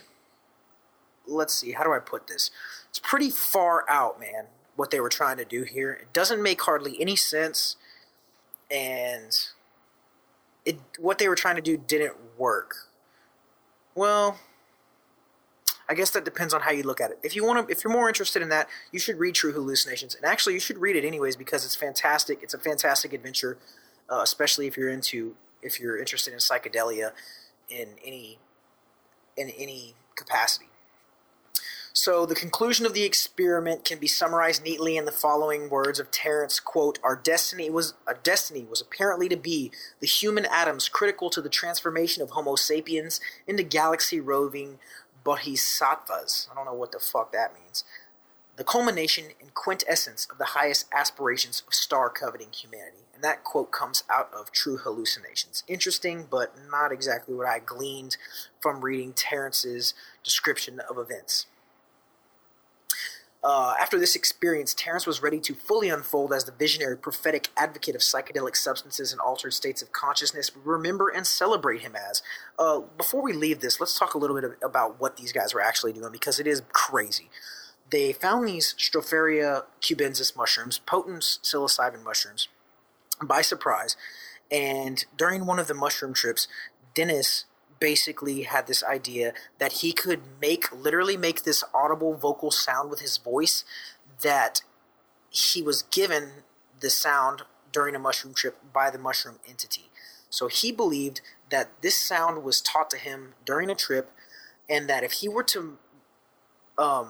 let's 1.28 1.54
see, 1.54 1.72
how 1.72 1.84
do 1.84 1.94
I 1.94 2.00
put 2.00 2.28
this? 2.28 2.52
It's 2.90 3.00
pretty 3.00 3.30
far 3.30 3.86
out, 3.90 4.20
man, 4.20 4.46
what 4.76 4.92
they 4.92 5.00
were 5.00 5.10
trying 5.10 5.38
to 5.38 5.46
do 5.46 5.64
here. 5.64 5.94
It 5.94 6.14
doesn't 6.14 6.42
make 6.42 6.62
hardly 6.62 7.00
any 7.00 7.16
sense, 7.16 7.76
and 8.70 9.38
it 10.66 10.80
what 10.98 11.18
they 11.18 11.28
were 11.28 11.36
trying 11.36 11.56
to 11.56 11.62
do 11.62 11.78
didn't 11.78 12.16
work. 12.38 12.76
Well, 13.94 14.40
I 15.88 15.94
guess 15.94 16.10
that 16.12 16.26
depends 16.26 16.54
on 16.54 16.62
how 16.62 16.72
you 16.72 16.84
look 16.84 17.00
at 17.00 17.12
it. 17.12 17.20
If 17.24 17.36
you 17.36 17.46
want 17.46 17.68
to, 17.68 17.72
if 17.72 17.84
you're 17.84 17.94
more 17.94 18.08
interested 18.08 18.42
in 18.42 18.50
that, 18.50 18.68
you 18.92 19.00
should 19.00 19.20
read 19.20 19.36
True 19.36 19.54
Hallucinations, 19.54 20.16
and 20.16 20.26
actually, 20.26 20.54
you 20.54 20.60
should 20.60 20.78
read 20.78 20.96
it 20.96 21.06
anyways 21.06 21.36
because 21.36 21.66
it's 21.66 21.76
fantastic. 21.76 22.42
It's 22.42 22.54
a 22.54 22.60
fantastic 22.60 23.14
adventure, 23.14 23.58
uh, 24.10 24.22
especially 24.24 24.68
if 24.68 24.78
you're 24.78 24.90
into 24.90 25.36
if 25.62 25.80
you're 25.80 25.98
interested 25.98 26.34
in 26.34 26.40
psychedelia 26.40 27.12
in 27.70 27.90
any 28.04 28.40
in 29.38 29.50
any 29.50 29.96
capacity. 30.16 30.68
So 31.98 32.26
the 32.26 32.36
conclusion 32.36 32.86
of 32.86 32.94
the 32.94 33.06
experiment 33.06 33.86
can 33.86 34.00
be 34.00 34.08
summarized 34.08 34.66
neatly 34.66 34.98
in 34.98 35.06
the 35.06 35.14
following 35.14 35.70
words 35.70 35.98
of 35.98 36.12
Terence, 36.12 36.60
quote, 36.60 37.00
Our 37.02 37.16
destiny 37.16 37.70
was 37.70 37.94
our 38.06 38.20
destiny 38.22 38.66
was 38.70 38.82
apparently 38.82 39.30
to 39.30 39.38
be 39.38 39.72
the 40.02 40.08
human 40.08 40.46
atoms 40.46 40.90
critical 40.90 41.30
to 41.30 41.42
the 41.42 41.48
transformation 41.48 42.22
of 42.22 42.32
Homo 42.32 42.56
sapiens 42.56 43.22
into 43.48 43.64
galaxy 43.64 44.20
roving 44.20 44.78
bodhisattvas. 45.26 46.48
I 46.50 46.56
don't 46.56 46.64
know 46.64 46.74
what 46.74 46.94
the 46.94 47.00
fuck 47.00 47.34
that 47.34 47.54
means. 47.54 47.84
The 48.56 48.64
culmination 48.64 49.26
and 49.42 49.54
quintessence 49.54 50.26
of 50.32 50.38
the 50.38 50.46
highest 50.46 50.86
aspirations 50.94 51.62
of 51.68 51.74
star 51.74 52.10
coveting 52.10 52.54
humanity. 52.54 53.00
And 53.14 53.22
that 53.22 53.44
quote 53.44 53.72
comes 53.72 54.04
out 54.10 54.30
of 54.34 54.54
True 54.54 54.78
Hallucinations. 54.78 55.64
Interesting, 55.68 56.28
but 56.30 56.54
not 56.72 56.94
exactly 56.94 57.36
what 57.36 57.48
I 57.48 57.60
gleaned 57.60 58.16
from 58.62 58.80
reading 58.80 59.12
Terence's 59.12 59.94
description 60.24 60.80
of 60.90 60.98
events. 60.98 61.48
Uh, 63.46 63.76
after 63.80 64.00
this 64.00 64.16
experience, 64.16 64.74
Terence 64.74 65.06
was 65.06 65.22
ready 65.22 65.40
to 65.40 65.54
fully 65.54 65.88
unfold 65.88 66.34
as 66.34 66.46
the 66.46 66.52
visionary, 66.52 66.98
prophetic 66.98 67.50
advocate 67.56 67.94
of 67.94 68.02
psychedelic 68.02 68.56
substances 68.56 69.12
and 69.12 69.22
altered 69.22 69.54
states 69.54 69.84
of 69.84 69.92
consciousness. 69.92 70.50
Remember 70.64 71.10
and 71.10 71.28
celebrate 71.28 71.82
him 71.82 71.96
as. 71.96 72.24
Uh, 72.58 72.80
before 72.98 73.22
we 73.22 73.34
leave 73.34 73.60
this, 73.60 73.80
let's 73.80 74.00
talk 74.00 74.16
a 74.16 74.18
little 74.18 74.42
bit 74.42 74.58
about 74.64 75.00
what 75.00 75.18
these 75.18 75.32
guys 75.32 75.54
were 75.54 75.62
actually 75.62 75.94
doing 75.94 76.12
because 76.12 76.40
it 76.40 76.48
is 76.48 76.64
crazy. 76.74 77.30
They 77.92 78.14
found 78.14 78.48
these 78.48 78.74
Stropharia 78.80 79.66
cubensis 79.80 80.36
mushrooms, 80.36 80.80
potent 80.80 81.22
psilocybin 81.22 82.04
mushrooms, 82.04 82.48
by 83.22 83.44
surprise. 83.44 83.96
And 84.50 85.06
during 85.16 85.46
one 85.46 85.60
of 85.60 85.68
the 85.68 85.76
mushroom 85.76 86.16
trips, 86.16 86.48
Dennis 86.96 87.46
basically 87.80 88.44
had 88.44 88.68
this 88.68 88.84
idea 88.84 89.34
that 89.60 89.74
he 89.74 89.92
could 89.92 90.22
make 90.42 90.72
literally 90.72 91.18
make 91.18 91.44
this 91.44 91.64
audible 91.74 92.14
vocal 92.14 92.52
sound 92.52 92.90
with 92.90 93.02
his 93.02 93.18
voice 93.18 93.64
that 94.22 94.62
he 95.30 95.62
was 95.62 95.84
given 95.84 96.44
the 96.80 96.90
sound 96.90 97.44
during 97.72 97.96
a 97.96 98.00
mushroom 98.00 98.34
trip 98.34 98.58
by 98.74 98.90
the 98.90 98.98
mushroom 98.98 99.40
entity. 99.48 99.90
So 100.30 100.48
he 100.48 100.72
believed 100.72 101.22
that 101.50 101.70
this 101.82 101.98
sound 101.98 102.44
was 102.44 102.62
taught 102.62 102.90
to 102.92 102.98
him 102.98 103.36
during 103.46 103.70
a 103.70 103.76
trip, 103.76 104.12
and 104.70 104.90
that 104.90 105.04
if 105.04 105.14
he 105.14 105.30
were 105.30 105.44
to 105.44 105.78
um, 106.78 107.10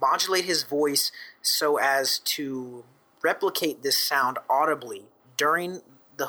modulate 0.00 0.44
his 0.44 0.62
voice 0.62 1.12
so 1.42 1.78
as 1.78 2.18
to 2.20 2.84
replicate 3.22 3.82
this 3.82 3.98
sound 3.98 4.38
audibly 4.48 5.04
during 5.36 5.82
the 6.16 6.26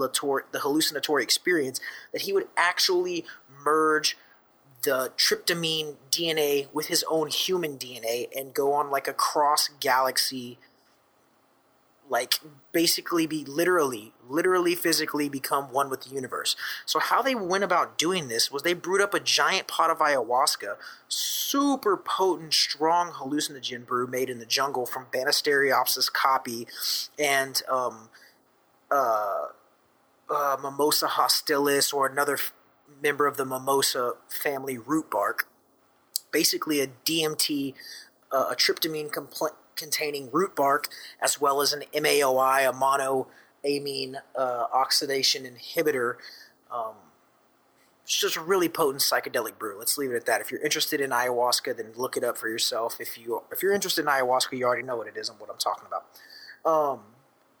hallucinatory 0.00 0.44
the 0.52 0.60
hallucinatory 0.60 1.22
experience 1.22 1.80
that 2.12 2.22
he 2.22 2.32
would 2.32 2.48
actually 2.56 3.24
merge 3.64 4.16
the 4.82 5.12
tryptamine 5.18 5.96
DNA 6.10 6.68
with 6.72 6.86
his 6.86 7.04
own 7.10 7.28
human 7.28 7.76
DNA 7.76 8.28
and 8.34 8.54
go 8.54 8.72
on 8.72 8.90
like 8.90 9.06
a 9.06 9.12
cross 9.12 9.68
galaxy 9.80 10.58
like 12.10 12.40
basically 12.72 13.26
be 13.26 13.44
literally 13.44 14.12
literally 14.28 14.74
physically 14.74 15.28
become 15.28 15.72
one 15.72 15.88
with 15.88 16.02
the 16.02 16.14
universe. 16.14 16.56
So 16.84 16.98
how 16.98 17.22
they 17.22 17.34
went 17.34 17.64
about 17.64 17.96
doing 17.96 18.28
this 18.28 18.50
was 18.50 18.62
they 18.62 18.74
brewed 18.74 19.00
up 19.00 19.14
a 19.14 19.20
giant 19.20 19.68
pot 19.68 19.90
of 19.90 19.98
ayahuasca 19.98 20.76
super 21.08 21.96
potent 21.96 22.52
strong 22.52 23.12
hallucinogen 23.12 23.86
brew 23.86 24.06
made 24.06 24.28
in 24.28 24.40
the 24.40 24.46
jungle 24.46 24.86
from 24.86 25.06
banisteriopsis 25.12 26.10
caapi 26.10 26.66
and 27.18 27.62
um, 27.68 28.08
uh, 28.90 29.46
uh, 30.30 30.56
Mimosa 30.62 31.06
hostilis 31.06 31.92
or 31.92 32.06
another 32.06 32.34
f- 32.34 32.52
member 33.02 33.26
of 33.26 33.36
the 33.36 33.44
mimosa 33.44 34.12
family 34.28 34.78
root 34.78 35.10
bark. 35.10 35.48
Basically, 36.30 36.80
a 36.80 36.88
DMT, 37.04 37.74
uh, 38.32 38.46
a 38.50 38.54
tryptamine 38.54 39.10
compl- 39.10 39.54
containing 39.76 40.30
root 40.30 40.54
bark, 40.54 40.88
as 41.20 41.40
well 41.40 41.60
as 41.60 41.72
an 41.72 41.82
MAOI, 41.94 42.68
a 42.68 42.72
monoamine 42.72 44.16
uh, 44.36 44.64
oxidation 44.72 45.44
inhibitor. 45.44 46.14
Um, 46.70 46.94
it's 48.04 48.20
just 48.20 48.36
a 48.36 48.40
really 48.40 48.68
potent 48.68 49.02
psychedelic 49.02 49.58
brew. 49.58 49.78
Let's 49.78 49.96
leave 49.98 50.10
it 50.10 50.16
at 50.16 50.26
that. 50.26 50.40
If 50.40 50.50
you're 50.50 50.62
interested 50.62 51.00
in 51.00 51.10
ayahuasca, 51.10 51.76
then 51.76 51.92
look 51.96 52.16
it 52.16 52.24
up 52.24 52.36
for 52.38 52.48
yourself. 52.48 53.00
If 53.00 53.18
you 53.18 53.42
if 53.52 53.62
you're 53.62 53.72
interested 53.72 54.02
in 54.02 54.08
ayahuasca, 54.08 54.58
you 54.58 54.64
already 54.64 54.82
know 54.82 54.96
what 54.96 55.06
it 55.06 55.16
is 55.16 55.28
and 55.28 55.38
what 55.38 55.50
I'm 55.50 55.58
talking 55.58 55.86
about. 55.86 56.06
Um, 56.64 57.00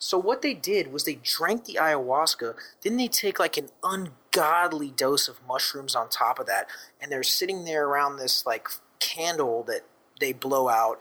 so 0.02 0.16
what 0.16 0.40
they 0.40 0.54
did 0.54 0.90
was 0.90 1.04
they 1.04 1.18
drank 1.22 1.66
the 1.66 1.74
ayahuasca, 1.74 2.54
then 2.80 2.96
they 2.96 3.06
take 3.06 3.38
like 3.38 3.58
an 3.58 3.68
ungodly 3.84 4.90
dose 4.90 5.28
of 5.28 5.46
mushrooms 5.46 5.94
on 5.94 6.08
top 6.08 6.38
of 6.38 6.46
that, 6.46 6.68
and 7.00 7.12
they're 7.12 7.22
sitting 7.22 7.66
there 7.66 7.86
around 7.86 8.16
this 8.16 8.46
like 8.46 8.68
candle 8.98 9.62
that 9.64 9.82
they 10.18 10.32
blow 10.32 10.70
out, 10.70 10.98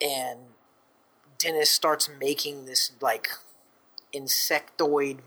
and 0.00 0.40
Dennis 1.38 1.70
starts 1.70 2.10
making 2.20 2.66
this 2.66 2.90
like 3.00 3.28
insectoid, 4.12 5.18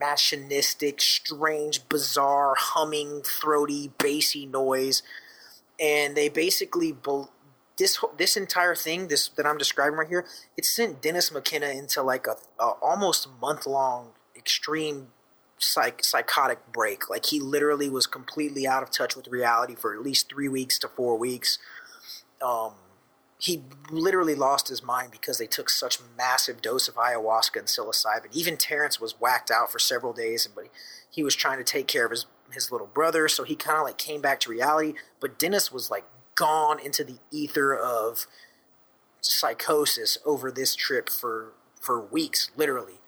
machinistic, 0.00 0.98
strange, 1.02 1.86
bizarre, 1.90 2.54
humming, 2.56 3.20
throaty, 3.20 3.92
bassy 3.98 4.46
noise, 4.46 5.02
and 5.78 6.16
they 6.16 6.30
basically. 6.30 6.96
This 7.78 7.98
this 8.16 8.36
entire 8.36 8.74
thing 8.74 9.08
this 9.08 9.28
that 9.28 9.46
I'm 9.46 9.58
describing 9.58 9.98
right 9.98 10.08
here, 10.08 10.26
it 10.56 10.64
sent 10.64 11.00
Dennis 11.00 11.32
McKenna 11.32 11.68
into 11.68 12.02
like 12.02 12.26
a, 12.26 12.36
a 12.62 12.72
almost 12.82 13.28
month 13.40 13.66
long 13.66 14.10
extreme 14.36 15.08
psych, 15.58 16.04
psychotic 16.04 16.72
break. 16.72 17.08
Like 17.08 17.26
he 17.26 17.40
literally 17.40 17.88
was 17.88 18.06
completely 18.06 18.66
out 18.66 18.82
of 18.82 18.90
touch 18.90 19.16
with 19.16 19.28
reality 19.28 19.74
for 19.74 19.94
at 19.94 20.02
least 20.02 20.28
three 20.28 20.48
weeks 20.48 20.78
to 20.80 20.88
four 20.88 21.16
weeks. 21.16 21.58
Um, 22.40 22.72
he 23.38 23.62
literally 23.90 24.34
lost 24.34 24.68
his 24.68 24.82
mind 24.82 25.10
because 25.10 25.38
they 25.38 25.46
took 25.46 25.68
such 25.68 25.98
massive 26.16 26.62
dose 26.62 26.86
of 26.86 26.94
ayahuasca 26.94 27.56
and 27.56 27.66
psilocybin. 27.66 28.28
Even 28.32 28.56
Terence 28.56 29.00
was 29.00 29.20
whacked 29.20 29.50
out 29.50 29.70
for 29.72 29.78
several 29.80 30.12
days, 30.12 30.46
and 30.46 30.54
but 30.54 30.66
he 31.10 31.22
was 31.22 31.34
trying 31.34 31.58
to 31.58 31.64
take 31.64 31.86
care 31.86 32.04
of 32.04 32.10
his 32.10 32.26
his 32.52 32.70
little 32.70 32.86
brother, 32.86 33.28
so 33.28 33.44
he 33.44 33.56
kind 33.56 33.78
of 33.78 33.84
like 33.84 33.98
came 33.98 34.20
back 34.20 34.38
to 34.40 34.50
reality. 34.50 34.94
But 35.20 35.38
Dennis 35.38 35.72
was 35.72 35.90
like 35.90 36.04
gone 36.42 36.80
into 36.80 37.04
the 37.04 37.18
ether 37.30 37.72
of 37.72 38.26
psychosis 39.20 40.18
over 40.26 40.50
this 40.50 40.74
trip 40.74 41.08
for 41.08 41.52
for 41.80 42.00
weeks, 42.00 42.50
literally. 42.56 42.98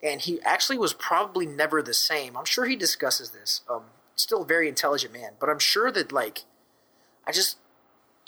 And 0.00 0.20
he 0.20 0.40
actually 0.42 0.78
was 0.78 0.92
probably 0.92 1.44
never 1.44 1.82
the 1.82 1.94
same. 1.94 2.36
I'm 2.36 2.44
sure 2.44 2.66
he 2.66 2.76
discusses 2.76 3.30
this. 3.30 3.62
Um, 3.68 3.82
still 4.14 4.42
a 4.42 4.46
very 4.46 4.68
intelligent 4.68 5.12
man, 5.12 5.32
but 5.40 5.48
I'm 5.48 5.58
sure 5.58 5.90
that 5.90 6.12
like, 6.12 6.44
I 7.26 7.32
just 7.32 7.56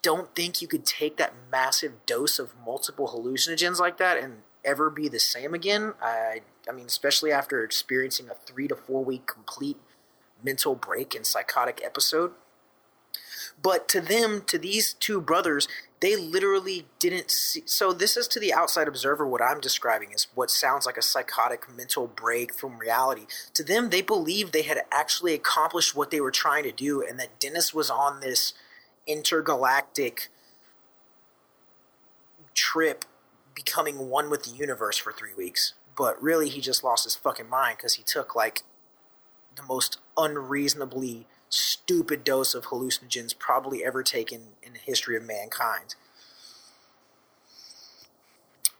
don't 0.02 0.34
think 0.34 0.60
you 0.60 0.66
could 0.66 0.84
take 0.84 1.16
that 1.16 1.34
massive 1.50 2.04
dose 2.04 2.40
of 2.40 2.52
multiple 2.64 3.08
hallucinogens 3.08 3.78
like 3.78 3.98
that 3.98 4.18
and 4.18 4.38
ever 4.64 4.90
be 4.90 5.08
the 5.08 5.20
same 5.20 5.54
again. 5.54 5.94
I, 6.02 6.40
I 6.68 6.72
mean, 6.72 6.86
especially 6.86 7.30
after 7.30 7.62
experiencing 7.62 8.28
a 8.30 8.34
three 8.34 8.66
to 8.66 8.74
four 8.74 9.04
week 9.04 9.26
complete 9.26 9.76
mental 10.42 10.74
break 10.74 11.14
and 11.14 11.24
psychotic 11.24 11.80
episode. 11.84 12.32
But 13.62 13.88
to 13.88 14.00
them, 14.00 14.42
to 14.46 14.58
these 14.58 14.92
two 14.94 15.20
brothers, 15.20 15.66
they 16.00 16.14
literally 16.14 16.86
didn't 16.98 17.30
see. 17.30 17.62
So, 17.64 17.92
this 17.92 18.16
is 18.16 18.28
to 18.28 18.40
the 18.40 18.52
outside 18.52 18.86
observer 18.86 19.26
what 19.26 19.40
I'm 19.40 19.60
describing 19.60 20.12
is 20.12 20.26
what 20.34 20.50
sounds 20.50 20.84
like 20.84 20.98
a 20.98 21.02
psychotic 21.02 21.74
mental 21.74 22.06
break 22.06 22.52
from 22.52 22.78
reality. 22.78 23.26
To 23.54 23.64
them, 23.64 23.90
they 23.90 24.02
believed 24.02 24.52
they 24.52 24.62
had 24.62 24.82
actually 24.92 25.32
accomplished 25.32 25.96
what 25.96 26.10
they 26.10 26.20
were 26.20 26.30
trying 26.30 26.64
to 26.64 26.72
do 26.72 27.02
and 27.02 27.18
that 27.18 27.40
Dennis 27.40 27.72
was 27.72 27.90
on 27.90 28.20
this 28.20 28.52
intergalactic 29.06 30.28
trip 32.54 33.04
becoming 33.54 34.10
one 34.10 34.28
with 34.28 34.44
the 34.44 34.50
universe 34.50 34.98
for 34.98 35.12
three 35.12 35.34
weeks. 35.34 35.72
But 35.96 36.22
really, 36.22 36.50
he 36.50 36.60
just 36.60 36.84
lost 36.84 37.04
his 37.04 37.16
fucking 37.16 37.48
mind 37.48 37.78
because 37.78 37.94
he 37.94 38.02
took 38.02 38.36
like 38.36 38.62
the 39.56 39.62
most 39.62 39.98
unreasonably 40.16 41.26
stupid 41.48 42.24
dose 42.24 42.54
of 42.54 42.66
hallucinogens 42.66 43.36
probably 43.38 43.84
ever 43.84 44.02
taken 44.02 44.48
in 44.62 44.72
the 44.72 44.78
history 44.78 45.16
of 45.16 45.24
mankind. 45.24 45.94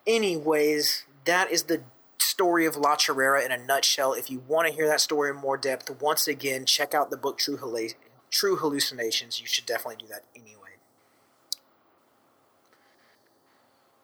Anyways, 0.07 1.05
that 1.25 1.51
is 1.51 1.65
the 1.65 1.83
story 2.19 2.67
of 2.67 2.77
La 2.77 2.97
Chorrera 2.97 3.45
in 3.45 3.51
a 3.51 3.57
nutshell. 3.57 4.13
If 4.13 4.31
you 4.31 4.43
want 4.47 4.69
to 4.69 4.75
hear 4.75 4.87
that 4.87 5.01
story 5.01 5.31
in 5.31 5.37
more 5.37 5.57
depth, 5.57 5.91
once 6.01 6.29
again, 6.29 6.65
check 6.65 6.95
out 6.95 7.11
the 7.11 7.17
book 7.17 7.39
True, 7.39 7.57
Hallu- 7.57 7.95
True 8.31 8.57
Hallucinations. 8.57 9.41
You 9.41 9.47
should 9.47 9.67
definitely 9.67 10.05
do 10.05 10.09
that 10.09 10.25
anyway. 10.35 10.77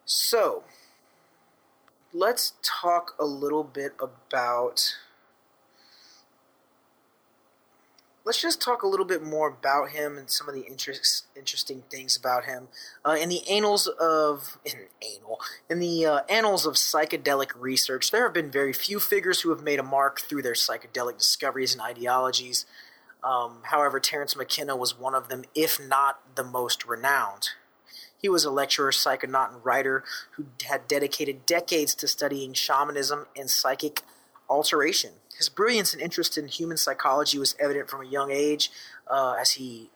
So, 0.04 0.64
let's 2.12 2.54
talk 2.62 3.14
a 3.18 3.24
little 3.24 3.64
bit 3.64 3.92
about 4.00 4.96
let's 8.24 8.40
just 8.40 8.60
talk 8.60 8.82
a 8.82 8.86
little 8.86 9.06
bit 9.06 9.22
more 9.22 9.48
about 9.48 9.90
him 9.90 10.16
and 10.16 10.30
some 10.30 10.48
of 10.48 10.54
the 10.54 10.62
interest, 10.62 11.26
interesting 11.36 11.82
things 11.90 12.16
about 12.16 12.44
him. 12.44 12.68
Uh, 13.04 13.16
in 13.20 13.28
the 13.28 13.48
annals 13.48 13.86
of 13.86 14.58
in 14.64 14.86
anal 15.02 15.40
in 15.68 15.80
the 15.80 16.06
uh, 16.06 16.20
annals 16.28 16.66
of 16.66 16.74
psychedelic 16.74 17.50
research, 17.56 18.10
there 18.10 18.22
have 18.22 18.34
been 18.34 18.50
very 18.50 18.72
few 18.72 19.00
figures 19.00 19.40
who 19.40 19.50
have 19.50 19.62
made 19.62 19.78
a 19.78 19.84
mark 19.84 20.20
through 20.20 20.42
their 20.42 20.54
psychedelic 20.54 21.18
discoveries 21.18 21.72
and 21.72 21.82
ideologies. 21.82 22.66
Um, 23.24 23.58
however, 23.64 24.00
Terence 24.00 24.36
McKenna 24.36 24.76
was 24.76 24.98
one 24.98 25.14
of 25.14 25.28
them, 25.28 25.44
if 25.54 25.78
not 25.80 26.34
the 26.34 26.44
most 26.44 26.86
renowned. 26.86 27.50
He 28.20 28.28
was 28.28 28.44
a 28.44 28.50
lecturer, 28.50 28.92
psychonaut, 28.92 29.52
and 29.52 29.64
writer 29.64 30.04
who 30.32 30.46
had 30.68 30.86
dedicated 30.86 31.44
decades 31.44 31.94
to 31.96 32.08
studying 32.08 32.52
shamanism 32.52 33.26
and 33.36 33.50
psychic 33.50 34.02
alteration. 34.48 35.12
His 35.42 35.48
brilliance 35.48 35.92
and 35.92 36.00
interest 36.00 36.38
in 36.38 36.46
human 36.46 36.76
psychology 36.76 37.36
was 37.36 37.56
evident 37.58 37.90
from 37.90 38.00
a 38.00 38.08
young 38.08 38.30
age, 38.30 38.70
uh, 39.08 39.34
as 39.40 39.50
he 39.50 39.90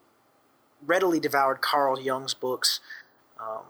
readily 0.84 1.20
devoured 1.20 1.60
Carl 1.60 2.00
Jung's 2.00 2.34
books. 2.34 2.80
Um, 3.40 3.62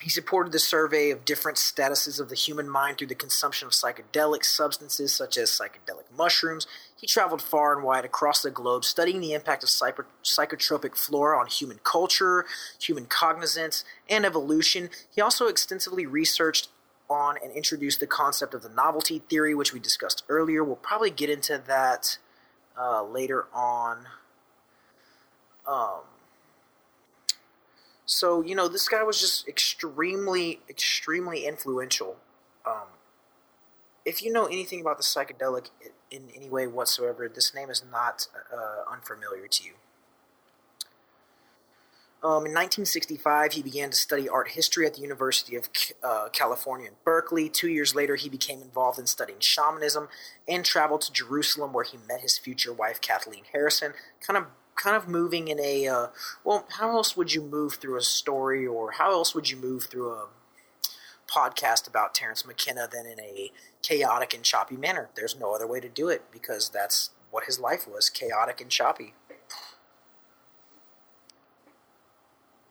he 0.00 0.08
supported 0.08 0.50
the 0.50 0.58
survey 0.58 1.10
of 1.10 1.26
different 1.26 1.58
statuses 1.58 2.18
of 2.18 2.30
the 2.30 2.34
human 2.34 2.70
mind 2.70 2.96
through 2.96 3.08
the 3.08 3.14
consumption 3.14 3.66
of 3.66 3.74
psychedelic 3.74 4.46
substances 4.46 5.12
such 5.12 5.36
as 5.36 5.50
psychedelic 5.50 6.04
mushrooms. 6.16 6.66
He 6.98 7.06
traveled 7.06 7.42
far 7.42 7.74
and 7.74 7.84
wide 7.84 8.06
across 8.06 8.40
the 8.40 8.50
globe 8.50 8.86
studying 8.86 9.20
the 9.20 9.34
impact 9.34 9.62
of 9.62 9.68
psychotropic 9.68 10.96
flora 10.96 11.38
on 11.38 11.48
human 11.48 11.80
culture, 11.84 12.46
human 12.80 13.04
cognizance, 13.04 13.84
and 14.08 14.24
evolution. 14.24 14.88
He 15.14 15.20
also 15.20 15.48
extensively 15.48 16.06
researched 16.06 16.70
on 17.10 17.36
and 17.42 17.52
introduce 17.52 17.96
the 17.96 18.06
concept 18.06 18.54
of 18.54 18.62
the 18.62 18.68
novelty 18.68 19.22
theory, 19.30 19.54
which 19.54 19.72
we 19.72 19.80
discussed 19.80 20.24
earlier. 20.28 20.62
We'll 20.62 20.76
probably 20.76 21.10
get 21.10 21.30
into 21.30 21.62
that 21.66 22.18
uh, 22.78 23.02
later 23.04 23.46
on. 23.52 24.06
Um, 25.66 26.00
so, 28.06 28.42
you 28.42 28.54
know, 28.54 28.68
this 28.68 28.88
guy 28.88 29.02
was 29.02 29.20
just 29.20 29.46
extremely, 29.46 30.60
extremely 30.68 31.44
influential. 31.44 32.16
Um, 32.66 32.88
if 34.04 34.22
you 34.22 34.32
know 34.32 34.46
anything 34.46 34.80
about 34.80 34.96
the 34.96 35.04
psychedelic 35.04 35.68
in 36.10 36.28
any 36.34 36.48
way 36.48 36.66
whatsoever, 36.66 37.28
this 37.28 37.54
name 37.54 37.68
is 37.68 37.84
not 37.90 38.26
uh, 38.50 38.90
unfamiliar 38.90 39.46
to 39.48 39.64
you. 39.64 39.72
Um, 42.20 42.46
in 42.46 42.52
1965, 42.52 43.52
he 43.52 43.62
began 43.62 43.90
to 43.90 43.96
study 43.96 44.28
art 44.28 44.48
history 44.48 44.84
at 44.86 44.94
the 44.94 45.00
University 45.00 45.54
of 45.54 45.68
uh, 46.02 46.28
California 46.32 46.88
in 46.88 46.94
Berkeley. 47.04 47.48
Two 47.48 47.68
years 47.68 47.94
later, 47.94 48.16
he 48.16 48.28
became 48.28 48.60
involved 48.60 48.98
in 48.98 49.06
studying 49.06 49.38
shamanism 49.38 50.08
and 50.48 50.64
traveled 50.64 51.02
to 51.02 51.12
Jerusalem, 51.12 51.72
where 51.72 51.84
he 51.84 51.96
met 52.08 52.20
his 52.20 52.36
future 52.36 52.72
wife, 52.72 53.00
Kathleen 53.00 53.44
Harrison. 53.52 53.92
Kind 54.20 54.36
of, 54.36 54.46
kind 54.74 54.96
of 54.96 55.06
moving 55.06 55.46
in 55.46 55.60
a 55.60 55.86
uh, 55.86 56.06
well. 56.42 56.66
How 56.70 56.90
else 56.90 57.16
would 57.16 57.34
you 57.34 57.40
move 57.40 57.74
through 57.74 57.96
a 57.96 58.02
story, 58.02 58.66
or 58.66 58.92
how 58.92 59.12
else 59.12 59.32
would 59.32 59.48
you 59.48 59.56
move 59.56 59.84
through 59.84 60.10
a 60.10 60.26
podcast 61.28 61.86
about 61.86 62.14
Terence 62.14 62.44
McKenna 62.44 62.88
than 62.90 63.06
in 63.06 63.20
a 63.20 63.52
chaotic 63.80 64.34
and 64.34 64.42
choppy 64.42 64.76
manner? 64.76 65.08
There's 65.14 65.38
no 65.38 65.54
other 65.54 65.68
way 65.68 65.78
to 65.78 65.88
do 65.88 66.08
it 66.08 66.22
because 66.32 66.68
that's 66.68 67.10
what 67.30 67.44
his 67.44 67.60
life 67.60 67.86
was: 67.86 68.10
chaotic 68.10 68.60
and 68.60 68.70
choppy. 68.70 69.14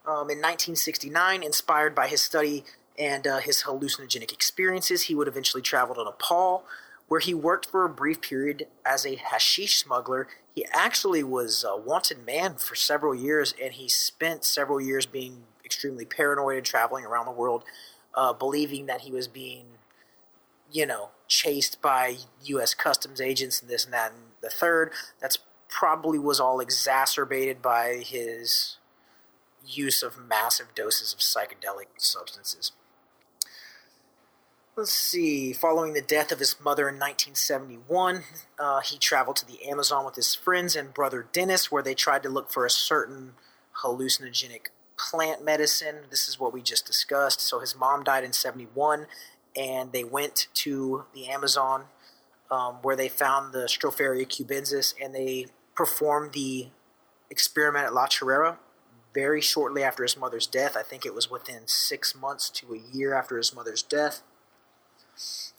Um, 0.08 0.30
in 0.30 0.38
1969, 0.38 1.42
inspired 1.42 1.94
by 1.94 2.08
his 2.08 2.22
study 2.22 2.64
and 2.98 3.26
uh, 3.26 3.40
his 3.40 3.64
hallucinogenic 3.64 4.32
experiences, 4.32 5.02
he 5.02 5.14
would 5.14 5.28
eventually 5.28 5.62
travel 5.62 5.94
to 5.96 6.02
Nepal, 6.02 6.64
where 7.08 7.20
he 7.20 7.34
worked 7.34 7.66
for 7.66 7.84
a 7.84 7.90
brief 7.90 8.22
period 8.22 8.68
as 8.86 9.04
a 9.04 9.16
hashish 9.16 9.76
smuggler. 9.76 10.26
He 10.54 10.64
actually 10.72 11.22
was 11.22 11.62
a 11.62 11.76
wanted 11.76 12.24
man 12.24 12.54
for 12.54 12.74
several 12.74 13.14
years, 13.14 13.54
and 13.62 13.74
he 13.74 13.86
spent 13.86 14.44
several 14.44 14.80
years 14.80 15.04
being 15.04 15.42
extremely 15.62 16.06
paranoid 16.06 16.56
and 16.56 16.64
traveling 16.64 17.04
around 17.04 17.26
the 17.26 17.32
world, 17.32 17.64
uh, 18.14 18.32
believing 18.32 18.86
that 18.86 19.02
he 19.02 19.12
was 19.12 19.28
being, 19.28 19.66
you 20.72 20.86
know, 20.86 21.10
chased 21.26 21.82
by 21.82 22.16
U.S. 22.44 22.72
customs 22.72 23.20
agents 23.20 23.60
and 23.60 23.68
this 23.70 23.84
and 23.84 23.92
that 23.92 24.12
and 24.12 24.22
the 24.40 24.48
third. 24.48 24.90
That's 25.20 25.36
probably 25.68 26.18
was 26.18 26.40
all 26.40 26.60
exacerbated 26.60 27.60
by 27.60 28.02
his 28.06 28.77
use 29.68 30.02
of 30.02 30.18
massive 30.18 30.74
doses 30.74 31.12
of 31.12 31.20
psychedelic 31.20 31.86
substances. 31.96 32.72
Let's 34.76 34.92
see. 34.92 35.52
Following 35.52 35.92
the 35.92 36.00
death 36.00 36.30
of 36.30 36.38
his 36.38 36.54
mother 36.60 36.88
in 36.88 36.94
1971, 36.94 38.22
uh, 38.58 38.80
he 38.80 38.96
traveled 38.96 39.36
to 39.36 39.46
the 39.46 39.68
Amazon 39.68 40.04
with 40.04 40.14
his 40.14 40.36
friends 40.36 40.76
and 40.76 40.94
brother 40.94 41.26
Dennis, 41.32 41.72
where 41.72 41.82
they 41.82 41.94
tried 41.94 42.22
to 42.22 42.28
look 42.28 42.52
for 42.52 42.64
a 42.64 42.70
certain 42.70 43.32
hallucinogenic 43.82 44.68
plant 44.96 45.44
medicine. 45.44 46.04
This 46.10 46.28
is 46.28 46.38
what 46.38 46.52
we 46.52 46.62
just 46.62 46.86
discussed. 46.86 47.40
So 47.40 47.58
his 47.58 47.76
mom 47.76 48.04
died 48.04 48.22
in 48.22 48.32
71, 48.32 49.06
and 49.56 49.90
they 49.90 50.04
went 50.04 50.46
to 50.54 51.06
the 51.12 51.26
Amazon 51.26 51.86
um, 52.50 52.74
where 52.82 52.96
they 52.96 53.08
found 53.08 53.52
the 53.52 53.64
Stropharia 53.64 54.26
cubensis 54.26 54.94
and 55.02 55.14
they 55.14 55.46
performed 55.74 56.32
the 56.32 56.68
experiment 57.30 57.86
at 57.86 57.94
La 57.94 58.06
Chorrera 58.06 58.58
very 59.14 59.40
shortly 59.40 59.82
after 59.82 60.02
his 60.02 60.16
mother's 60.16 60.46
death. 60.46 60.76
I 60.76 60.82
think 60.82 61.04
it 61.04 61.14
was 61.14 61.30
within 61.30 61.62
six 61.66 62.14
months 62.14 62.50
to 62.50 62.74
a 62.74 62.96
year 62.96 63.14
after 63.14 63.36
his 63.36 63.54
mother's 63.54 63.82
death. 63.82 64.22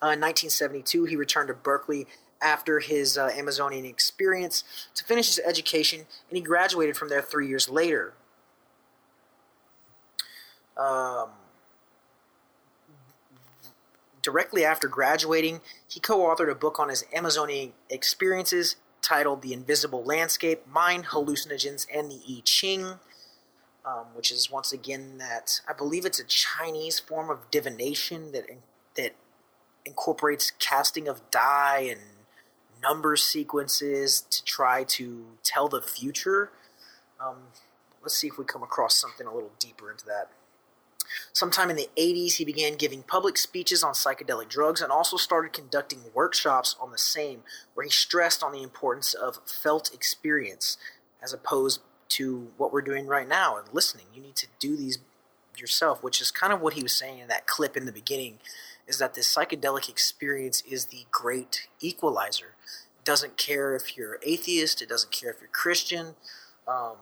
Uh, 0.02 0.16
in 0.16 0.20
1972, 0.20 1.04
he 1.04 1.16
returned 1.16 1.48
to 1.48 1.54
Berkeley 1.54 2.06
after 2.40 2.80
his 2.80 3.18
uh, 3.18 3.30
Amazonian 3.34 3.84
experience 3.84 4.64
to 4.94 5.04
finish 5.04 5.26
his 5.26 5.40
education, 5.40 6.00
and 6.00 6.36
he 6.36 6.40
graduated 6.40 6.96
from 6.96 7.10
there 7.10 7.20
three 7.20 7.46
years 7.46 7.68
later. 7.68 8.14
Um, 10.76 11.28
directly 14.22 14.64
after 14.64 14.88
graduating, 14.88 15.60
he 15.86 16.00
co 16.00 16.20
authored 16.20 16.50
a 16.50 16.54
book 16.54 16.78
on 16.78 16.88
his 16.88 17.04
Amazonian 17.14 17.72
experiences 17.90 18.76
titled 19.02 19.42
The 19.42 19.52
Invisible 19.52 20.02
Landscape 20.02 20.66
Mind, 20.66 21.06
Hallucinogens, 21.06 21.86
and 21.94 22.10
the 22.10 22.20
I 22.26 22.40
Ching 22.44 22.94
um, 23.84 24.06
which 24.14 24.30
is 24.30 24.50
once 24.50 24.72
again 24.72 25.18
that 25.18 25.60
I 25.68 25.72
believe 25.72 26.04
it's 26.04 26.20
a 26.20 26.24
Chinese 26.24 26.98
form 26.98 27.30
of 27.30 27.50
divination 27.50 28.32
that 28.32 28.46
that 28.96 29.14
incorporates 29.84 30.52
casting 30.58 31.08
of 31.08 31.30
die 31.30 31.86
and 31.90 32.00
number 32.82 33.16
sequences 33.16 34.20
to 34.22 34.44
try 34.44 34.84
to 34.84 35.26
tell 35.42 35.68
the 35.68 35.82
future. 35.82 36.50
Um, 37.24 37.36
let's 38.02 38.16
see 38.16 38.28
if 38.28 38.38
we 38.38 38.44
come 38.44 38.62
across 38.62 38.96
something 38.96 39.26
a 39.26 39.34
little 39.34 39.52
deeper 39.58 39.90
into 39.90 40.06
that. 40.06 40.30
Sometime 41.32 41.70
in 41.70 41.76
the 41.76 41.90
80s, 41.96 42.34
he 42.34 42.44
began 42.44 42.76
giving 42.76 43.02
public 43.02 43.36
speeches 43.36 43.82
on 43.82 43.94
psychedelic 43.94 44.48
drugs 44.48 44.80
and 44.80 44.92
also 44.92 45.16
started 45.16 45.52
conducting 45.52 46.00
workshops 46.14 46.76
on 46.80 46.92
the 46.92 46.98
same, 46.98 47.42
where 47.74 47.84
he 47.84 47.90
stressed 47.90 48.42
on 48.42 48.52
the 48.52 48.62
importance 48.62 49.12
of 49.12 49.40
felt 49.44 49.92
experience 49.92 50.76
as 51.22 51.32
opposed 51.32 51.80
to 52.10 52.48
what 52.56 52.72
we're 52.72 52.82
doing 52.82 53.06
right 53.06 53.28
now 53.28 53.56
and 53.56 53.66
listening. 53.72 54.06
You 54.14 54.22
need 54.22 54.36
to 54.36 54.46
do 54.58 54.76
these 54.76 54.98
yourself, 55.56 56.02
which 56.02 56.20
is 56.20 56.30
kind 56.30 56.52
of 56.52 56.60
what 56.60 56.74
he 56.74 56.82
was 56.82 56.92
saying 56.92 57.18
in 57.18 57.28
that 57.28 57.46
clip 57.46 57.76
in 57.76 57.86
the 57.86 57.92
beginning, 57.92 58.38
is 58.86 58.98
that 58.98 59.14
this 59.14 59.32
psychedelic 59.32 59.88
experience 59.88 60.62
is 60.68 60.86
the 60.86 61.04
great 61.10 61.68
equalizer. 61.80 62.54
It 62.98 63.04
doesn't 63.04 63.36
care 63.36 63.74
if 63.74 63.96
you're 63.96 64.18
atheist, 64.22 64.82
it 64.82 64.88
doesn't 64.88 65.12
care 65.12 65.30
if 65.30 65.40
you're 65.40 65.50
Christian, 65.50 66.14
um, 66.66 66.96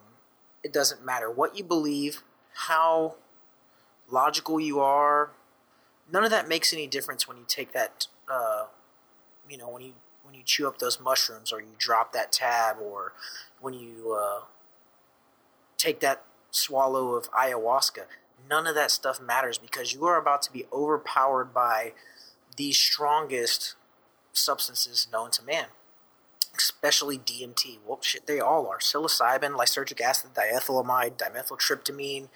it 0.63 0.73
doesn't 0.73 1.05
matter 1.05 1.31
what 1.31 1.57
you 1.57 1.65
believe, 1.65 2.23
how 2.55 3.17
logical 4.11 4.59
you 4.59 4.81
are. 4.81 5.31
None 6.11 6.25
of 6.25 6.31
that 6.31 6.49
makes 6.49 6.73
any 6.73 6.87
difference 6.87 7.29
when 7.29 7.37
you 7.37 7.45
take 7.47 7.73
that, 7.73 8.07
uh, 8.31 8.67
you 9.49 9.57
know, 9.57 9.69
when 9.69 9.83
you 9.83 9.93
when 10.25 10.35
you 10.35 10.43
chew 10.45 10.69
up 10.69 10.79
those 10.79 11.01
mushrooms 11.01 11.53
or 11.53 11.61
you 11.61 11.69
drop 11.79 12.13
that 12.13 12.31
tab 12.33 12.77
or 12.83 13.15
when 13.61 13.73
you 13.73 14.13
uh, 14.13 14.41
take 15.79 16.01
that 16.01 16.25
swallow 16.51 17.15
of 17.15 17.31
ayahuasca. 17.31 18.05
None 18.49 18.67
of 18.67 18.75
that 18.75 18.91
stuff 18.91 19.21
matters 19.21 19.59
because 19.59 19.95
you 19.95 20.05
are 20.05 20.21
about 20.21 20.43
to 20.43 20.53
be 20.53 20.67
overpowered 20.73 21.55
by 21.55 21.93
the 22.57 22.73
strongest 22.73 23.77
substances 24.33 25.07
known 25.13 25.31
to 25.31 25.45
man, 25.45 25.67
especially 26.57 27.19
DMT. 27.19 27.79
Well, 27.87 27.99
shit, 28.03 28.27
they 28.27 28.41
all 28.41 28.67
are. 28.67 28.79
Psilocybin, 28.79 29.57
lysergic 29.57 30.01
acid, 30.01 30.31
diethylamide, 30.35 31.17
dimethyltryptamine, 31.17 32.29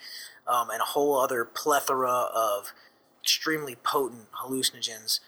um, 0.47 0.69
and 0.69 0.81
a 0.81 0.85
whole 0.85 1.19
other 1.19 1.45
plethora 1.45 2.27
of 2.33 2.73
extremely 3.21 3.75
potent 3.75 4.31
hallucinogens. 4.43 5.19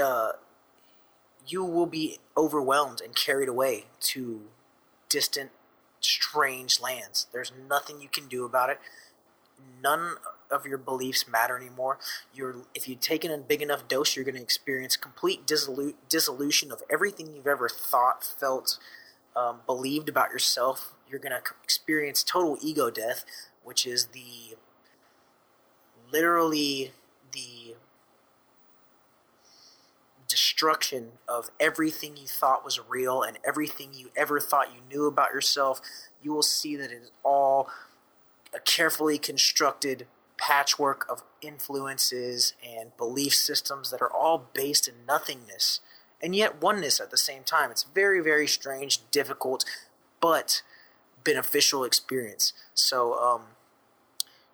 Uh, 0.00 0.32
you 1.46 1.64
will 1.64 1.86
be 1.86 2.18
overwhelmed 2.36 3.00
and 3.00 3.16
carried 3.16 3.48
away 3.48 3.86
to 4.00 4.42
distant 5.08 5.50
strange 6.00 6.80
lands. 6.80 7.26
There's 7.32 7.52
nothing 7.68 8.00
you 8.00 8.08
can 8.08 8.26
do 8.28 8.44
about 8.44 8.70
it. 8.70 8.78
None 9.82 10.16
of 10.50 10.66
your 10.66 10.78
beliefs 10.78 11.28
matter 11.28 11.56
anymore. 11.56 11.98
You're 12.34 12.62
if 12.74 12.88
you 12.88 12.96
take 12.96 13.24
in 13.24 13.30
a 13.30 13.38
big 13.38 13.62
enough 13.62 13.88
dose, 13.88 14.16
you're 14.16 14.24
going 14.24 14.36
to 14.36 14.42
experience 14.42 14.96
complete 14.96 15.46
dissolu- 15.46 15.94
dissolution 16.08 16.72
of 16.72 16.82
everything 16.90 17.34
you've 17.34 17.46
ever 17.46 17.68
thought, 17.68 18.24
felt, 18.24 18.78
um, 19.36 19.60
believed 19.66 20.08
about 20.08 20.30
yourself, 20.30 20.94
you're 21.08 21.20
going 21.20 21.32
to 21.32 21.42
experience 21.62 22.22
total 22.22 22.56
ego 22.60 22.90
death, 22.90 23.24
which 23.64 23.86
is 23.86 24.06
the 24.06 24.56
literally 26.12 26.92
the 27.32 27.74
destruction 30.40 31.12
of 31.28 31.50
everything 31.60 32.16
you 32.16 32.26
thought 32.26 32.64
was 32.64 32.80
real 32.88 33.22
and 33.22 33.38
everything 33.46 33.90
you 33.92 34.10
ever 34.16 34.40
thought 34.40 34.72
you 34.74 34.80
knew 34.90 35.06
about 35.06 35.34
yourself. 35.34 35.82
You 36.22 36.32
will 36.32 36.42
see 36.42 36.76
that 36.76 36.90
it 36.90 37.02
is 37.02 37.10
all 37.22 37.68
a 38.54 38.58
carefully 38.58 39.18
constructed 39.18 40.06
patchwork 40.38 41.04
of 41.10 41.22
influences 41.42 42.54
and 42.66 42.96
belief 42.96 43.34
systems 43.34 43.90
that 43.90 44.00
are 44.00 44.10
all 44.10 44.48
based 44.54 44.88
in 44.88 44.94
nothingness 45.06 45.80
and 46.22 46.34
yet 46.34 46.62
oneness 46.62 47.00
at 47.00 47.10
the 47.10 47.18
same 47.18 47.42
time. 47.44 47.70
It's 47.70 47.82
very, 47.82 48.22
very 48.22 48.46
strange, 48.46 49.00
difficult, 49.10 49.66
but 50.20 50.62
beneficial 51.22 51.84
experience. 51.84 52.54
So, 52.72 53.14
um, 53.18 53.42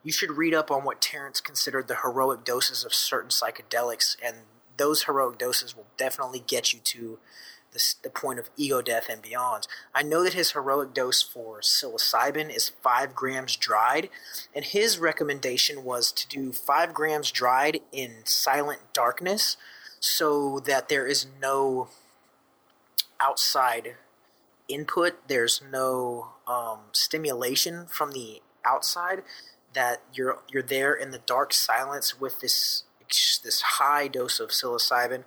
you 0.02 0.12
should 0.12 0.32
read 0.32 0.54
up 0.54 0.70
on 0.70 0.84
what 0.84 1.00
Terence 1.00 1.40
considered 1.40 1.88
the 1.88 1.96
heroic 2.02 2.44
doses 2.44 2.84
of 2.84 2.94
certain 2.94 3.30
psychedelics, 3.30 4.16
and 4.24 4.36
those 4.76 5.04
heroic 5.04 5.38
doses 5.38 5.76
will 5.76 5.86
definitely 5.96 6.42
get 6.46 6.72
you 6.72 6.80
to 6.80 7.18
the, 7.72 7.94
the 8.02 8.10
point 8.10 8.38
of 8.38 8.50
ego 8.56 8.80
death 8.80 9.08
and 9.08 9.22
beyond. 9.22 9.66
I 9.94 10.02
know 10.02 10.24
that 10.24 10.34
his 10.34 10.52
heroic 10.52 10.94
dose 10.94 11.22
for 11.22 11.60
psilocybin 11.60 12.54
is 12.54 12.70
5 12.82 13.14
grams 13.14 13.56
dried, 13.56 14.08
and 14.54 14.64
his 14.64 14.98
recommendation 14.98 15.84
was 15.84 16.10
to 16.12 16.28
do 16.28 16.52
5 16.52 16.94
grams 16.94 17.30
dried 17.30 17.80
in 17.92 18.24
silent 18.24 18.80
darkness 18.92 19.56
so 20.00 20.60
that 20.60 20.88
there 20.88 21.06
is 21.06 21.26
no 21.40 21.88
outside 23.20 23.96
input, 24.68 25.28
there's 25.28 25.62
no 25.70 26.28
um, 26.46 26.80
stimulation 26.92 27.86
from 27.86 28.12
the 28.12 28.42
outside 28.64 29.22
that 29.74 30.02
you're 30.12 30.38
you're 30.50 30.62
there 30.62 30.94
in 30.94 31.10
the 31.10 31.18
dark 31.18 31.52
silence 31.52 32.18
with 32.18 32.40
this 32.40 32.84
this 33.42 33.60
high 33.62 34.08
dose 34.08 34.40
of 34.40 34.50
psilocybin, 34.50 35.24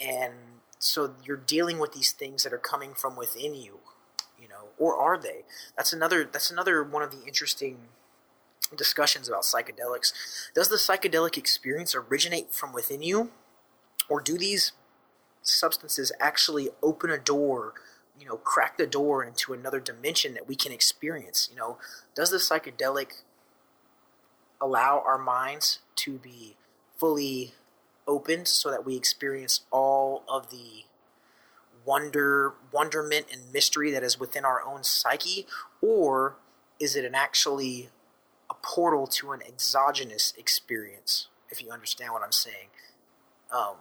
and 0.00 0.34
so 0.78 1.14
you're 1.24 1.36
dealing 1.36 1.78
with 1.78 1.92
these 1.92 2.12
things 2.12 2.42
that 2.44 2.52
are 2.52 2.58
coming 2.58 2.94
from 2.94 3.16
within 3.16 3.54
you, 3.54 3.78
you 4.40 4.48
know, 4.48 4.68
or 4.78 4.96
are 4.96 5.18
they? 5.18 5.44
That's 5.76 5.92
another 5.92 6.24
that's 6.24 6.50
another 6.50 6.82
one 6.82 7.02
of 7.02 7.10
the 7.10 7.24
interesting 7.26 7.88
discussions 8.76 9.28
about 9.28 9.42
psychedelics. 9.42 10.12
Does 10.54 10.68
the 10.68 10.76
psychedelic 10.76 11.36
experience 11.36 11.94
originate 11.94 12.52
from 12.52 12.72
within 12.72 13.02
you, 13.02 13.30
or 14.08 14.20
do 14.20 14.36
these 14.36 14.72
substances 15.42 16.12
actually 16.20 16.68
open 16.82 17.10
a 17.10 17.18
door? 17.18 17.74
You 18.18 18.26
know, 18.26 18.36
crack 18.36 18.78
the 18.78 18.86
door 18.86 19.22
into 19.22 19.52
another 19.52 19.78
dimension 19.78 20.34
that 20.34 20.48
we 20.48 20.56
can 20.56 20.72
experience. 20.72 21.48
You 21.50 21.58
know, 21.58 21.78
does 22.14 22.30
the 22.30 22.38
psychedelic 22.38 23.22
allow 24.60 25.02
our 25.06 25.18
minds 25.18 25.80
to 25.96 26.12
be 26.12 26.56
fully 26.98 27.52
opened 28.06 28.48
so 28.48 28.70
that 28.70 28.84
we 28.84 28.96
experience 28.96 29.62
all 29.70 30.22
of 30.28 30.50
the 30.50 30.84
wonder 31.84 32.54
wonderment 32.72 33.26
and 33.32 33.52
mystery 33.52 33.90
that 33.92 34.02
is 34.02 34.18
within 34.18 34.44
our 34.44 34.62
own 34.62 34.82
psyche? 34.84 35.46
Or 35.80 36.36
is 36.80 36.96
it 36.96 37.04
an 37.04 37.14
actually 37.14 37.90
a 38.50 38.54
portal 38.54 39.06
to 39.06 39.32
an 39.32 39.40
exogenous 39.46 40.34
experience 40.36 41.28
if 41.50 41.62
you 41.62 41.70
understand 41.70 42.12
what 42.12 42.22
i'm 42.22 42.32
saying? 42.32 42.68
Um, 43.52 43.76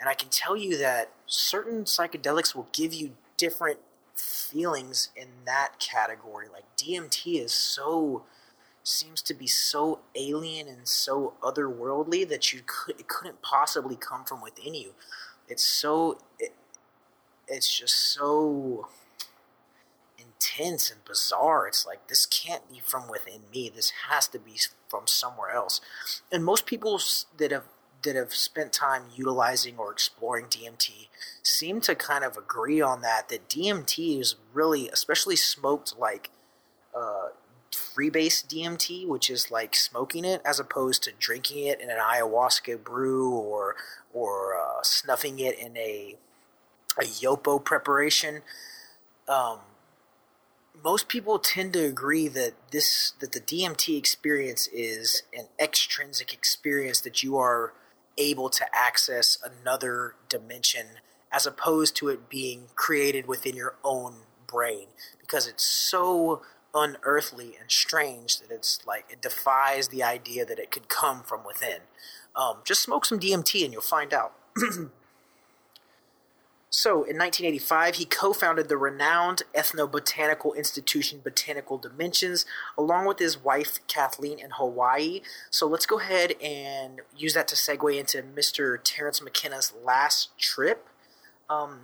and 0.00 0.08
i 0.08 0.14
can 0.14 0.28
tell 0.30 0.56
you 0.56 0.76
that 0.78 1.10
certain 1.26 1.84
psychedelics 1.84 2.54
will 2.54 2.68
give 2.72 2.92
you 2.92 3.12
different 3.36 3.78
feelings 4.14 5.10
in 5.16 5.28
that 5.44 5.78
category. 5.78 6.46
Like 6.52 6.64
dmt 6.76 7.40
is 7.40 7.52
so 7.52 8.24
seems 8.84 9.22
to 9.22 9.34
be 9.34 9.46
so 9.46 10.00
alien 10.14 10.68
and 10.68 10.86
so 10.86 11.32
otherworldly 11.42 12.28
that 12.28 12.52
you 12.52 12.60
could 12.64 13.00
it 13.00 13.08
couldn't 13.08 13.42
possibly 13.42 13.96
come 13.96 14.24
from 14.24 14.40
within 14.42 14.74
you. 14.74 14.92
It's 15.48 15.64
so 15.64 16.18
it, 16.38 16.54
it's 17.48 17.78
just 17.78 18.12
so 18.12 18.88
intense 20.18 20.90
and 20.90 21.04
bizarre. 21.04 21.66
It's 21.66 21.86
like 21.86 22.08
this 22.08 22.26
can't 22.26 22.68
be 22.68 22.80
from 22.80 23.08
within 23.08 23.40
me. 23.52 23.70
This 23.74 23.92
has 24.08 24.28
to 24.28 24.38
be 24.38 24.56
from 24.88 25.06
somewhere 25.06 25.50
else. 25.50 25.80
And 26.30 26.44
most 26.44 26.66
people 26.66 27.00
that 27.38 27.50
have 27.50 27.64
that 28.02 28.16
have 28.16 28.34
spent 28.34 28.72
time 28.72 29.04
utilizing 29.14 29.78
or 29.78 29.90
exploring 29.90 30.44
DMT 30.44 31.08
seem 31.42 31.80
to 31.80 31.94
kind 31.94 32.22
of 32.22 32.36
agree 32.36 32.82
on 32.82 33.00
that. 33.00 33.30
That 33.30 33.48
DMT 33.48 34.20
is 34.20 34.36
really, 34.52 34.90
especially 34.90 35.36
smoked 35.36 35.98
like 35.98 36.30
uh, 36.94 37.28
freebase 37.74 38.44
DMT, 38.44 39.06
which 39.06 39.28
is 39.30 39.50
like 39.50 39.74
smoking 39.74 40.24
it 40.24 40.40
as 40.44 40.58
opposed 40.60 41.02
to 41.04 41.12
drinking 41.18 41.66
it 41.66 41.80
in 41.80 41.90
an 41.90 41.98
ayahuasca 41.98 42.82
brew 42.82 43.30
or 43.30 43.76
or 44.12 44.54
uh, 44.56 44.82
snuffing 44.82 45.38
it 45.38 45.58
in 45.58 45.76
a 45.76 46.16
a 46.98 47.04
yopo 47.04 47.62
preparation. 47.62 48.42
Um, 49.28 49.58
most 50.82 51.08
people 51.08 51.38
tend 51.38 51.72
to 51.74 51.84
agree 51.84 52.28
that 52.28 52.52
this 52.70 53.12
that 53.20 53.32
the 53.32 53.40
DMT 53.40 53.96
experience 53.96 54.68
is 54.68 55.22
an 55.36 55.46
extrinsic 55.58 56.32
experience 56.32 57.00
that 57.00 57.22
you 57.22 57.36
are 57.36 57.72
able 58.16 58.48
to 58.48 58.64
access 58.72 59.38
another 59.42 60.14
dimension 60.28 60.86
as 61.32 61.46
opposed 61.46 61.96
to 61.96 62.08
it 62.08 62.28
being 62.28 62.68
created 62.76 63.26
within 63.26 63.56
your 63.56 63.74
own 63.82 64.14
brain 64.46 64.86
because 65.20 65.48
it's 65.48 65.64
so 65.64 66.42
unearthly 66.74 67.56
and 67.60 67.70
strange 67.70 68.40
that 68.40 68.50
it's 68.50 68.80
like 68.86 69.06
it 69.10 69.22
defies 69.22 69.88
the 69.88 70.02
idea 70.02 70.44
that 70.44 70.58
it 70.58 70.70
could 70.70 70.88
come 70.88 71.22
from 71.22 71.44
within. 71.46 71.80
Um, 72.36 72.58
just 72.64 72.82
smoke 72.82 73.04
some 73.04 73.20
DMT 73.20 73.64
and 73.64 73.72
you'll 73.72 73.82
find 73.82 74.12
out. 74.12 74.32
so, 76.70 76.90
in 77.04 77.16
1985, 77.16 77.94
he 77.96 78.04
co 78.04 78.32
founded 78.32 78.68
the 78.68 78.76
renowned 78.76 79.42
ethnobotanical 79.54 80.56
institution 80.56 81.20
Botanical 81.22 81.78
Dimensions 81.78 82.44
along 82.76 83.06
with 83.06 83.20
his 83.20 83.42
wife 83.42 83.78
Kathleen 83.86 84.40
in 84.40 84.50
Hawaii. 84.52 85.20
So, 85.50 85.66
let's 85.68 85.86
go 85.86 86.00
ahead 86.00 86.34
and 86.42 87.02
use 87.16 87.34
that 87.34 87.46
to 87.48 87.54
segue 87.54 87.96
into 87.98 88.22
Mr. 88.22 88.78
Terence 88.82 89.20
McKenna's 89.20 89.72
last 89.84 90.36
trip. 90.38 90.88
Um, 91.48 91.82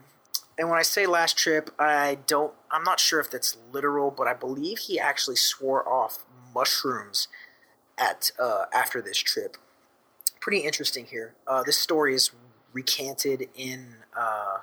and 0.61 0.69
when 0.69 0.79
I 0.79 0.83
say 0.83 1.07
last 1.07 1.39
trip, 1.39 1.71
I 1.79 2.19
don't, 2.27 2.53
I'm 2.71 2.85
not 2.85 3.01
sure 3.01 3.19
if 3.19 3.31
that's 3.31 3.57
literal, 3.73 4.11
but 4.11 4.27
I 4.27 4.35
believe 4.35 4.77
he 4.77 5.01
actually 5.01 5.37
swore 5.37 5.89
off 5.89 6.19
mushrooms 6.55 7.29
at 7.97 8.31
uh, 8.39 8.67
after 8.71 9.01
this 9.01 9.17
trip. 9.17 9.57
Pretty 10.39 10.59
interesting 10.59 11.07
here. 11.07 11.35
Uh, 11.47 11.63
this 11.63 11.79
story 11.79 12.15
is 12.15 12.33
recanted 12.75 13.49
in 13.55 13.95
uh, 14.15 14.59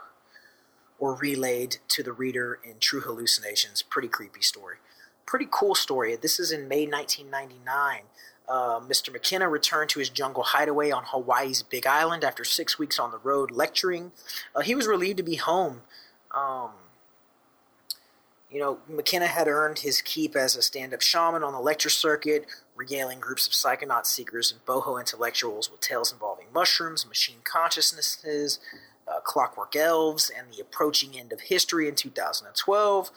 or 1.00 1.16
relayed 1.16 1.78
to 1.88 2.04
the 2.04 2.12
reader 2.12 2.60
in 2.64 2.76
True 2.80 3.02
Hallucinations. 3.02 3.82
Pretty 3.82 4.08
creepy 4.08 4.44
story. 4.44 4.78
Pretty 5.26 5.48
cool 5.50 5.74
story. 5.74 6.16
This 6.16 6.40
is 6.40 6.52
in 6.52 6.68
May 6.68 6.86
1999. 6.86 8.02
Uh, 8.48 8.80
Mr. 8.80 9.12
McKenna 9.12 9.50
returned 9.50 9.90
to 9.90 10.00
his 10.00 10.10
jungle 10.10 10.44
hideaway 10.44 10.90
on 10.90 11.04
Hawaii's 11.08 11.64
Big 11.64 11.86
Island 11.86 12.24
after 12.24 12.46
six 12.46 12.80
weeks 12.80 12.98
on 12.98 13.12
the 13.12 13.18
road 13.18 13.52
lecturing. 13.52 14.12
Uh, 14.56 14.62
he 14.62 14.74
was 14.74 14.88
relieved 14.88 15.18
to 15.18 15.24
be 15.24 15.36
home. 15.36 15.82
Um, 16.34 16.72
you 18.50 18.60
know, 18.60 18.80
McKenna 18.88 19.28
had 19.28 19.48
earned 19.48 19.80
his 19.80 20.02
keep 20.02 20.36
as 20.36 20.56
a 20.56 20.62
stand 20.62 20.94
up 20.94 21.02
shaman 21.02 21.44
on 21.44 21.52
the 21.52 21.60
lecture 21.60 21.90
circuit, 21.90 22.46
regaling 22.76 23.20
groups 23.20 23.46
of 23.46 23.54
psychonaut 23.54 24.06
seekers 24.06 24.52
and 24.52 24.66
boho 24.66 24.98
intellectuals 24.98 25.70
with 25.70 25.82
tales 25.82 26.14
involving 26.14 26.46
mushrooms, 26.54 27.06
machine 27.06 27.40
consciousnesses, 27.44 28.60
uh, 29.08 29.20
clockwork 29.20 29.76
elves, 29.76 30.32
and 30.36 30.48
the 30.54 30.62
approaching 30.62 31.20
end 31.20 31.34
of 31.34 31.42
history 31.42 31.90
in 31.90 31.96
2012. 31.96 33.12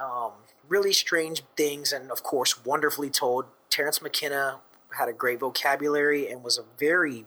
Um, 0.00 0.32
really 0.68 0.92
strange 0.92 1.42
things, 1.56 1.92
and 1.92 2.10
of 2.10 2.24
course, 2.24 2.64
wonderfully 2.64 3.10
told 3.10 3.46
Terence 3.70 4.00
McKenna 4.00 4.60
had 4.96 5.08
a 5.08 5.12
great 5.12 5.40
vocabulary 5.40 6.28
and 6.28 6.42
was 6.42 6.58
a 6.58 6.64
very, 6.78 7.24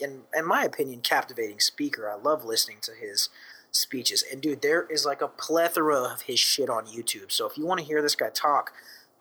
in, 0.00 0.22
in 0.34 0.46
my 0.46 0.64
opinion, 0.64 1.00
captivating 1.00 1.60
speaker. 1.60 2.10
I 2.10 2.16
love 2.16 2.44
listening 2.44 2.78
to 2.82 2.92
his 2.92 3.28
speeches. 3.70 4.24
And 4.30 4.40
dude, 4.40 4.62
there 4.62 4.86
is 4.90 5.04
like 5.04 5.20
a 5.20 5.28
plethora 5.28 5.98
of 5.98 6.22
his 6.22 6.40
shit 6.40 6.70
on 6.70 6.86
YouTube. 6.86 7.30
So 7.30 7.46
if 7.46 7.56
you 7.56 7.66
want 7.66 7.80
to 7.80 7.86
hear 7.86 8.02
this 8.02 8.14
guy 8.14 8.30
talk, 8.30 8.72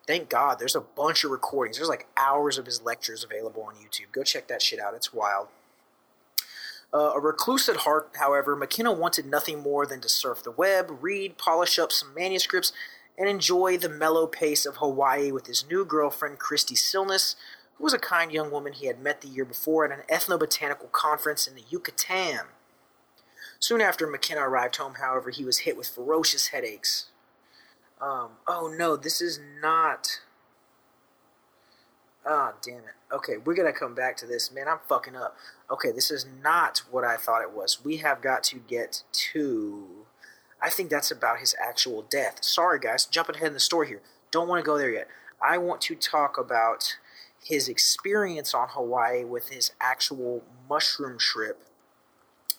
thank 0.07 0.29
God 0.29 0.59
there's 0.59 0.75
a 0.75 0.81
bunch 0.81 1.23
of 1.23 1.31
recordings. 1.31 1.77
There's 1.77 1.89
like 1.89 2.07
hours 2.17 2.57
of 2.57 2.65
his 2.65 2.81
lectures 2.81 3.23
available 3.23 3.63
on 3.63 3.75
YouTube. 3.75 4.11
Go 4.11 4.23
check 4.23 4.47
that 4.47 4.61
shit 4.61 4.79
out. 4.79 4.93
It's 4.93 5.13
wild. 5.13 5.47
Uh, 6.93 7.11
a 7.15 7.19
recluse 7.19 7.67
at 7.67 7.77
heart, 7.77 8.11
however, 8.19 8.55
McKenna 8.55 8.93
wanted 8.93 9.25
nothing 9.25 9.61
more 9.61 9.85
than 9.85 9.99
to 9.99 10.07
surf 10.07 10.43
the 10.43 10.51
web, 10.51 10.97
read, 11.01 11.37
polish 11.37 11.77
up 11.77 11.91
some 11.91 12.13
manuscripts, 12.13 12.71
and 13.17 13.29
enjoy 13.29 13.77
the 13.77 13.89
mellow 13.89 14.27
pace 14.27 14.65
of 14.65 14.77
Hawaii 14.77 15.31
with 15.31 15.47
his 15.47 15.65
new 15.69 15.85
girlfriend, 15.85 16.39
Christy 16.39 16.75
Silness, 16.75 17.35
who 17.75 17.83
was 17.83 17.93
a 17.93 17.99
kind 17.99 18.31
young 18.31 18.51
woman 18.51 18.73
he 18.73 18.87
had 18.87 19.01
met 19.01 19.21
the 19.21 19.27
year 19.27 19.45
before 19.45 19.85
at 19.85 19.91
an 19.91 20.05
ethnobotanical 20.09 20.91
conference 20.91 21.47
in 21.47 21.55
the 21.55 21.63
Yucatan. 21.69 22.47
Soon 23.59 23.81
after 23.81 24.05
McKenna 24.07 24.41
arrived 24.41 24.75
home, 24.75 24.95
however, 24.95 25.29
he 25.29 25.45
was 25.45 25.59
hit 25.59 25.77
with 25.77 25.87
ferocious 25.87 26.47
headaches. 26.47 27.07
Um, 28.01 28.31
oh 28.47 28.73
no, 28.75 28.95
this 28.95 29.21
is 29.21 29.39
not. 29.61 30.19
Ah, 32.25 32.51
oh, 32.53 32.57
damn 32.61 32.79
it. 32.79 32.95
Okay, 33.11 33.37
we're 33.37 33.55
gonna 33.55 33.71
come 33.71 33.95
back 33.95 34.17
to 34.17 34.25
this. 34.25 34.51
Man, 34.51 34.67
I'm 34.67 34.79
fucking 34.89 35.15
up. 35.15 35.37
Okay, 35.71 35.91
this 35.91 36.11
is 36.11 36.25
not 36.43 36.81
what 36.91 37.03
I 37.03 37.17
thought 37.17 37.41
it 37.41 37.53
was. 37.53 37.83
We 37.83 37.97
have 37.97 38.21
got 38.21 38.43
to 38.45 38.59
get 38.59 39.03
to. 39.31 40.04
I 40.61 40.69
think 40.69 40.89
that's 40.89 41.11
about 41.11 41.39
his 41.39 41.55
actual 41.61 42.01
death. 42.01 42.43
Sorry, 42.43 42.79
guys, 42.79 43.05
jumping 43.05 43.35
ahead 43.35 43.49
in 43.49 43.53
the 43.53 43.59
story 43.59 43.87
here. 43.87 44.01
Don't 44.31 44.47
want 44.47 44.63
to 44.63 44.65
go 44.65 44.77
there 44.77 44.91
yet. 44.91 45.07
I 45.41 45.57
want 45.57 45.81
to 45.81 45.95
talk 45.95 46.37
about 46.37 46.97
his 47.43 47.69
experience 47.69 48.53
on 48.53 48.69
Hawaii 48.69 49.23
with 49.23 49.49
his 49.49 49.71
actual 49.79 50.43
mushroom 50.69 51.19
trip 51.19 51.61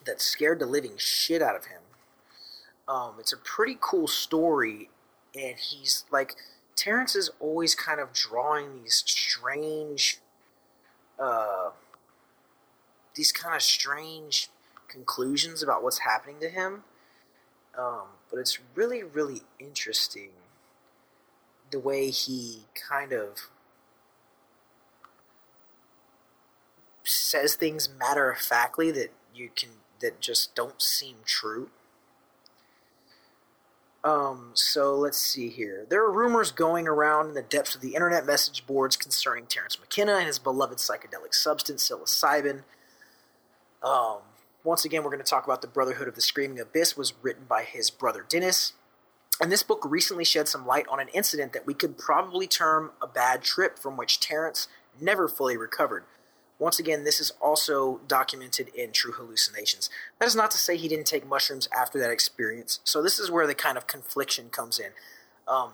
that 0.04 0.20
scared 0.20 0.60
the 0.60 0.66
living 0.66 0.96
shit 0.96 1.42
out 1.42 1.56
of 1.56 1.66
him. 1.66 1.80
Um, 2.86 3.14
it's 3.18 3.32
a 3.32 3.36
pretty 3.36 3.76
cool 3.80 4.06
story, 4.06 4.90
and 5.34 5.56
he's 5.58 6.04
like 6.12 6.36
Terence 6.76 7.16
is 7.16 7.30
always 7.40 7.74
kind 7.74 7.98
of 7.98 8.12
drawing 8.12 8.82
these 8.82 9.02
strange, 9.06 10.18
uh, 11.18 11.70
these 13.14 13.32
kind 13.32 13.56
of 13.56 13.62
strange 13.62 14.50
conclusions 14.86 15.62
about 15.62 15.82
what's 15.82 16.00
happening 16.00 16.38
to 16.40 16.50
him. 16.50 16.84
Um, 17.78 18.08
but 18.30 18.38
it's 18.38 18.58
really, 18.74 19.02
really 19.02 19.42
interesting 19.58 20.30
the 21.70 21.78
way 21.78 22.10
he 22.10 22.60
kind 22.88 23.12
of 23.12 23.48
says 27.04 27.54
things 27.54 27.88
matter 27.88 28.30
of 28.30 28.38
factly 28.38 28.90
that 28.92 29.12
you 29.34 29.50
can 29.54 29.70
that 30.00 30.20
just 30.20 30.54
don't 30.54 30.80
seem 30.80 31.16
true. 31.24 31.70
Um, 34.04 34.50
so 34.54 34.94
let's 34.94 35.18
see 35.18 35.48
here. 35.48 35.84
There 35.88 36.00
are 36.04 36.12
rumors 36.12 36.52
going 36.52 36.86
around 36.86 37.28
in 37.28 37.34
the 37.34 37.42
depths 37.42 37.74
of 37.74 37.80
the 37.80 37.94
internet 37.94 38.24
message 38.24 38.64
boards 38.64 38.96
concerning 38.96 39.46
Terence 39.46 39.80
McKenna 39.80 40.14
and 40.14 40.26
his 40.26 40.38
beloved 40.38 40.78
psychedelic 40.78 41.34
substance, 41.34 41.88
psilocybin. 41.90 42.62
Um, 43.82 44.18
once 44.66 44.84
again, 44.84 45.04
we're 45.04 45.10
going 45.10 45.22
to 45.22 45.30
talk 45.30 45.44
about 45.44 45.62
the 45.62 45.68
Brotherhood 45.68 46.08
of 46.08 46.16
the 46.16 46.20
Screaming 46.20 46.58
Abyss 46.58 46.96
was 46.96 47.14
written 47.22 47.44
by 47.48 47.62
his 47.62 47.88
brother 47.88 48.26
Dennis. 48.28 48.72
And 49.40 49.52
this 49.52 49.62
book 49.62 49.82
recently 49.84 50.24
shed 50.24 50.48
some 50.48 50.66
light 50.66 50.86
on 50.88 50.98
an 50.98 51.08
incident 51.14 51.52
that 51.52 51.66
we 51.66 51.74
could 51.74 51.96
probably 51.96 52.46
term 52.46 52.90
a 53.00 53.06
bad 53.06 53.42
trip 53.42 53.78
from 53.78 53.96
which 53.96 54.18
Terence 54.18 54.66
never 55.00 55.28
fully 55.28 55.56
recovered. 55.56 56.04
Once 56.58 56.80
again, 56.80 57.04
this 57.04 57.20
is 57.20 57.32
also 57.40 58.00
documented 58.08 58.68
in 58.74 58.90
True 58.90 59.12
Hallucinations. 59.12 59.88
That 60.18 60.26
is 60.26 60.34
not 60.34 60.50
to 60.50 60.58
say 60.58 60.76
he 60.76 60.88
didn't 60.88 61.06
take 61.06 61.28
mushrooms 61.28 61.68
after 61.70 61.98
that 62.00 62.10
experience. 62.10 62.80
So 62.82 63.02
this 63.02 63.18
is 63.18 63.30
where 63.30 63.46
the 63.46 63.54
kind 63.54 63.76
of 63.76 63.86
confliction 63.86 64.48
comes 64.48 64.78
in. 64.78 64.92
Um, 65.46 65.72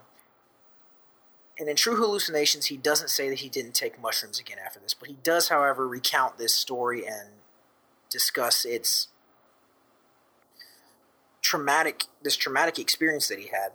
and 1.58 1.68
in 1.68 1.76
True 1.76 1.96
Hallucinations, 1.96 2.66
he 2.66 2.76
doesn't 2.76 3.10
say 3.10 3.28
that 3.30 3.38
he 3.38 3.48
didn't 3.48 3.74
take 3.74 4.02
mushrooms 4.02 4.40
again 4.40 4.58
after 4.62 4.80
this, 4.80 4.92
but 4.92 5.08
he 5.08 5.16
does, 5.22 5.48
however, 5.48 5.86
recount 5.86 6.36
this 6.36 6.52
story 6.52 7.06
and 7.06 7.28
discuss 8.12 8.64
its 8.64 9.08
traumatic 11.40 12.04
this 12.22 12.36
traumatic 12.36 12.78
experience 12.78 13.28
that 13.28 13.38
he 13.38 13.48
had 13.48 13.72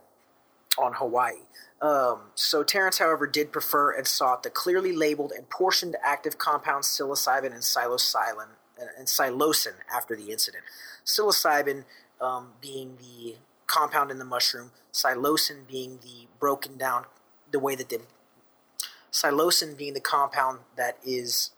on 0.77 0.93
Hawaii. 0.93 1.33
Um, 1.81 2.19
so 2.35 2.63
Terence, 2.63 2.99
however, 2.99 3.27
did 3.27 3.51
prefer 3.51 3.91
and 3.91 4.07
sought 4.07 4.43
the 4.43 4.49
clearly 4.49 4.95
labeled 4.95 5.31
and 5.35 5.49
portioned 5.49 5.95
active 6.03 6.37
compounds 6.37 6.87
psilocybin 6.87 7.51
and 7.51 7.61
psilocybin 7.61 8.47
and 8.97 9.07
psilocin 9.07 9.73
after 9.93 10.15
the 10.15 10.31
incident. 10.31 10.63
Psilocybin 11.05 11.83
um, 12.21 12.53
being 12.61 12.97
the 12.97 13.35
compound 13.67 14.11
in 14.11 14.17
the 14.17 14.25
mushroom, 14.25 14.71
psilocin 14.91 15.67
being 15.67 15.99
the 16.01 16.27
broken 16.39 16.77
down, 16.77 17.05
the 17.51 17.59
way 17.59 17.75
that 17.75 17.89
the 17.89 18.01
psilocin 19.11 19.77
being 19.77 19.93
the 19.93 19.99
compound 19.99 20.59
that 20.75 20.97
is 21.05 21.51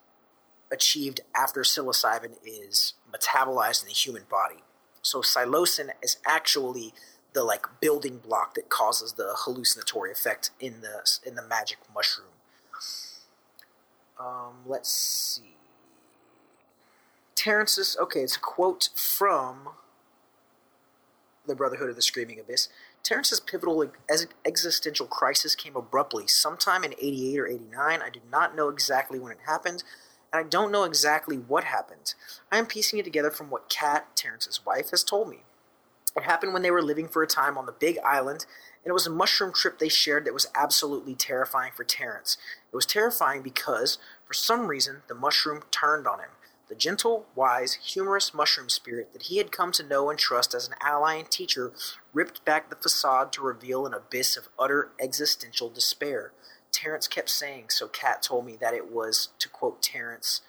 achieved 0.71 1.21
after 1.35 1.61
psilocybin 1.61 2.33
is 2.45 2.93
metabolized 3.11 3.83
in 3.83 3.87
the 3.87 3.93
human 3.93 4.23
body. 4.29 4.63
So 5.01 5.21
psilocin 5.21 5.89
is 6.01 6.17
actually 6.25 6.93
the 7.33 7.43
like 7.43 7.65
building 7.79 8.17
block 8.17 8.55
that 8.55 8.69
causes 8.69 9.13
the 9.13 9.33
hallucinatory 9.35 10.11
effect 10.11 10.51
in 10.59 10.81
the 10.81 11.19
in 11.25 11.35
the 11.35 11.43
magic 11.43 11.77
mushroom. 11.93 12.27
Um, 14.19 14.55
let's 14.65 14.91
see. 14.91 15.55
Terence's 17.35 17.95
okay, 17.99 18.21
it's 18.21 18.35
a 18.35 18.39
quote 18.39 18.89
from 18.95 19.69
the 21.45 21.55
Brotherhood 21.55 21.89
of 21.89 21.95
the 21.95 22.01
Screaming 22.01 22.39
Abyss. 22.39 22.69
Terence's 23.01 23.39
pivotal 23.39 23.89
existential 24.45 25.07
crisis 25.07 25.55
came 25.55 25.75
abruptly, 25.75 26.27
sometime 26.27 26.83
in 26.83 26.93
88 26.93 27.39
or 27.39 27.47
89. 27.47 28.01
I 28.01 28.09
do 28.09 28.19
not 28.29 28.55
know 28.55 28.69
exactly 28.69 29.19
when 29.19 29.31
it 29.31 29.39
happened, 29.45 29.83
and 30.31 30.45
I 30.45 30.49
don't 30.49 30.71
know 30.71 30.83
exactly 30.83 31.37
what 31.37 31.63
happened. 31.63 32.13
I 32.51 32.57
am 32.57 32.65
piecing 32.65 32.99
it 32.99 33.05
together 33.05 33.31
from 33.31 33.49
what 33.49 33.69
Kat, 33.69 34.15
Terence's 34.15 34.65
wife, 34.65 34.91
has 34.91 35.03
told 35.03 35.29
me. 35.29 35.43
It 36.15 36.23
happened 36.23 36.53
when 36.53 36.61
they 36.61 36.71
were 36.71 36.81
living 36.81 37.07
for 37.07 37.21
a 37.21 37.27
time 37.27 37.57
on 37.57 37.65
the 37.65 37.71
Big 37.71 37.97
Island, 38.05 38.45
and 38.83 38.89
it 38.89 38.93
was 38.93 39.07
a 39.07 39.11
mushroom 39.11 39.53
trip 39.53 39.79
they 39.79 39.89
shared 39.89 40.25
that 40.25 40.33
was 40.33 40.47
absolutely 40.55 41.15
terrifying 41.15 41.71
for 41.75 41.83
Terence. 41.83 42.37
It 42.71 42.75
was 42.75 42.85
terrifying 42.85 43.41
because, 43.41 43.97
for 44.25 44.33
some 44.33 44.67
reason, 44.67 45.03
the 45.07 45.15
mushroom 45.15 45.63
turned 45.71 46.07
on 46.07 46.19
him. 46.19 46.29
The 46.67 46.75
gentle, 46.75 47.25
wise, 47.35 47.73
humorous 47.83 48.31
mushroom 48.31 48.69
spirit 48.69 49.11
that 49.13 49.23
he 49.23 49.37
had 49.37 49.51
come 49.51 49.71
to 49.71 49.83
know 49.83 50.09
and 50.09 50.19
trust 50.19 50.53
as 50.53 50.67
an 50.67 50.75
ally 50.81 51.15
and 51.15 51.29
teacher 51.29 51.71
ripped 52.13 52.45
back 52.45 52.69
the 52.69 52.75
facade 52.75 53.33
to 53.33 53.41
reveal 53.41 53.87
an 53.87 53.93
abyss 53.93 54.37
of 54.37 54.49
utter 54.57 54.89
existential 54.99 55.69
despair. 55.69 56.31
Terence 56.71 57.07
kept 57.07 57.29
saying, 57.29 57.65
so 57.69 57.87
Kat 57.87 58.21
told 58.21 58.45
me 58.45 58.55
that 58.57 58.73
it 58.73 58.91
was, 58.91 59.29
to 59.39 59.49
quote 59.49 59.81
Terence, 59.81 60.41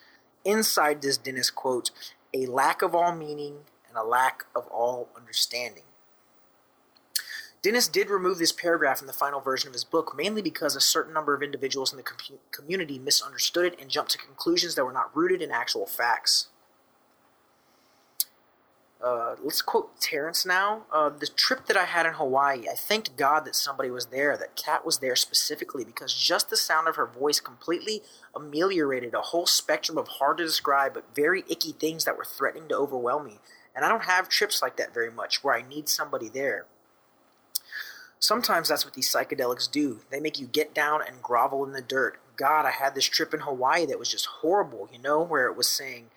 inside 0.44 1.02
this 1.02 1.16
Dennis 1.16 1.50
quote, 1.50 1.90
a 2.32 2.46
lack 2.46 2.82
of 2.82 2.94
all 2.94 3.14
meaning 3.14 3.58
and 3.88 3.96
a 3.96 4.04
lack 4.04 4.44
of 4.54 4.66
all 4.68 5.08
understanding. 5.16 5.84
Dennis 7.62 7.88
did 7.88 8.08
remove 8.08 8.38
this 8.38 8.52
paragraph 8.52 9.02
in 9.02 9.06
the 9.06 9.12
final 9.12 9.40
version 9.40 9.68
of 9.68 9.74
his 9.74 9.84
book 9.84 10.14
mainly 10.16 10.40
because 10.40 10.74
a 10.74 10.80
certain 10.80 11.12
number 11.12 11.34
of 11.34 11.42
individuals 11.42 11.92
in 11.92 11.98
the 11.98 12.02
com- 12.02 12.38
community 12.52 12.98
misunderstood 12.98 13.66
it 13.66 13.80
and 13.80 13.90
jumped 13.90 14.12
to 14.12 14.18
conclusions 14.18 14.76
that 14.76 14.84
were 14.84 14.92
not 14.92 15.14
rooted 15.14 15.42
in 15.42 15.50
actual 15.50 15.84
facts. 15.84 16.48
Uh, 19.02 19.34
let's 19.42 19.62
quote 19.62 19.98
Terence 19.98 20.44
now. 20.44 20.82
Uh, 20.92 21.08
the 21.08 21.26
trip 21.26 21.66
that 21.66 21.76
I 21.76 21.86
had 21.86 22.04
in 22.04 22.12
Hawaii, 22.12 22.66
I 22.70 22.74
thanked 22.74 23.16
God 23.16 23.46
that 23.46 23.54
somebody 23.56 23.90
was 23.90 24.06
there, 24.06 24.36
that 24.36 24.56
Kat 24.56 24.84
was 24.84 24.98
there 24.98 25.16
specifically, 25.16 25.84
because 25.84 26.12
just 26.12 26.50
the 26.50 26.56
sound 26.56 26.86
of 26.86 26.96
her 26.96 27.06
voice 27.06 27.40
completely 27.40 28.02
ameliorated 28.36 29.14
a 29.14 29.22
whole 29.22 29.46
spectrum 29.46 29.96
of 29.96 30.08
hard 30.08 30.36
to 30.36 30.44
describe 30.44 30.92
but 30.92 31.14
very 31.16 31.44
icky 31.48 31.72
things 31.72 32.04
that 32.04 32.18
were 32.18 32.26
threatening 32.26 32.68
to 32.68 32.76
overwhelm 32.76 33.24
me. 33.24 33.38
And 33.74 33.86
I 33.86 33.88
don't 33.88 34.04
have 34.04 34.28
trips 34.28 34.60
like 34.60 34.76
that 34.76 34.92
very 34.92 35.10
much 35.10 35.42
where 35.42 35.54
I 35.54 35.66
need 35.66 35.88
somebody 35.88 36.28
there. 36.28 36.66
Sometimes 38.18 38.68
that's 38.68 38.84
what 38.84 38.92
these 38.92 39.10
psychedelics 39.10 39.70
do. 39.70 40.00
They 40.10 40.20
make 40.20 40.38
you 40.38 40.46
get 40.46 40.74
down 40.74 41.00
and 41.06 41.22
grovel 41.22 41.64
in 41.64 41.72
the 41.72 41.80
dirt. 41.80 42.18
God, 42.36 42.66
I 42.66 42.70
had 42.70 42.94
this 42.94 43.06
trip 43.06 43.32
in 43.32 43.40
Hawaii 43.40 43.86
that 43.86 43.98
was 43.98 44.10
just 44.10 44.26
horrible, 44.26 44.90
you 44.92 44.98
know, 44.98 45.22
where 45.22 45.46
it 45.46 45.56
was 45.56 45.68
saying, 45.68 46.10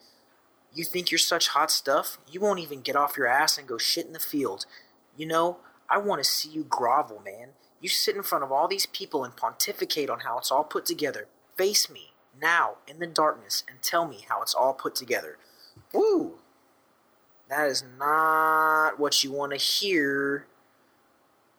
You 0.76 0.84
think 0.84 1.12
you're 1.12 1.20
such 1.20 1.50
hot 1.50 1.70
stuff? 1.70 2.18
You 2.30 2.40
won't 2.40 2.60
even 2.60 2.82
get 2.82 2.96
off 2.96 3.18
your 3.18 3.28
ass 3.28 3.58
and 3.58 3.68
go 3.68 3.78
shit 3.78 4.08
in 4.08 4.14
the 4.14 4.20
field. 4.20 4.66
You 5.16 5.28
know, 5.28 5.58
I 5.90 6.00
want 6.00 6.24
to 6.24 6.30
see 6.30 6.50
you 6.50 6.64
grovel, 6.64 7.22
man. 7.24 7.50
You 7.80 7.90
sit 7.90 8.16
in 8.16 8.24
front 8.24 8.44
of 8.44 8.52
all 8.52 8.68
these 8.68 8.88
people 8.88 9.24
and 9.24 9.36
pontificate 9.36 10.10
on 10.10 10.22
how 10.22 10.38
it's 10.40 10.52
all 10.52 10.64
put 10.64 10.86
together. 10.86 11.28
Face 11.58 11.90
me, 11.90 12.14
now, 12.42 12.78
in 12.88 13.00
the 13.00 13.08
darkness, 13.08 13.64
and 13.70 13.82
tell 13.84 14.08
me 14.08 14.26
how 14.28 14.42
it's 14.42 14.56
all 14.56 14.74
put 14.74 14.96
together. 14.96 15.38
Woo! 15.94 16.40
That 17.50 17.68
is 17.68 17.84
not 18.00 18.98
what 18.98 19.24
you 19.24 19.32
want 19.32 19.52
to 19.52 19.58
hear 19.58 20.48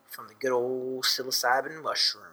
from 0.08 0.26
the 0.28 0.34
good 0.34 0.52
old 0.52 1.04
psilocybin 1.04 1.82
mushroom. 1.82 2.24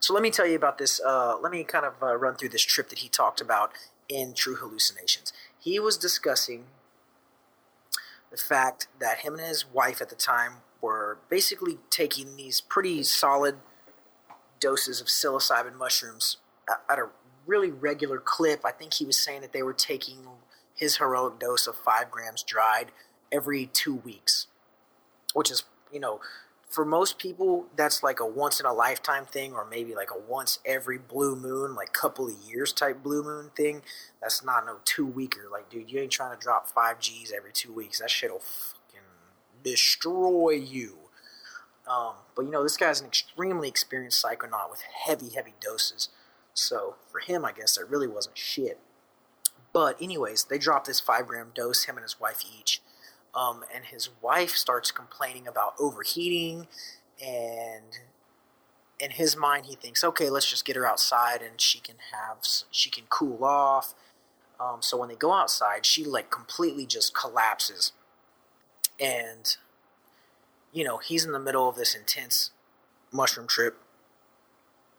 So 0.00 0.14
let 0.14 0.22
me 0.22 0.30
tell 0.30 0.46
you 0.46 0.54
about 0.54 0.78
this. 0.78 1.00
Uh, 1.04 1.36
let 1.40 1.50
me 1.50 1.64
kind 1.64 1.84
of 1.84 1.94
uh, 2.00 2.16
run 2.16 2.36
through 2.36 2.50
this 2.50 2.62
trip 2.62 2.88
that 2.90 3.00
he 3.00 3.08
talked 3.08 3.40
about 3.40 3.72
in 4.08 4.34
True 4.34 4.56
Hallucinations. 4.56 5.32
He 5.58 5.78
was 5.78 5.96
discussing 5.96 6.64
the 8.30 8.36
fact 8.36 8.88
that 9.00 9.18
him 9.18 9.34
and 9.34 9.42
his 9.42 9.64
wife 9.66 10.00
at 10.00 10.08
the 10.08 10.16
time 10.16 10.56
were 10.80 11.18
basically 11.28 11.78
taking 11.90 12.36
these 12.36 12.60
pretty 12.60 13.02
solid 13.02 13.56
doses 14.60 15.00
of 15.00 15.06
psilocybin 15.08 15.76
mushrooms 15.76 16.38
at 16.90 16.98
a 16.98 17.08
really 17.46 17.70
regular 17.70 18.18
clip. 18.18 18.64
I 18.64 18.70
think 18.70 18.94
he 18.94 19.04
was 19.04 19.16
saying 19.16 19.40
that 19.40 19.52
they 19.52 19.62
were 19.62 19.72
taking 19.72 20.18
his 20.74 20.98
heroic 20.98 21.38
dose 21.38 21.66
of 21.66 21.76
five 21.76 22.10
grams 22.10 22.42
dried 22.42 22.92
every 23.32 23.66
two 23.66 23.94
weeks, 23.94 24.46
which 25.34 25.50
is, 25.50 25.64
you 25.92 26.00
know, 26.00 26.20
for 26.68 26.84
most 26.84 27.18
people, 27.18 27.66
that's 27.76 28.02
like 28.02 28.20
a 28.20 28.26
once 28.26 28.60
in 28.60 28.66
a 28.66 28.72
lifetime 28.72 29.24
thing, 29.24 29.54
or 29.54 29.64
maybe 29.64 29.94
like 29.94 30.10
a 30.10 30.18
once 30.18 30.58
every 30.66 30.98
blue 30.98 31.34
moon, 31.34 31.74
like 31.74 31.92
couple 31.92 32.26
of 32.26 32.34
years 32.46 32.72
type 32.72 33.02
blue 33.02 33.22
moon 33.22 33.50
thing. 33.56 33.82
That's 34.20 34.44
not 34.44 34.66
no 34.66 34.78
two 34.84 35.06
weeker. 35.06 35.46
Like, 35.50 35.70
dude, 35.70 35.90
you 35.90 36.00
ain't 36.00 36.12
trying 36.12 36.36
to 36.36 36.42
drop 36.42 36.68
five 36.68 37.00
G's 37.00 37.32
every 37.34 37.52
two 37.52 37.72
weeks. 37.72 38.00
That 38.00 38.10
shit'll 38.10 38.40
fucking 38.40 39.00
destroy 39.62 40.50
you. 40.50 40.96
Um, 41.88 42.14
but 42.36 42.44
you 42.44 42.50
know, 42.50 42.62
this 42.62 42.76
guy's 42.76 43.00
an 43.00 43.06
extremely 43.06 43.68
experienced 43.68 44.22
psychonaut 44.22 44.70
with 44.70 44.82
heavy, 44.82 45.30
heavy 45.30 45.54
doses. 45.60 46.10
So 46.52 46.96
for 47.10 47.20
him, 47.20 47.46
I 47.46 47.52
guess 47.52 47.78
that 47.78 47.88
really 47.88 48.08
wasn't 48.08 48.36
shit. 48.36 48.78
But 49.72 50.00
anyways, 50.02 50.44
they 50.44 50.58
drop 50.58 50.84
this 50.84 51.00
five 51.00 51.26
gram 51.26 51.52
dose, 51.54 51.84
him 51.84 51.96
and 51.96 52.02
his 52.02 52.20
wife 52.20 52.44
each. 52.58 52.82
Um, 53.34 53.64
and 53.74 53.86
his 53.86 54.08
wife 54.22 54.50
starts 54.50 54.90
complaining 54.90 55.46
about 55.46 55.74
overheating 55.78 56.66
and 57.24 57.98
in 58.98 59.12
his 59.12 59.36
mind 59.36 59.66
he 59.66 59.74
thinks 59.74 60.02
okay 60.02 60.30
let's 60.30 60.48
just 60.48 60.64
get 60.64 60.76
her 60.76 60.86
outside 60.86 61.42
and 61.42 61.60
she 61.60 61.78
can 61.78 61.96
have 62.12 62.38
she 62.70 62.90
can 62.90 63.04
cool 63.08 63.44
off. 63.44 63.94
Um, 64.58 64.82
so 64.82 64.96
when 64.96 65.08
they 65.08 65.14
go 65.14 65.32
outside 65.32 65.86
she 65.86 66.04
like 66.04 66.30
completely 66.30 66.86
just 66.86 67.14
collapses. 67.14 67.92
And 69.00 69.56
you 70.72 70.84
know 70.84 70.98
he's 70.98 71.24
in 71.24 71.32
the 71.32 71.38
middle 71.38 71.68
of 71.68 71.76
this 71.76 71.94
intense 71.94 72.50
mushroom 73.12 73.46
trip. 73.46 73.76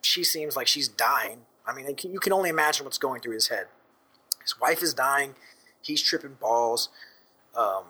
She 0.01 0.23
seems 0.23 0.55
like 0.55 0.67
she's 0.67 0.87
dying. 0.87 1.41
I 1.65 1.73
mean 1.73 1.87
you 2.03 2.19
can 2.19 2.31
only 2.31 2.49
imagine 2.49 2.85
what's 2.85 2.97
going 2.97 3.21
through 3.21 3.33
his 3.33 3.47
head. 3.47 3.67
His 4.41 4.59
wife 4.59 4.81
is 4.81 4.93
dying. 4.93 5.35
He's 5.81 6.01
tripping 6.01 6.37
balls. 6.39 6.89
Um, 7.55 7.83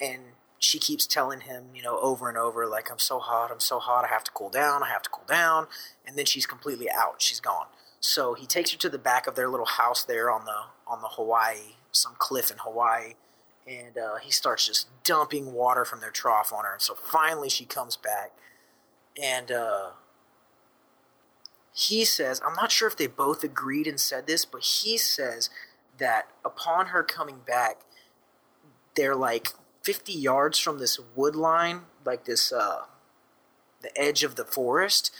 and 0.00 0.22
she 0.58 0.78
keeps 0.78 1.06
telling 1.06 1.40
him, 1.40 1.66
you 1.74 1.82
know, 1.82 1.98
over 2.00 2.28
and 2.28 2.38
over, 2.38 2.66
like, 2.66 2.90
I'm 2.90 2.98
so 2.98 3.18
hot, 3.18 3.50
I'm 3.50 3.60
so 3.60 3.78
hot, 3.78 4.04
I 4.04 4.08
have 4.08 4.24
to 4.24 4.30
cool 4.30 4.50
down, 4.50 4.82
I 4.82 4.88
have 4.88 5.02
to 5.02 5.10
cool 5.10 5.26
down. 5.26 5.66
And 6.06 6.16
then 6.16 6.24
she's 6.24 6.46
completely 6.46 6.90
out, 6.90 7.20
she's 7.20 7.40
gone. 7.40 7.66
So 8.00 8.34
he 8.34 8.46
takes 8.46 8.72
her 8.72 8.78
to 8.78 8.88
the 8.88 8.98
back 8.98 9.26
of 9.26 9.34
their 9.34 9.48
little 9.48 9.66
house 9.66 10.04
there 10.04 10.30
on 10.30 10.44
the 10.44 10.66
on 10.86 11.02
the 11.02 11.08
Hawaii, 11.08 11.74
some 11.90 12.14
cliff 12.18 12.50
in 12.50 12.58
Hawaii, 12.58 13.14
and 13.66 13.98
uh, 13.98 14.16
he 14.16 14.30
starts 14.30 14.66
just 14.66 14.86
dumping 15.02 15.52
water 15.52 15.84
from 15.84 16.00
their 16.00 16.10
trough 16.10 16.52
on 16.52 16.64
her. 16.64 16.74
And 16.74 16.82
so 16.82 16.94
finally 16.94 17.48
she 17.48 17.64
comes 17.64 17.96
back, 17.96 18.30
and 19.20 19.50
uh, 19.50 19.90
he 21.74 22.04
says, 22.04 22.40
I'm 22.46 22.54
not 22.54 22.70
sure 22.70 22.88
if 22.88 22.96
they 22.96 23.06
both 23.06 23.42
agreed 23.42 23.86
and 23.86 24.00
said 24.00 24.26
this, 24.26 24.44
but 24.44 24.62
he 24.62 24.96
says 24.96 25.50
that 25.98 26.28
upon 26.44 26.86
her 26.86 27.02
coming 27.02 27.40
back, 27.46 27.80
they're 28.94 29.16
like 29.16 29.48
50 29.86 30.12
yards 30.12 30.58
from 30.58 30.80
this 30.80 30.98
wood 31.14 31.36
line, 31.36 31.82
like 32.04 32.24
this, 32.24 32.52
uh, 32.52 32.86
the 33.82 33.96
edge 33.96 34.24
of 34.24 34.34
the 34.34 34.44
forest, 34.44 35.12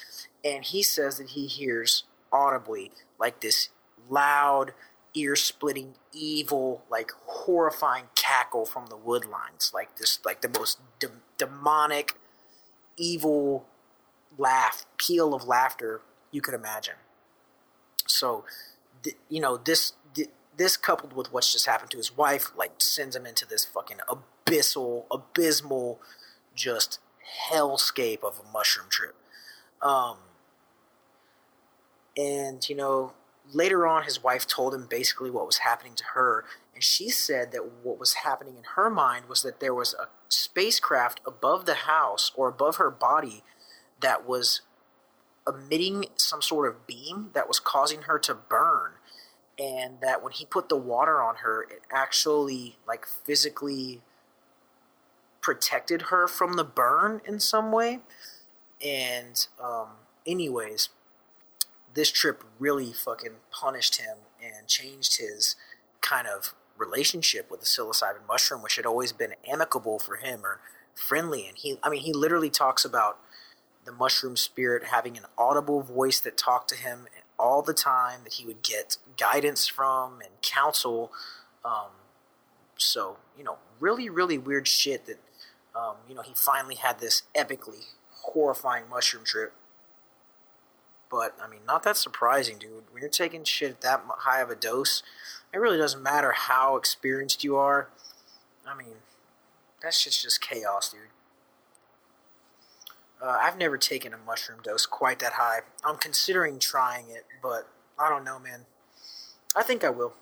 and 0.45 0.65
he 0.65 0.83
says 0.83 1.19
that 1.19 1.31
he 1.31 1.47
hears 1.47 2.03
audibly 2.33 2.91
like 3.17 3.41
this 3.43 3.69
loud, 4.11 4.73
ear 5.15 5.37
splitting, 5.37 5.95
evil, 6.13 6.83
like 6.91 7.13
horrifying 7.27 8.07
cackle 8.17 8.67
from 8.67 8.87
the 8.87 8.97
wood 8.97 9.25
lines, 9.25 9.71
like 9.73 9.99
this, 9.99 10.19
like 10.25 10.41
the 10.41 10.49
most 10.49 10.81
de- 10.99 11.23
demonic, 11.39 12.19
evil 12.97 13.67
laugh, 14.37 14.85
peal 14.99 15.33
of 15.33 15.45
laughter 15.45 16.01
you 16.33 16.41
could 16.41 16.55
imagine. 16.55 16.97
So, 18.09 18.45
th- 19.05 19.17
you 19.29 19.41
know, 19.41 19.59
this 19.59 19.93
th- 20.13 20.31
this 20.57 20.77
coupled 20.77 21.13
with 21.13 21.33
what's 21.33 21.53
just 21.53 21.67
happened 21.67 21.93
to 21.93 21.99
his 21.99 22.17
wife, 22.17 22.51
like 22.57 22.73
sends 22.79 23.15
him 23.15 23.27
into 23.27 23.47
this 23.47 23.65
fucking 23.65 23.99
abyssal, 24.47 25.05
abysmal, 25.11 26.01
just 26.55 27.01
hellscape 27.51 28.23
of 28.23 28.41
a 28.41 28.53
mushroom 28.53 28.87
trip. 28.89 29.15
Um, 29.83 30.17
and, 32.17 32.67
you 32.69 32.77
know, 32.77 33.13
later 33.53 33.87
on, 33.87 34.05
his 34.05 34.23
wife 34.23 34.47
told 34.47 34.75
him 34.75 34.87
basically 34.89 35.31
what 35.31 35.47
was 35.47 35.59
happening 35.59 35.95
to 35.97 36.05
her. 36.15 36.45
And 36.75 36.83
she 36.83 37.11
said 37.11 37.53
that 37.53 37.63
what 37.83 37.99
was 37.99 38.15
happening 38.15 38.57
in 38.57 38.65
her 38.77 38.89
mind 38.89 39.29
was 39.29 39.43
that 39.43 39.61
there 39.61 39.75
was 39.75 39.95
a 39.95 40.09
spacecraft 40.29 41.21
above 41.27 41.67
the 41.67 41.75
house 41.75 42.33
or 42.35 42.49
above 42.49 42.77
her 42.77 42.91
body 42.91 43.43
that 44.01 44.27
was 44.27 44.63
emitting 45.47 46.07
some 46.17 46.43
sort 46.43 46.69
of 46.69 46.87
beam 46.87 47.31
that 47.35 47.49
was 47.49 47.61
causing 47.61 48.03
her 48.03 48.19
to 48.19 48.35
burn 48.35 48.93
and 49.59 50.01
that 50.01 50.23
when 50.23 50.33
he 50.33 50.45
put 50.45 50.69
the 50.69 50.77
water 50.77 51.23
on 51.23 51.37
her 51.37 51.63
it 51.63 51.83
actually 51.91 52.77
like 52.87 53.07
physically 53.07 54.03
protected 55.47 56.03
her 56.11 56.27
from 56.27 56.55
the 56.55 56.65
burn 56.65 57.21
in 57.25 57.39
some 57.39 57.71
way. 57.71 58.01
And, 58.85 59.47
um, 59.63 59.91
anyways, 60.27 60.89
this 61.95 62.11
trip 62.11 62.43
really 62.59 62.93
fucking 62.93 63.37
punished 63.53 64.01
him 64.01 64.17
and 64.43 64.67
changed 64.67 65.19
his 65.21 65.55
kind 66.01 66.27
of 66.27 66.53
relationship 66.77 67.49
with 67.49 67.61
the 67.61 67.67
psilocybin 67.67 68.27
mushroom, 68.27 68.61
which 68.61 68.75
had 68.75 68.87
always 68.87 69.13
been 69.13 69.35
amicable 69.49 70.01
for 70.01 70.17
him 70.17 70.41
or 70.45 70.59
friendly. 70.97 71.47
And 71.47 71.57
he, 71.57 71.79
I 71.81 71.91
mean, 71.91 72.01
he 72.01 72.13
literally 72.13 72.51
talks 72.51 72.85
about 72.85 73.19
the 73.85 73.93
mushroom 73.93 74.37
spirit 74.37 74.87
having 74.87 75.17
an 75.17 75.27
audible 75.39 75.81
voice 75.81 76.19
that 76.19 76.37
talked 76.37 76.71
to 76.71 76.75
him 76.75 77.07
all 77.39 77.63
the 77.63 77.73
time, 77.73 78.25
that 78.25 78.33
he 78.33 78.45
would 78.47 78.65
get 78.65 78.97
guidance 79.17 79.69
from 79.69 80.15
and 80.23 80.31
counsel. 80.43 81.13
Um, 81.65 81.93
so, 82.77 83.19
you 83.39 83.45
know, 83.45 83.59
really, 83.79 84.09
really 84.11 84.39
weird 84.39 84.67
shit 84.67 85.07
that 85.07 85.19
um, 85.77 85.97
you 86.09 86.15
know, 86.15 86.23
he 86.23 86.33
finally 86.35 86.77
had 86.77 86.99
this 86.99 87.23
epically 87.35 87.85
horrifying 88.11 88.85
mushroom 88.89 89.25
trip. 89.25 89.53
But, 91.11 91.37
I 91.41 91.49
mean, 91.49 91.61
not 91.67 91.83
that 91.85 91.97
surprising, 91.97 92.59
dude. 92.59 92.85
When 92.91 93.03
you're 93.03 93.11
taking 93.11 93.45
shit 93.45 93.71
at 93.71 93.81
that 93.83 94.03
high 94.21 94.41
of 94.41 94.51
a 94.51 94.57
dose, 94.57 95.03
it 95.53 95.59
really 95.59 95.79
doesn't 95.79 96.03
matter 96.03 96.33
how 96.33 96.77
experienced 96.77 97.45
you 97.45 97.57
are. 97.57 97.89
I 98.67 98.77
mean, 98.77 98.97
that 99.83 99.95
shit's 99.95 100.23
just 100.23 100.41
chaos, 100.41 100.91
dude. 100.91 101.01
Uh, 103.23 103.39
I've 103.41 103.57
never 103.57 103.79
taken 103.79 104.13
a 104.13 104.19
mushroom 104.19 104.59
dose 104.63 104.85
quite 104.85 105.21
that 105.21 105.35
high. 105.35 105.61
I'm 105.85 105.97
considering 105.97 106.59
trying 106.59 107.09
it, 107.09 107.25
but 107.43 107.69
I 107.99 108.09
don't 108.09 108.25
know, 108.25 108.39
man. 108.39 108.67
I 109.55 109.63
think 109.63 109.85
I 109.85 109.91
will 109.91 110.13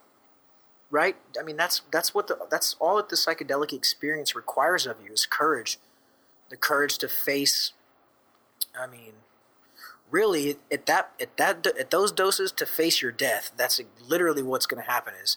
right? 0.90 1.16
I 1.38 1.42
mean, 1.42 1.56
that's 1.56 1.82
that's 1.92 2.14
what 2.14 2.28
the 2.28 2.38
that's 2.50 2.76
all 2.78 2.96
that 2.96 3.08
the 3.08 3.16
psychedelic 3.16 3.72
experience 3.72 4.34
requires 4.34 4.86
of 4.86 4.96
you 5.04 5.12
is 5.12 5.26
courage, 5.26 5.78
the 6.50 6.56
courage 6.56 6.98
to 6.98 7.08
face. 7.08 7.72
I 8.78 8.86
mean, 8.86 9.12
really, 10.10 10.56
at 10.70 10.86
that 10.86 11.12
at 11.20 11.36
that 11.36 11.66
at 11.66 11.90
those 11.90 12.12
doses 12.12 12.52
to 12.52 12.66
face 12.66 13.02
your 13.02 13.12
death. 13.12 13.52
That's 13.56 13.80
literally 14.06 14.42
what's 14.42 14.66
going 14.66 14.82
to 14.82 14.90
happen. 14.90 15.14
Is 15.22 15.36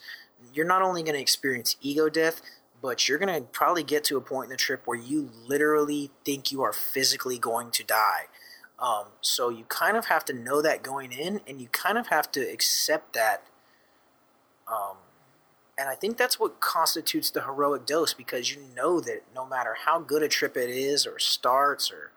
you're 0.54 0.66
not 0.66 0.82
only 0.82 1.04
going 1.04 1.16
to 1.16 1.22
experience 1.22 1.76
ego 1.82 2.10
death, 2.10 2.42
but 2.82 3.08
you're 3.08 3.18
going 3.18 3.34
to 3.34 3.42
probably 3.50 3.84
get 3.84 4.04
to 4.06 4.18
a 4.18 4.22
point 4.22 4.46
in 4.46 4.50
the 4.52 4.58
trip 4.58 4.84
where 4.86 4.98
you 4.98 5.30
literally 5.48 6.12
think 6.24 6.52
you 6.52 6.62
are 6.62 6.74
physically 6.74 7.40
going 7.40 7.72
to 7.72 7.84
die. 7.84 8.26
Um, 8.80 9.06
so 9.22 9.50
you 9.50 9.64
kind 9.66 9.98
of 9.98 10.06
have 10.06 10.24
to 10.26 10.34
know 10.34 10.62
that 10.62 10.84
going 10.84 11.12
in, 11.12 11.42
and 11.48 11.60
you 11.60 11.68
kind 11.70 11.98
of 11.98 12.08
have 12.08 12.32
to 12.34 12.42
accept 12.42 13.14
that. 13.14 13.44
Um, 14.68 14.98
and 15.78 15.88
I 15.90 15.96
think 15.96 16.18
that's 16.18 16.40
what 16.40 16.60
constitutes 16.60 17.30
the 17.30 17.44
heroic 17.44 17.86
dose 17.86 18.14
because 18.14 18.52
you 18.52 18.62
know 18.76 19.00
that 19.02 19.24
no 19.36 19.46
matter 19.46 19.76
how 19.86 20.00
good 20.00 20.24
a 20.24 20.28
trip 20.28 20.58
it 20.58 20.70
is 20.70 21.06
or 21.06 21.20
starts 21.20 21.92
or 21.92 22.12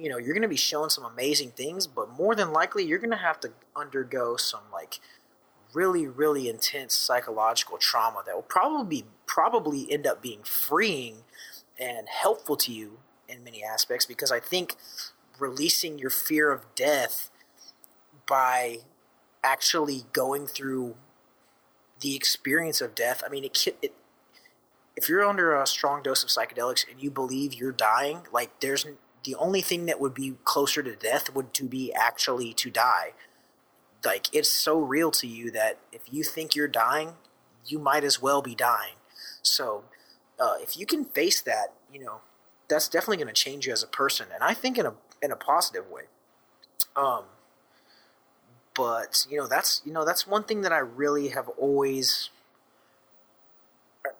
you 0.00 0.08
know, 0.08 0.16
you're 0.16 0.32
going 0.32 0.42
to 0.42 0.48
be 0.48 0.56
shown 0.56 0.88
some 0.88 1.04
amazing 1.04 1.50
things, 1.50 1.86
but 1.86 2.08
more 2.10 2.34
than 2.34 2.54
likely 2.54 2.84
you're 2.84 2.98
going 2.98 3.10
to 3.10 3.16
have 3.16 3.38
to 3.40 3.52
undergo 3.76 4.36
some 4.36 4.62
like 4.72 4.98
really 5.72 6.06
really 6.06 6.48
intense 6.48 6.94
psychological 6.94 7.78
trauma 7.78 8.22
that 8.26 8.34
will 8.34 8.42
probably 8.42 9.04
probably 9.26 9.90
end 9.92 10.06
up 10.06 10.20
being 10.20 10.42
freeing 10.42 11.18
and 11.78 12.08
helpful 12.08 12.56
to 12.56 12.72
you 12.72 12.98
in 13.28 13.44
many 13.44 13.62
aspects 13.62 14.04
because 14.04 14.32
I 14.32 14.40
think 14.40 14.74
releasing 15.38 15.98
your 15.98 16.10
fear 16.10 16.50
of 16.50 16.64
death 16.74 17.30
by 18.26 18.78
actually 19.44 20.04
going 20.12 20.46
through 20.46 20.96
the 22.00 22.14
experience 22.14 22.80
of 22.80 22.94
death. 22.94 23.22
I 23.24 23.28
mean, 23.28 23.44
it, 23.44 23.66
it 23.82 23.94
if 24.96 25.08
you're 25.08 25.24
under 25.24 25.54
a 25.54 25.66
strong 25.66 26.02
dose 26.02 26.22
of 26.22 26.30
psychedelics 26.30 26.84
and 26.90 27.02
you 27.02 27.10
believe 27.10 27.54
you're 27.54 27.72
dying, 27.72 28.26
like 28.32 28.60
there's 28.60 28.86
the 29.24 29.34
only 29.36 29.60
thing 29.60 29.86
that 29.86 30.00
would 30.00 30.14
be 30.14 30.34
closer 30.44 30.82
to 30.82 30.96
death 30.96 31.34
would 31.34 31.52
to 31.54 31.64
be 31.64 31.92
actually 31.92 32.52
to 32.54 32.70
die. 32.70 33.12
Like 34.04 34.34
it's 34.34 34.50
so 34.50 34.78
real 34.78 35.10
to 35.12 35.26
you 35.26 35.50
that 35.50 35.78
if 35.92 36.02
you 36.10 36.22
think 36.22 36.54
you're 36.54 36.68
dying, 36.68 37.14
you 37.66 37.78
might 37.78 38.04
as 38.04 38.20
well 38.20 38.42
be 38.42 38.54
dying. 38.54 38.94
So 39.42 39.84
uh, 40.38 40.54
if 40.60 40.76
you 40.76 40.86
can 40.86 41.04
face 41.04 41.40
that, 41.42 41.74
you 41.92 42.00
know, 42.00 42.20
that's 42.68 42.88
definitely 42.88 43.18
going 43.18 43.28
to 43.28 43.34
change 43.34 43.66
you 43.66 43.72
as 43.72 43.82
a 43.82 43.88
person, 43.88 44.28
and 44.32 44.42
I 44.42 44.54
think 44.54 44.78
in 44.78 44.86
a 44.86 44.94
in 45.20 45.32
a 45.32 45.36
positive 45.36 45.90
way. 45.90 46.04
Um, 46.96 47.24
but 48.80 49.26
you 49.28 49.36
know 49.36 49.46
that's 49.46 49.82
you 49.84 49.92
know 49.92 50.06
that's 50.06 50.26
one 50.26 50.42
thing 50.44 50.62
that 50.62 50.72
I 50.72 50.78
really 50.78 51.28
have 51.28 51.48
always 51.50 52.30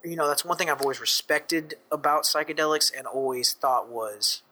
you 0.04 0.16
know 0.16 0.28
that's 0.28 0.44
one 0.44 0.58
thing 0.58 0.68
I've 0.68 0.82
always 0.82 1.00
respected 1.00 1.76
about 1.90 2.24
psychedelics 2.24 2.92
and 2.96 3.06
always 3.06 3.54
thought 3.54 3.88
was 3.88 4.42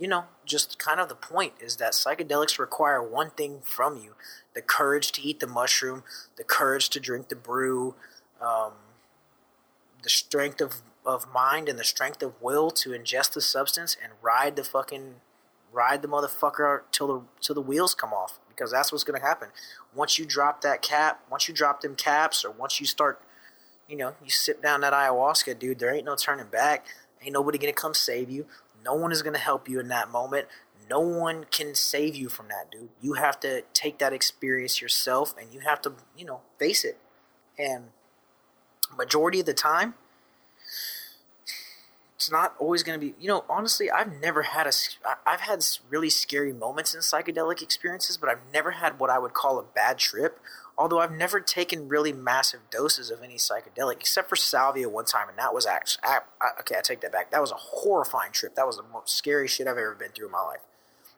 you 0.00 0.08
know, 0.08 0.24
just 0.46 0.78
kind 0.78 0.98
of 0.98 1.10
the 1.10 1.14
point 1.14 1.52
is 1.60 1.76
that 1.76 1.92
psychedelics 1.92 2.58
require 2.58 3.02
one 3.02 3.30
thing 3.30 3.58
from 3.62 3.98
you 3.98 4.14
the 4.54 4.62
courage 4.62 5.12
to 5.12 5.22
eat 5.22 5.38
the 5.38 5.46
mushroom, 5.46 6.02
the 6.36 6.42
courage 6.42 6.88
to 6.88 6.98
drink 6.98 7.28
the 7.28 7.36
brew, 7.36 7.94
um, 8.40 8.72
the 10.02 10.08
strength 10.08 10.60
of, 10.60 10.76
of 11.06 11.32
mind 11.32 11.68
and 11.68 11.78
the 11.78 11.84
strength 11.84 12.22
of 12.22 12.32
will 12.42 12.70
to 12.70 12.90
ingest 12.90 13.34
the 13.34 13.40
substance 13.40 13.96
and 14.02 14.12
ride 14.22 14.56
the 14.56 14.64
fucking 14.64 15.16
ride 15.72 16.02
the 16.02 16.08
motherfucker 16.08 16.80
till 16.90 17.06
the 17.06 17.22
till 17.40 17.54
the 17.54 17.60
wheels 17.60 17.94
come 17.94 18.12
off 18.12 18.39
because 18.60 18.70
that's 18.70 18.92
what's 18.92 19.04
going 19.04 19.18
to 19.18 19.26
happen. 19.26 19.48
Once 19.94 20.18
you 20.18 20.26
drop 20.26 20.60
that 20.60 20.82
cap 20.82 21.22
once 21.30 21.48
you 21.48 21.54
drop 21.54 21.80
them 21.80 21.94
caps 21.94 22.44
or 22.44 22.50
once 22.50 22.78
you 22.78 22.84
start 22.84 23.22
you 23.88 23.96
know 23.96 24.12
you 24.22 24.28
sip 24.28 24.62
down 24.62 24.82
that 24.82 24.92
ayahuasca 24.92 25.58
dude 25.58 25.78
there 25.78 25.94
ain't 25.94 26.04
no 26.04 26.14
turning 26.14 26.46
back. 26.46 26.86
Ain't 27.22 27.32
nobody 27.32 27.58
going 27.58 27.72
to 27.72 27.80
come 27.80 27.94
save 27.94 28.30
you. 28.30 28.46
No 28.84 28.94
one 28.94 29.12
is 29.12 29.22
going 29.22 29.34
to 29.34 29.40
help 29.40 29.68
you 29.68 29.80
in 29.80 29.88
that 29.88 30.10
moment. 30.10 30.46
No 30.88 31.00
one 31.00 31.44
can 31.50 31.74
save 31.74 32.16
you 32.16 32.28
from 32.28 32.48
that 32.48 32.70
dude. 32.70 32.88
You 33.00 33.14
have 33.14 33.38
to 33.40 33.62
take 33.72 33.98
that 33.98 34.12
experience 34.12 34.80
yourself 34.82 35.34
and 35.40 35.52
you 35.52 35.60
have 35.60 35.80
to 35.82 35.94
you 36.16 36.26
know 36.26 36.42
face 36.58 36.84
it. 36.84 36.98
And 37.58 37.84
majority 38.94 39.40
of 39.40 39.46
the 39.46 39.54
time 39.54 39.94
it's 42.20 42.30
not 42.30 42.54
always 42.58 42.82
going 42.82 43.00
to 43.00 43.06
be 43.06 43.14
you 43.18 43.26
know 43.26 43.46
honestly 43.48 43.90
i've 43.90 44.20
never 44.20 44.42
had 44.42 44.66
a 44.66 44.72
i've 45.26 45.40
had 45.40 45.64
really 45.88 46.10
scary 46.10 46.52
moments 46.52 46.92
in 46.92 47.00
psychedelic 47.00 47.62
experiences 47.62 48.18
but 48.18 48.28
i've 48.28 48.42
never 48.52 48.72
had 48.72 49.00
what 49.00 49.08
i 49.08 49.18
would 49.18 49.32
call 49.32 49.58
a 49.58 49.62
bad 49.62 49.96
trip 49.96 50.38
although 50.76 50.98
i've 50.98 51.10
never 51.10 51.40
taken 51.40 51.88
really 51.88 52.12
massive 52.12 52.60
doses 52.70 53.10
of 53.10 53.22
any 53.22 53.36
psychedelic 53.36 53.94
except 53.94 54.28
for 54.28 54.36
salvia 54.36 54.86
one 54.86 55.06
time 55.06 55.30
and 55.30 55.38
that 55.38 55.54
was 55.54 55.64
actually 55.64 56.02
okay 56.60 56.74
i 56.76 56.82
take 56.82 57.00
that 57.00 57.10
back 57.10 57.30
that 57.30 57.40
was 57.40 57.52
a 57.52 57.54
horrifying 57.54 58.32
trip 58.32 58.54
that 58.54 58.66
was 58.66 58.76
the 58.76 58.84
most 58.92 59.16
scary 59.16 59.48
shit 59.48 59.66
i've 59.66 59.78
ever 59.78 59.94
been 59.94 60.10
through 60.10 60.26
in 60.26 60.32
my 60.32 60.42
life 60.42 60.60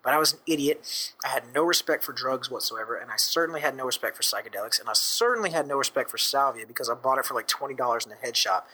but 0.02 0.12
I 0.12 0.18
was 0.18 0.32
an 0.32 0.40
idiot. 0.46 1.12
I 1.24 1.28
had 1.28 1.44
no 1.54 1.62
respect 1.62 2.02
for 2.02 2.12
drugs 2.12 2.50
whatsoever, 2.50 2.96
and 2.96 3.10
I 3.10 3.16
certainly 3.16 3.60
had 3.60 3.76
no 3.76 3.84
respect 3.84 4.16
for 4.16 4.22
psychedelics, 4.22 4.80
and 4.80 4.88
I 4.88 4.94
certainly 4.94 5.50
had 5.50 5.68
no 5.68 5.76
respect 5.76 6.10
for 6.10 6.18
salvia 6.18 6.66
because 6.66 6.90
I 6.90 6.94
bought 6.94 7.18
it 7.18 7.24
for 7.24 7.34
like 7.34 7.46
twenty 7.46 7.74
dollars 7.74 8.04
in 8.04 8.12
a 8.12 8.16
head 8.16 8.36
shop. 8.36 8.66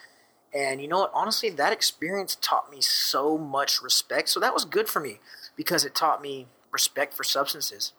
And 0.53 0.81
you 0.81 0.87
know 0.87 0.99
what? 0.99 1.11
Honestly, 1.13 1.49
that 1.51 1.73
experience 1.73 2.35
taught 2.41 2.71
me 2.71 2.81
so 2.81 3.37
much 3.37 3.81
respect. 3.81 4.29
So 4.29 4.39
that 4.39 4.53
was 4.53 4.65
good 4.65 4.87
for 4.87 4.99
me 4.99 5.19
because 5.55 5.85
it 5.85 5.93
taught 5.93 6.21
me 6.21 6.47
respect 6.71 7.13
for 7.13 7.23
substances. 7.23 7.93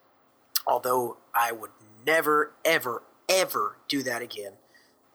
Although 0.67 1.19
I 1.35 1.53
would 1.53 1.71
never, 2.05 2.53
ever, 2.65 3.03
ever 3.29 3.77
do 3.89 4.03
that 4.03 4.23
again. 4.23 4.55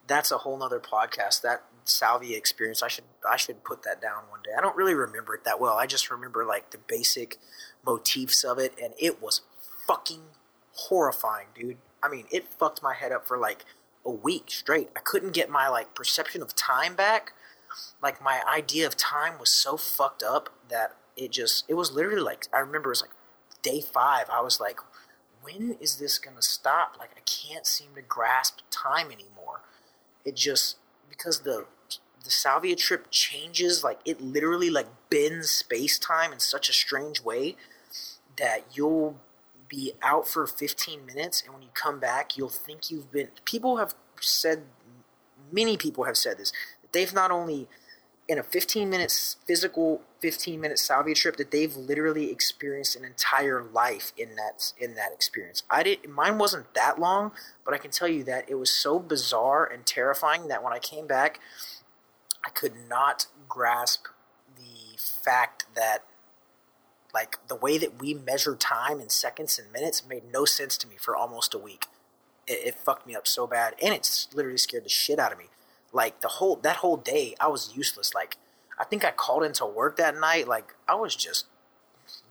That's 0.06 0.30
a 0.30 0.38
whole 0.38 0.56
nother 0.56 0.80
podcast. 0.80 1.42
That 1.42 1.64
salvia 1.84 2.36
experience, 2.36 2.82
I 2.82 2.88
should 2.88 3.04
I 3.28 3.36
should 3.36 3.64
put 3.64 3.82
that 3.82 4.00
down 4.00 4.24
one 4.30 4.40
day. 4.44 4.52
I 4.56 4.60
don't 4.60 4.76
really 4.76 4.94
remember 4.94 5.34
it 5.34 5.44
that 5.44 5.60
well. 5.60 5.76
I 5.76 5.86
just 5.86 6.10
remember 6.10 6.44
like 6.44 6.70
the 6.70 6.78
basic 6.78 7.38
motifs 7.84 8.44
of 8.44 8.58
it, 8.58 8.74
and 8.82 8.94
it 8.98 9.20
was 9.20 9.42
fucking 9.86 10.22
horrifying, 10.72 11.48
dude. 11.54 11.78
I 12.02 12.08
mean, 12.08 12.26
it 12.30 12.46
fucked 12.58 12.82
my 12.82 12.94
head 12.94 13.12
up 13.12 13.26
for 13.26 13.36
like 13.38 13.64
a 14.06 14.10
week 14.10 14.44
straight. 14.48 14.88
I 14.96 15.00
couldn't 15.00 15.34
get 15.34 15.50
my 15.50 15.68
like 15.68 15.94
perception 15.94 16.40
of 16.40 16.54
time 16.54 16.94
back. 16.94 17.32
Like 18.02 18.22
my 18.22 18.40
idea 18.50 18.86
of 18.86 18.96
time 18.96 19.38
was 19.38 19.50
so 19.50 19.76
fucked 19.76 20.22
up 20.22 20.50
that 20.70 20.96
it 21.16 21.32
just 21.32 21.64
it 21.68 21.74
was 21.74 21.92
literally 21.92 22.22
like 22.22 22.46
I 22.54 22.60
remember 22.60 22.90
it 22.90 22.92
was 22.92 23.02
like 23.02 23.10
day 23.62 23.80
5. 23.80 24.26
I 24.30 24.40
was 24.40 24.60
like 24.60 24.78
when 25.42 25.76
is 25.80 25.96
this 25.96 26.18
going 26.18 26.36
to 26.36 26.42
stop? 26.42 26.96
Like 26.98 27.10
I 27.16 27.20
can't 27.20 27.66
seem 27.66 27.88
to 27.94 28.02
grasp 28.02 28.60
time 28.70 29.06
anymore. 29.06 29.60
It 30.24 30.36
just 30.36 30.76
because 31.08 31.40
the 31.40 31.66
the 32.24 32.30
salvia 32.30 32.74
trip 32.74 33.06
changes 33.10 33.84
like 33.84 34.00
it 34.04 34.20
literally 34.20 34.68
like 34.68 34.88
bends 35.10 35.50
space 35.50 35.98
time 35.98 36.32
in 36.32 36.40
such 36.40 36.68
a 36.68 36.72
strange 36.72 37.22
way 37.22 37.54
that 38.36 38.64
you'll 38.74 39.20
be 39.68 39.92
out 40.02 40.26
for 40.28 40.46
15 40.46 41.04
minutes 41.06 41.42
and 41.42 41.52
when 41.52 41.62
you 41.62 41.68
come 41.74 41.98
back 41.98 42.36
you'll 42.36 42.48
think 42.48 42.90
you've 42.90 43.10
been 43.10 43.28
people 43.44 43.76
have 43.76 43.94
said 44.20 44.62
many 45.52 45.76
people 45.76 46.04
have 46.04 46.16
said 46.16 46.38
this 46.38 46.52
that 46.82 46.92
they've 46.92 47.14
not 47.14 47.30
only 47.30 47.68
in 48.28 48.38
a 48.38 48.42
15 48.42 48.90
minutes 48.90 49.36
physical 49.46 50.02
15 50.20 50.60
minute 50.60 50.78
salvia 50.78 51.14
trip 51.14 51.36
that 51.36 51.50
they've 51.50 51.76
literally 51.76 52.30
experienced 52.30 52.96
an 52.96 53.04
entire 53.04 53.62
life 53.62 54.12
in 54.16 54.34
that 54.36 54.72
in 54.78 54.94
that 54.94 55.12
experience. 55.12 55.62
I 55.70 55.82
did 55.82 56.08
mine 56.08 56.38
wasn't 56.38 56.74
that 56.74 56.98
long 56.98 57.32
but 57.64 57.74
i 57.74 57.78
can 57.78 57.90
tell 57.90 58.08
you 58.08 58.24
that 58.24 58.48
it 58.48 58.56
was 58.56 58.70
so 58.70 58.98
bizarre 58.98 59.64
and 59.64 59.86
terrifying 59.86 60.48
that 60.48 60.62
when 60.62 60.72
i 60.72 60.78
came 60.78 61.06
back 61.06 61.40
i 62.44 62.50
could 62.50 62.72
not 62.88 63.26
grasp 63.48 64.06
the 64.56 64.98
fact 64.98 65.66
that 65.74 66.04
like 67.16 67.38
the 67.48 67.56
way 67.56 67.78
that 67.78 67.98
we 67.98 68.12
measure 68.12 68.54
time 68.54 69.00
in 69.00 69.08
seconds 69.08 69.58
and 69.58 69.72
minutes 69.72 70.06
made 70.06 70.30
no 70.30 70.44
sense 70.44 70.76
to 70.76 70.86
me 70.86 70.96
for 70.98 71.16
almost 71.16 71.54
a 71.54 71.58
week. 71.58 71.86
It, 72.46 72.58
it 72.66 72.74
fucked 72.74 73.06
me 73.06 73.16
up 73.16 73.26
so 73.26 73.46
bad, 73.46 73.74
and 73.82 73.94
it's 73.94 74.28
literally 74.34 74.58
scared 74.58 74.84
the 74.84 74.90
shit 74.90 75.18
out 75.18 75.32
of 75.32 75.38
me. 75.38 75.46
Like 75.94 76.20
the 76.20 76.28
whole 76.28 76.56
that 76.56 76.76
whole 76.76 76.98
day, 76.98 77.34
I 77.40 77.48
was 77.48 77.74
useless. 77.74 78.14
Like 78.14 78.36
I 78.78 78.84
think 78.84 79.02
I 79.02 79.12
called 79.12 79.44
into 79.44 79.64
work 79.64 79.96
that 79.96 80.14
night. 80.14 80.46
Like 80.46 80.74
I 80.86 80.94
was 80.94 81.16
just 81.16 81.46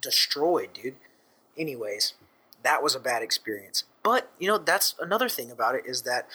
destroyed, 0.01 0.69
dude. 0.73 0.97
Anyways, 1.57 2.13
that 2.61 2.83
was 2.83 2.93
a 2.93 2.99
bad 2.99 3.23
experience. 3.23 3.85
But 4.03 4.29
you 4.37 4.47
know, 4.47 4.59
that's 4.59 4.93
another 4.99 5.29
thing 5.29 5.49
about 5.49 5.73
it 5.73 5.87
is 5.87 6.03
that 6.03 6.27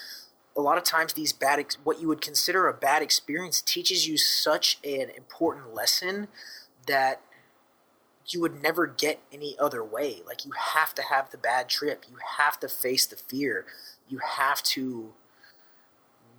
a 0.57 0.61
lot 0.61 0.77
of 0.77 0.83
times 0.83 1.13
these 1.13 1.33
bad 1.33 1.61
ex- 1.61 1.79
what 1.85 2.01
you 2.01 2.09
would 2.09 2.21
consider 2.21 2.67
a 2.67 2.75
bad 2.75 3.01
experience 3.01 3.63
teaches 3.63 4.09
you 4.09 4.19
such 4.19 4.81
an 4.83 5.11
important 5.17 5.73
lesson 5.73 6.27
that 6.89 7.21
you 8.29 8.41
would 8.41 8.63
never 8.63 8.87
get 8.87 9.21
any 9.33 9.57
other 9.59 9.83
way. 9.83 10.23
Like 10.27 10.45
you 10.45 10.53
have 10.75 10.95
to 10.95 11.03
have 11.03 11.31
the 11.31 11.39
bad 11.39 11.69
trip. 11.69 12.05
You 12.09 12.17
have 12.39 12.61
to 12.61 12.69
face 12.69 13.07
the 13.07 13.17
fear. 13.17 13.65
You 14.09 14.19
have 14.19 14.63
to 14.65 15.13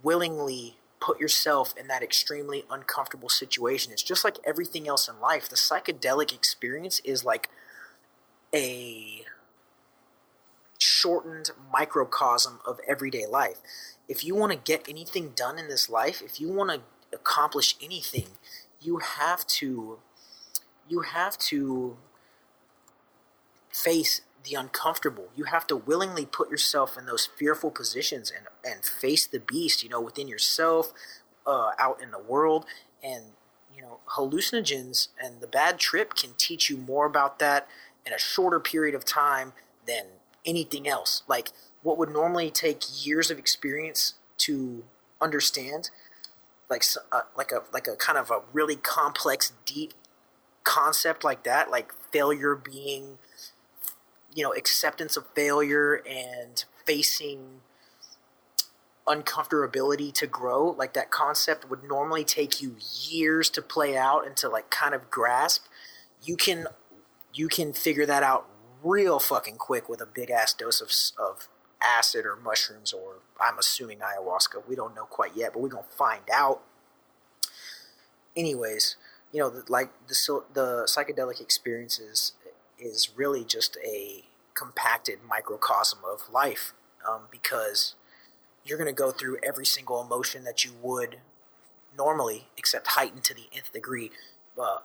willingly 0.02 0.76
put 1.00 1.20
yourself 1.20 1.74
in 1.76 1.88
that 1.88 2.02
extremely 2.02 2.64
uncomfortable 2.70 3.28
situation. 3.28 3.92
It's 3.92 4.02
just 4.02 4.24
like 4.24 4.38
everything 4.44 4.86
else 4.86 5.08
in 5.08 5.20
life. 5.20 5.48
The 5.48 5.56
psychedelic 5.56 6.32
experience 6.32 7.00
is 7.04 7.24
like 7.24 7.50
a 8.54 9.24
shortened 10.78 11.50
microcosm 11.72 12.60
of 12.66 12.78
everyday 12.88 13.26
life. 13.26 13.58
If 14.08 14.24
you 14.24 14.34
want 14.34 14.52
to 14.52 14.58
get 14.58 14.88
anything 14.88 15.30
done 15.30 15.58
in 15.58 15.68
this 15.68 15.88
life, 15.88 16.22
if 16.22 16.40
you 16.40 16.48
want 16.48 16.70
to 16.70 17.16
accomplish 17.16 17.76
anything, 17.82 18.26
you 18.80 18.98
have 18.98 19.46
to 19.46 19.98
you 20.88 21.00
have 21.00 21.38
to 21.38 21.96
face 23.72 24.22
the 24.44 24.54
uncomfortable. 24.54 25.28
You 25.36 25.44
have 25.44 25.66
to 25.68 25.76
willingly 25.76 26.26
put 26.26 26.50
yourself 26.50 26.96
in 26.98 27.06
those 27.06 27.26
fearful 27.26 27.70
positions 27.70 28.30
and, 28.30 28.46
and 28.64 28.84
face 28.84 29.26
the 29.26 29.40
beast, 29.40 29.82
you 29.82 29.88
know, 29.88 30.00
within 30.00 30.28
yourself, 30.28 30.92
uh, 31.46 31.70
out 31.78 32.02
in 32.02 32.10
the 32.10 32.18
world. 32.18 32.66
And, 33.02 33.24
you 33.74 33.82
know, 33.82 34.00
hallucinogens 34.16 35.08
and 35.22 35.40
the 35.40 35.46
bad 35.46 35.78
trip 35.78 36.14
can 36.14 36.30
teach 36.36 36.68
you 36.68 36.76
more 36.76 37.06
about 37.06 37.38
that 37.38 37.68
in 38.04 38.12
a 38.12 38.18
shorter 38.18 38.60
period 38.60 38.94
of 38.94 39.04
time 39.04 39.52
than 39.86 40.06
anything 40.44 40.88
else. 40.88 41.22
Like, 41.28 41.50
what 41.82 41.98
would 41.98 42.10
normally 42.10 42.50
take 42.50 43.06
years 43.06 43.30
of 43.30 43.38
experience 43.38 44.14
to 44.38 44.84
understand, 45.20 45.90
like, 46.68 46.84
uh, 47.10 47.22
like 47.36 47.52
a 47.52 47.62
like 47.72 47.86
a 47.86 47.96
kind 47.96 48.18
of 48.18 48.30
a 48.30 48.40
really 48.52 48.76
complex, 48.76 49.52
deep 49.64 49.94
concept 50.64 51.24
like 51.24 51.44
that, 51.44 51.70
like 51.70 51.92
failure 52.12 52.54
being, 52.54 53.18
you 54.34 54.42
know, 54.42 54.52
acceptance 54.52 55.16
of 55.16 55.26
failure 55.34 56.02
and 56.08 56.64
facing 56.86 57.60
uncomfortability 59.06 60.12
to 60.14 60.26
grow, 60.26 60.70
like 60.70 60.94
that 60.94 61.10
concept 61.10 61.68
would 61.68 61.82
normally 61.84 62.24
take 62.24 62.62
you 62.62 62.76
years 63.08 63.50
to 63.50 63.62
play 63.62 63.96
out 63.96 64.26
and 64.26 64.36
to 64.36 64.48
like 64.48 64.70
kind 64.70 64.94
of 64.94 65.10
grasp. 65.10 65.64
You 66.22 66.36
can 66.36 66.66
you 67.34 67.48
can 67.48 67.72
figure 67.72 68.06
that 68.06 68.22
out 68.22 68.46
real 68.82 69.18
fucking 69.18 69.56
quick 69.56 69.88
with 69.88 70.00
a 70.00 70.06
big 70.06 70.30
ass 70.30 70.54
dose 70.54 70.80
of 70.80 70.90
of 71.22 71.48
acid 71.82 72.24
or 72.24 72.36
mushrooms 72.36 72.92
or 72.92 73.16
I'm 73.40 73.58
assuming 73.58 73.98
ayahuasca. 73.98 74.68
We 74.68 74.76
don't 74.76 74.94
know 74.94 75.04
quite 75.04 75.36
yet, 75.36 75.52
but 75.52 75.62
we're 75.62 75.68
gonna 75.68 75.84
find 75.90 76.22
out. 76.32 76.62
Anyways, 78.36 78.96
you 79.32 79.40
know, 79.40 79.62
like 79.68 79.90
the 80.08 80.42
the 80.52 80.86
psychedelic 80.86 81.40
experiences 81.40 82.32
is 82.78 83.10
really 83.16 83.44
just 83.44 83.76
a 83.84 84.24
compacted 84.54 85.18
microcosm 85.26 86.00
of 86.10 86.30
life 86.32 86.74
um, 87.08 87.22
because 87.30 87.94
you're 88.64 88.78
going 88.78 88.88
to 88.88 88.94
go 88.94 89.10
through 89.10 89.38
every 89.42 89.66
single 89.66 90.02
emotion 90.02 90.44
that 90.44 90.64
you 90.64 90.72
would 90.82 91.18
normally, 91.96 92.48
except 92.56 92.88
heightened 92.88 93.24
to 93.24 93.34
the 93.34 93.46
nth 93.54 93.72
degree. 93.72 94.10
Uh, 94.60 94.78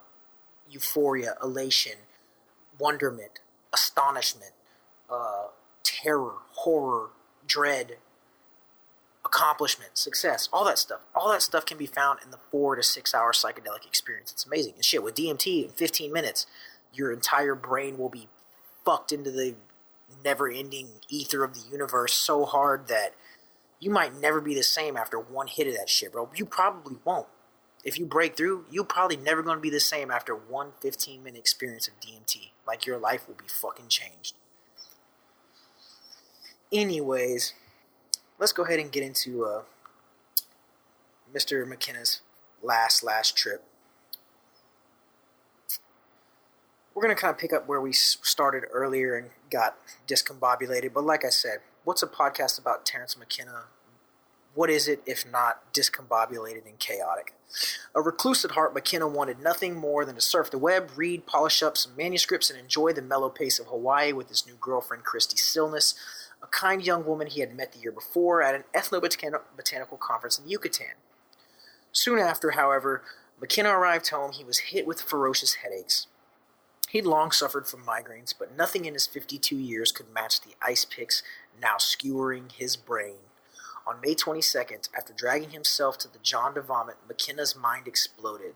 euphoria, 0.69 1.36
elation, 1.44 1.94
wonderment, 2.80 3.40
astonishment, 3.74 4.52
uh, 5.10 5.48
terror, 5.84 6.34
horror, 6.53 7.10
dread, 7.45 7.98
accomplishment, 9.28 9.98
success, 9.98 10.48
all 10.54 10.66
that 10.66 10.78
stuff. 10.78 11.02
All 11.14 11.30
that 11.32 11.41
stuff 11.41 11.66
can 11.66 11.78
be 11.78 11.86
found 11.86 12.20
in 12.24 12.32
the 12.32 12.40
four 12.49 12.76
to 12.76 12.84
six 12.84 13.14
hour 13.14 13.34
psychedelic 13.34 13.86
experience. 13.86 14.32
It's 14.32 14.45
amazing. 14.45 14.74
And 14.76 14.86
shit, 14.86 15.04
with 15.04 15.16
DMT 15.16 15.66
in 15.66 15.72
15 15.72 16.12
minutes, 16.12 16.48
your 16.94 17.12
entire 17.12 17.54
brain 17.54 17.98
will 17.98 18.10
be 18.10 18.28
fucked 18.86 19.12
into 19.12 19.30
the 19.30 19.56
never 20.24 20.49
ending 20.49 20.88
ether 21.10 21.44
of 21.44 21.54
the 21.54 21.70
universe 21.70 22.14
so 22.14 22.45
hard 22.45 22.88
that 22.88 23.14
you 23.80 23.91
might 23.91 24.20
never 24.20 24.41
be 24.41 24.56
the 24.56 24.64
same 24.64 24.95
after 24.95 25.20
one 25.20 25.48
hit 25.48 25.68
of 25.68 25.76
that 25.76 25.90
shit, 25.90 26.14
bro. 26.14 26.30
You 26.36 26.45
probably 26.45 26.95
won't. 27.04 27.28
If 27.84 27.99
you 27.99 28.06
break 28.06 28.36
through, 28.36 28.66
you're 28.72 28.84
probably 28.84 29.18
never 29.18 29.44
going 29.44 29.58
to 29.58 29.62
be 29.62 29.70
the 29.70 29.80
same 29.80 30.10
after 30.10 30.34
one 30.34 30.72
15 30.82 31.24
minute 31.24 31.40
experience 31.40 31.88
of 31.88 31.99
DMT. 31.99 32.52
Like 32.66 32.86
your 32.86 32.98
life 32.98 33.28
will 33.28 33.36
be 33.36 33.48
fucking 33.48 33.90
changed. 33.90 34.36
Anyways, 36.72 37.54
let's 38.40 38.54
go 38.54 38.64
ahead 38.64 38.80
and 38.80 38.92
get 38.92 39.04
into 39.04 39.46
uh, 39.46 39.62
Mr. 41.34 41.68
McKenna's 41.68 42.22
last 42.62 43.04
last 43.04 43.36
trip. 43.36 43.64
We're 46.94 47.02
gonna 47.04 47.16
kind 47.16 47.34
of 47.34 47.40
pick 47.40 47.54
up 47.54 47.68
where 47.68 47.82
we 47.82 47.94
started 47.94 48.64
earlier 48.72 49.16
and 49.16 49.30
got 49.52 49.78
discombobulated. 50.08 50.94
But 50.94 51.04
like 51.04 51.24
I 51.24 51.30
said, 51.30 51.60
what's 51.84 52.02
a 52.02 52.08
podcast 52.08 52.60
about 52.60 52.86
Terence 52.86 53.18
McKenna? 53.18 53.66
What 54.56 54.72
is 54.72 54.88
it 54.88 55.04
if 55.06 55.24
not 55.32 55.72
discombobulated 55.72 56.66
and 56.66 56.80
chaotic? 56.80 57.36
A 57.94 58.02
recluse 58.02 58.44
at 58.44 58.52
heart, 58.52 58.74
McKenna 58.74 59.08
wanted 59.08 59.40
nothing 59.40 59.76
more 59.76 60.04
than 60.04 60.16
to 60.16 60.22
surf 60.22 60.50
the 60.50 60.58
web, 60.58 60.90
read, 60.96 61.28
polish 61.28 61.62
up 61.62 61.78
some 61.78 61.96
manuscripts, 61.96 62.50
and 62.50 62.60
enjoy 62.60 62.92
the 62.92 63.02
mellow 63.04 63.30
pace 63.30 63.60
of 63.60 63.68
Hawaii 63.68 64.12
with 64.12 64.30
his 64.30 64.48
new 64.48 64.56
girlfriend, 64.60 65.04
Christy 65.04 65.38
Stillness, 65.38 65.94
a 66.48 66.56
kind 66.56 66.86
young 66.86 67.06
woman 67.06 67.28
he 67.28 67.41
had 67.41 67.56
met 67.56 67.74
the 67.74 67.80
year 67.80 67.91
before 67.91 68.41
at 68.41 68.56
an 68.56 68.64
ethnobotanical 68.74 69.99
conference 69.99 70.40
in 70.40 70.48
Yucatan. 70.48 70.95
Soon 71.91 72.19
after, 72.19 72.52
however, 72.52 73.03
McKenna 73.40 73.69
arrived 73.69 74.10
home. 74.10 74.32
He 74.32 74.44
was 74.44 74.60
hit 74.60 74.88
with 74.88 75.02
ferocious 75.02 75.56
headaches. 75.56 76.07
He'd 76.90 77.06
long 77.06 77.32
suffered 77.32 77.68
from 77.68 77.86
migraines, 77.86 78.34
but 78.38 78.56
nothing 78.56 78.86
in 78.86 78.94
his 78.94 79.07
52 79.07 79.56
years 79.56 79.91
could 79.91 80.14
match 80.14 80.41
the 80.41 80.56
ice 80.61 80.86
picks 80.86 81.22
now 81.61 81.78
skewering 81.78 82.49
his 82.56 82.78
brain. 82.78 83.18
On 83.86 83.99
May 84.02 84.15
22nd, 84.15 84.90
after 84.95 85.14
dragging 85.14 85.52
himself 85.52 85.98
to 85.99 86.11
the 86.11 86.19
John 86.19 86.53
to 86.56 86.61
Vomit, 86.61 86.98
McKenna's 87.07 87.56
mind 87.56 87.88
exploded. 87.88 88.56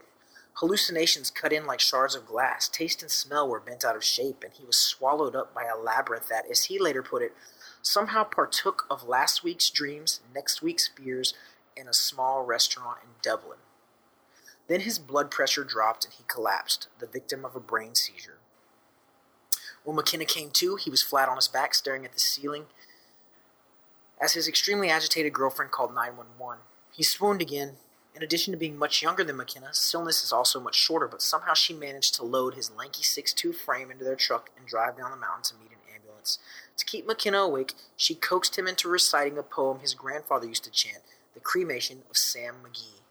Hallucinations 0.55 1.31
cut 1.31 1.53
in 1.53 1.65
like 1.65 1.79
shards 1.79 2.15
of 2.15 2.25
glass. 2.25 2.67
Taste 2.67 3.01
and 3.01 3.11
smell 3.11 3.47
were 3.47 3.59
bent 3.59 3.85
out 3.85 3.95
of 3.95 4.03
shape, 4.03 4.43
and 4.43 4.53
he 4.53 4.65
was 4.65 4.77
swallowed 4.77 5.35
up 5.35 5.53
by 5.53 5.63
a 5.63 5.77
labyrinth 5.77 6.27
that, 6.27 6.49
as 6.49 6.65
he 6.65 6.77
later 6.79 7.01
put 7.01 7.21
it, 7.21 7.33
somehow 7.81 8.23
partook 8.23 8.85
of 8.89 9.07
last 9.07 9.43
week's 9.43 9.69
dreams, 9.69 10.21
next 10.33 10.61
week's 10.61 10.87
fears, 10.87 11.33
in 11.75 11.87
a 11.87 11.93
small 11.93 12.43
restaurant 12.43 12.99
in 13.03 13.09
Dublin. 13.21 13.59
Then 14.67 14.81
his 14.81 14.99
blood 14.99 15.31
pressure 15.31 15.63
dropped 15.63 16.05
and 16.05 16.13
he 16.13 16.23
collapsed, 16.27 16.87
the 16.99 17.07
victim 17.07 17.43
of 17.43 17.55
a 17.55 17.59
brain 17.59 17.95
seizure. 17.95 18.37
When 19.83 19.95
McKenna 19.95 20.25
came 20.25 20.51
to, 20.51 20.75
he 20.75 20.89
was 20.89 21.01
flat 21.01 21.27
on 21.27 21.37
his 21.37 21.47
back, 21.47 21.73
staring 21.73 22.05
at 22.05 22.13
the 22.13 22.19
ceiling, 22.19 22.65
as 24.21 24.33
his 24.33 24.47
extremely 24.47 24.89
agitated 24.89 25.33
girlfriend 25.33 25.71
called 25.71 25.95
911. 25.95 26.61
He 26.91 27.03
swooned 27.03 27.41
again. 27.41 27.77
In 28.13 28.21
addition 28.21 28.51
to 28.51 28.57
being 28.57 28.77
much 28.77 29.01
younger 29.01 29.23
than 29.23 29.37
McKenna, 29.37 29.73
Stillness 29.73 30.23
is 30.23 30.33
also 30.33 30.59
much 30.59 30.75
shorter, 30.75 31.07
but 31.07 31.21
somehow 31.21 31.53
she 31.53 31.73
managed 31.73 32.13
to 32.15 32.25
load 32.25 32.53
his 32.53 32.69
lanky 32.69 33.01
6'2 33.01 33.55
frame 33.55 33.89
into 33.89 34.03
their 34.03 34.17
truck 34.17 34.49
and 34.57 34.67
drive 34.67 34.97
down 34.97 35.11
the 35.11 35.17
mountain 35.17 35.43
to 35.43 35.55
meet 35.55 35.71
an 35.71 35.80
ambulance. 36.21 36.39
To 36.77 36.85
keep 36.85 37.05
McKenna 37.05 37.39
awake, 37.39 37.73
she 37.97 38.15
coaxed 38.15 38.57
him 38.57 38.67
into 38.67 38.87
reciting 38.87 39.37
a 39.37 39.43
poem 39.43 39.79
his 39.79 39.93
grandfather 39.93 40.47
used 40.47 40.63
to 40.63 40.71
chant, 40.71 41.03
The 41.33 41.39
Cremation 41.39 42.03
of 42.09 42.17
Sam 42.17 42.55
McGee. 42.63 43.01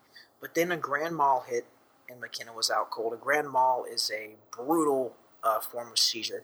But 0.40 0.54
then 0.54 0.72
a 0.72 0.76
grand 0.76 1.16
mal 1.16 1.44
hit, 1.46 1.66
and 2.08 2.20
McKenna 2.20 2.52
was 2.52 2.70
out 2.70 2.90
cold. 2.90 3.12
A 3.12 3.16
grand 3.16 3.50
mal 3.50 3.84
is 3.90 4.10
a 4.14 4.30
brutal 4.50 5.14
uh, 5.44 5.60
form 5.60 5.88
of 5.92 5.98
seizure. 5.98 6.42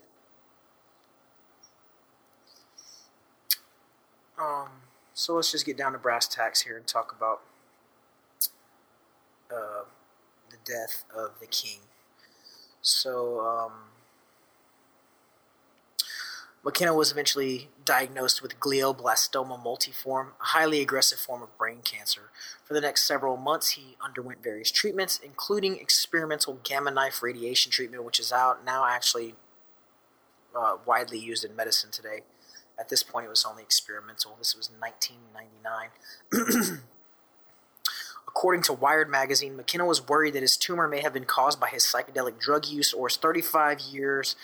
Um, 4.38 4.68
so 5.14 5.34
let's 5.34 5.51
just 5.51 5.64
get 5.64 5.78
down 5.78 5.93
to 5.93 5.98
brass 5.98 6.28
tacks 6.28 6.60
here 6.60 6.76
and 6.76 6.86
talk 6.86 7.14
about 7.16 7.40
uh, 9.51 9.84
the 10.51 10.59
death 10.64 11.05
of 11.14 11.40
the 11.40 11.47
king. 11.47 11.80
So, 12.82 13.40
um, 13.40 13.72
McKenna 16.66 16.93
was 16.93 17.12
eventually 17.12 17.68
diagnosed 17.84 18.43
with 18.43 18.59
glioblastoma 18.59 19.64
multiforme, 19.64 20.30
a 20.40 20.47
highly 20.47 20.80
aggressive 20.80 21.16
form 21.16 21.40
of 21.40 21.56
brain 21.56 21.78
cancer. 21.84 22.22
For 22.64 22.74
the 22.74 22.80
next 22.80 23.06
several 23.06 23.36
months, 23.36 23.70
he 23.70 23.97
underwent 24.05 24.43
various 24.43 24.72
treatments, 24.72 25.20
including 25.22 25.76
experimental 25.76 26.59
gamma 26.64 26.90
knife 26.90 27.22
radiation 27.22 27.70
treatment, 27.70 28.02
which 28.02 28.18
is 28.18 28.32
out 28.32 28.64
now 28.64 28.84
actually 28.84 29.36
uh, 30.59 30.78
widely 30.84 31.20
used 31.20 31.44
in 31.44 31.55
medicine 31.55 31.93
today. 31.93 32.22
At 32.76 32.88
this 32.88 33.05
point, 33.05 33.26
it 33.26 33.30
was 33.30 33.47
only 33.48 33.62
experimental. 33.62 34.34
This 34.36 34.56
was 34.56 34.68
1999. 34.68 36.80
According 38.26 38.64
to 38.64 38.72
Wired 38.72 39.09
magazine, 39.09 39.56
McKenna 39.56 39.86
was 39.86 40.06
worried 40.06 40.34
that 40.34 40.43
his 40.43 40.56
tumor 40.56 40.88
may 40.88 41.01
have 41.01 41.12
been 41.12 41.26
caused 41.26 41.60
by 41.60 41.68
his 41.68 41.84
psychedelic 41.84 42.40
drug 42.40 42.66
use 42.66 42.93
or 42.93 43.06
his 43.06 43.16
35 43.16 43.78
years 43.80 44.34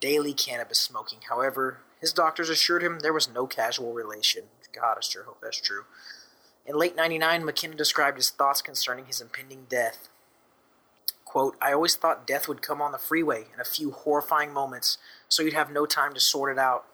daily 0.00 0.32
cannabis 0.32 0.78
smoking. 0.78 1.20
However, 1.28 1.80
his 2.00 2.12
doctors 2.12 2.48
assured 2.48 2.82
him 2.82 3.00
there 3.00 3.12
was 3.12 3.32
no 3.32 3.46
casual 3.46 3.92
relation. 3.92 4.44
God, 4.72 4.98
I 4.98 5.00
sure 5.00 5.24
hope 5.24 5.38
that's 5.42 5.60
true. 5.60 5.84
In 6.66 6.76
late 6.76 6.96
99, 6.96 7.44
McKenna 7.44 7.74
described 7.74 8.18
his 8.18 8.30
thoughts 8.30 8.60
concerning 8.60 9.06
his 9.06 9.20
impending 9.20 9.66
death. 9.68 10.08
Quote, 11.24 11.56
I 11.60 11.72
always 11.72 11.94
thought 11.94 12.26
death 12.26 12.48
would 12.48 12.62
come 12.62 12.82
on 12.82 12.92
the 12.92 12.98
freeway 12.98 13.46
in 13.54 13.60
a 13.60 13.64
few 13.64 13.90
horrifying 13.90 14.52
moments, 14.52 14.98
so 15.28 15.42
you'd 15.42 15.54
have 15.54 15.70
no 15.70 15.86
time 15.86 16.12
to 16.14 16.20
sort 16.20 16.52
it 16.52 16.58
out 16.58 16.84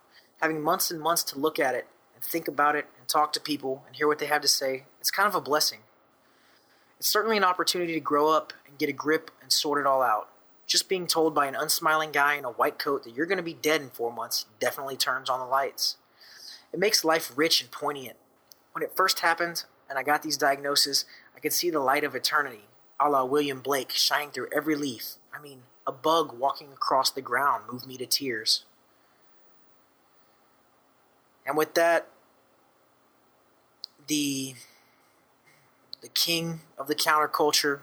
having 0.42 0.60
months 0.60 0.90
and 0.90 1.00
months 1.00 1.22
to 1.22 1.38
look 1.38 1.60
at 1.60 1.74
it 1.74 1.86
and 2.14 2.22
think 2.22 2.48
about 2.48 2.74
it 2.74 2.86
and 2.98 3.08
talk 3.08 3.32
to 3.32 3.40
people 3.40 3.84
and 3.86 3.96
hear 3.96 4.08
what 4.08 4.18
they 4.18 4.26
have 4.26 4.42
to 4.42 4.48
say, 4.48 4.82
it's 5.00 5.10
kind 5.10 5.28
of 5.28 5.36
a 5.36 5.40
blessing. 5.40 5.78
It's 6.98 7.08
certainly 7.08 7.36
an 7.36 7.44
opportunity 7.44 7.94
to 7.94 8.00
grow 8.00 8.28
up 8.28 8.52
and 8.66 8.76
get 8.76 8.88
a 8.88 8.92
grip 8.92 9.30
and 9.40 9.52
sort 9.52 9.80
it 9.80 9.86
all 9.86 10.02
out. 10.02 10.28
Just 10.72 10.88
being 10.88 11.06
told 11.06 11.34
by 11.34 11.44
an 11.44 11.54
unsmiling 11.54 12.12
guy 12.12 12.36
in 12.36 12.46
a 12.46 12.50
white 12.50 12.78
coat 12.78 13.04
that 13.04 13.14
you're 13.14 13.26
going 13.26 13.36
to 13.36 13.42
be 13.42 13.52
dead 13.52 13.82
in 13.82 13.90
four 13.90 14.10
months 14.10 14.46
definitely 14.58 14.96
turns 14.96 15.28
on 15.28 15.38
the 15.38 15.44
lights. 15.44 15.98
It 16.72 16.80
makes 16.80 17.04
life 17.04 17.30
rich 17.36 17.60
and 17.60 17.70
poignant. 17.70 18.16
When 18.72 18.82
it 18.82 18.96
first 18.96 19.20
happened 19.20 19.64
and 19.90 19.98
I 19.98 20.02
got 20.02 20.22
these 20.22 20.38
diagnoses, 20.38 21.04
I 21.36 21.40
could 21.40 21.52
see 21.52 21.68
the 21.68 21.78
light 21.78 22.04
of 22.04 22.14
eternity, 22.14 22.62
a 22.98 23.10
la 23.10 23.22
William 23.22 23.60
Blake, 23.60 23.90
shining 23.90 24.30
through 24.30 24.48
every 24.50 24.74
leaf. 24.74 25.16
I 25.30 25.42
mean, 25.42 25.64
a 25.86 25.92
bug 25.92 26.38
walking 26.38 26.72
across 26.72 27.10
the 27.10 27.20
ground 27.20 27.64
moved 27.70 27.86
me 27.86 27.98
to 27.98 28.06
tears. 28.06 28.64
And 31.44 31.54
with 31.54 31.74
that, 31.74 32.08
the 34.06 34.54
the 36.00 36.08
king 36.08 36.60
of 36.78 36.86
the 36.86 36.94
counterculture, 36.94 37.80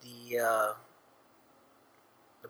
the 0.00 0.38
uh, 0.38 0.72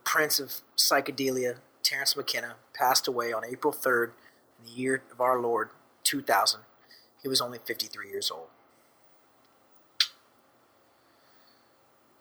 prince 0.04 0.38
of 0.38 0.60
psychedelia, 0.76 1.56
Terence 1.82 2.16
McKenna, 2.16 2.56
passed 2.72 3.08
away 3.08 3.32
on 3.32 3.44
April 3.44 3.72
third 3.72 4.12
in 4.58 4.66
the 4.66 4.80
year 4.80 5.02
of 5.10 5.20
our 5.20 5.40
Lord, 5.40 5.70
two 6.02 6.22
thousand. 6.22 6.60
He 7.22 7.28
was 7.28 7.40
only 7.40 7.58
fifty 7.58 7.86
three 7.86 8.10
years 8.10 8.30
old. 8.30 8.48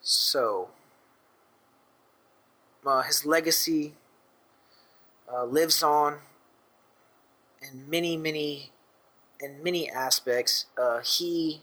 So, 0.00 0.68
uh, 2.86 3.02
his 3.02 3.24
legacy 3.24 3.94
uh, 5.32 5.44
lives 5.44 5.82
on 5.82 6.18
in 7.62 7.88
many, 7.88 8.18
many, 8.18 8.70
in 9.40 9.62
many 9.62 9.90
aspects. 9.90 10.66
Uh, 10.76 11.00
he 11.00 11.62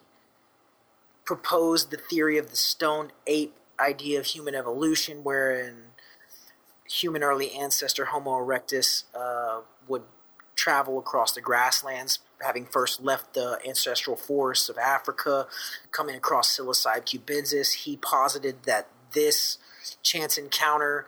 proposed 1.23 1.91
the 1.91 1.97
theory 1.97 2.39
of 2.39 2.49
the 2.49 2.55
stoned 2.55 3.11
ape 3.27 3.55
idea 3.79 4.19
of 4.19 4.25
human 4.25 4.55
evolution, 4.55 5.23
wherein 5.23 5.90
human 6.91 7.23
early 7.23 7.51
ancestor 7.51 8.05
Homo 8.05 8.31
erectus 8.31 9.03
uh, 9.15 9.61
would 9.87 10.03
travel 10.55 10.99
across 10.99 11.31
the 11.33 11.41
grasslands, 11.41 12.19
having 12.41 12.65
first 12.65 13.01
left 13.01 13.33
the 13.33 13.59
ancestral 13.65 14.15
forests 14.15 14.69
of 14.69 14.77
Africa, 14.77 15.47
coming 15.91 16.15
across 16.15 16.55
psilocybe 16.55 17.05
cubensis. 17.05 17.73
He 17.85 17.97
posited 17.97 18.63
that 18.63 18.87
this 19.13 19.57
chance 20.03 20.37
encounter 20.37 21.05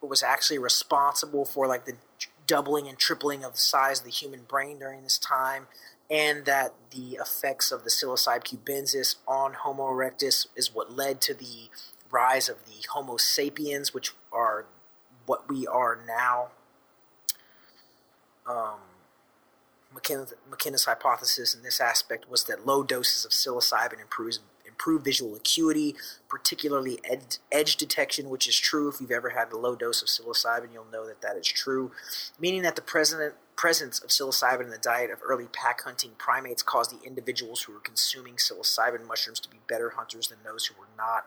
was 0.00 0.22
actually 0.22 0.58
responsible 0.58 1.44
for 1.44 1.66
like 1.66 1.84
the 1.84 1.94
doubling 2.46 2.88
and 2.88 2.98
tripling 2.98 3.44
of 3.44 3.52
the 3.52 3.58
size 3.60 4.00
of 4.00 4.04
the 4.04 4.10
human 4.10 4.42
brain 4.42 4.78
during 4.78 5.02
this 5.02 5.18
time, 5.18 5.66
and 6.10 6.44
that 6.44 6.74
the 6.90 7.16
effects 7.20 7.72
of 7.72 7.84
the 7.84 7.90
psilocybe 7.90 8.44
cubensis 8.44 9.16
on 9.26 9.54
Homo 9.54 9.84
erectus 9.84 10.46
is 10.54 10.74
what 10.74 10.92
led 10.94 11.20
to 11.22 11.34
the 11.34 11.70
rise 12.10 12.48
of 12.48 12.66
the 12.66 12.86
Homo 12.92 13.16
sapiens, 13.16 13.94
which 13.94 14.12
are 14.30 14.66
what 15.32 15.48
we 15.48 15.66
are 15.66 15.98
now. 16.06 16.48
Um, 18.46 18.80
McKenna's 19.94 20.84
hypothesis 20.84 21.54
in 21.54 21.62
this 21.62 21.80
aspect 21.80 22.30
was 22.30 22.44
that 22.44 22.66
low 22.66 22.82
doses 22.82 23.24
of 23.24 23.30
psilocybin 23.30 23.98
improves 23.98 24.40
improve 24.82 25.04
visual 25.04 25.36
acuity, 25.36 25.94
particularly 26.28 26.98
ed- 27.08 27.38
edge 27.52 27.76
detection, 27.76 28.28
which 28.28 28.48
is 28.48 28.58
true. 28.58 28.88
If 28.88 29.00
you've 29.00 29.12
ever 29.12 29.30
had 29.30 29.52
a 29.52 29.56
low 29.56 29.76
dose 29.76 30.02
of 30.02 30.08
psilocybin, 30.08 30.72
you'll 30.72 30.86
know 30.92 31.06
that 31.06 31.22
that 31.22 31.36
is 31.36 31.46
true. 31.46 31.92
Meaning 32.40 32.62
that 32.62 32.74
the 32.74 32.82
president, 32.82 33.34
presence 33.54 34.00
of 34.00 34.10
psilocybin 34.10 34.64
in 34.64 34.70
the 34.70 34.78
diet 34.78 35.10
of 35.12 35.20
early 35.24 35.46
pack 35.52 35.82
hunting 35.82 36.10
primates 36.18 36.64
caused 36.64 36.90
the 36.90 37.06
individuals 37.06 37.62
who 37.62 37.72
were 37.72 37.78
consuming 37.78 38.34
psilocybin 38.34 39.06
mushrooms 39.06 39.38
to 39.38 39.48
be 39.48 39.58
better 39.68 39.90
hunters 39.90 40.28
than 40.28 40.38
those 40.44 40.66
who 40.66 40.74
were 40.80 40.88
not, 40.96 41.26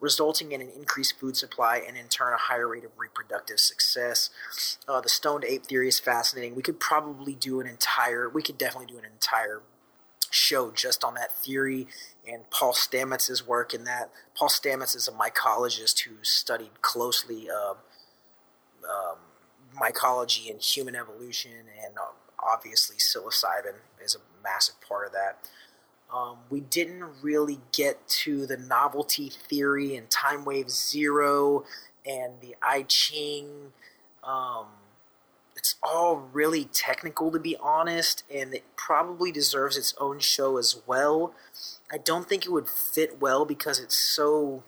resulting 0.00 0.52
in 0.52 0.62
an 0.62 0.70
increased 0.74 1.18
food 1.18 1.36
supply 1.36 1.82
and 1.86 1.98
in 1.98 2.06
turn 2.08 2.32
a 2.32 2.38
higher 2.38 2.68
rate 2.68 2.84
of 2.84 2.92
reproductive 2.96 3.60
success. 3.60 4.30
Uh, 4.88 5.02
the 5.02 5.10
stoned 5.10 5.44
ape 5.44 5.66
theory 5.66 5.88
is 5.88 5.98
fascinating. 5.98 6.54
We 6.54 6.62
could 6.62 6.80
probably 6.80 7.34
do 7.34 7.60
an 7.60 7.66
entire, 7.66 8.30
we 8.30 8.42
could 8.42 8.56
definitely 8.56 8.90
do 8.90 8.98
an 8.98 9.04
entire 9.04 9.60
show 10.30 10.70
just 10.70 11.04
on 11.04 11.14
that 11.14 11.32
theory 11.32 11.86
and 12.26 12.48
Paul 12.50 12.72
Stamets's 12.72 13.46
work 13.46 13.74
in 13.74 13.84
that. 13.84 14.10
Paul 14.34 14.48
Stamets 14.48 14.96
is 14.96 15.08
a 15.08 15.12
mycologist 15.12 16.00
who 16.00 16.12
studied 16.22 16.82
closely 16.82 17.48
uh, 17.50 17.74
um, 18.84 19.18
mycology 19.78 20.50
and 20.50 20.60
human 20.60 20.94
evolution, 20.94 21.52
and 21.84 21.98
uh, 21.98 22.12
obviously 22.38 22.96
psilocybin 22.96 23.74
is 24.02 24.14
a 24.14 24.42
massive 24.42 24.80
part 24.80 25.06
of 25.06 25.12
that. 25.12 25.38
Um, 26.14 26.38
we 26.50 26.60
didn't 26.60 27.04
really 27.22 27.60
get 27.72 28.06
to 28.08 28.46
the 28.46 28.56
novelty 28.56 29.30
theory 29.30 29.96
and 29.96 30.08
time 30.10 30.44
wave 30.44 30.70
zero 30.70 31.64
and 32.06 32.34
the 32.40 32.54
I 32.62 32.82
Ching. 32.82 33.72
Um, 34.22 34.66
it's 35.64 35.76
all 35.82 36.28
really 36.34 36.66
technical 36.66 37.32
to 37.32 37.38
be 37.38 37.56
honest, 37.56 38.22
and 38.30 38.52
it 38.52 38.64
probably 38.76 39.32
deserves 39.32 39.78
its 39.78 39.94
own 39.98 40.18
show 40.18 40.58
as 40.58 40.82
well. 40.86 41.32
I 41.90 41.96
don't 41.96 42.28
think 42.28 42.44
it 42.44 42.52
would 42.52 42.68
fit 42.68 43.18
well 43.18 43.46
because 43.46 43.80
it's 43.80 43.96
so 43.96 44.62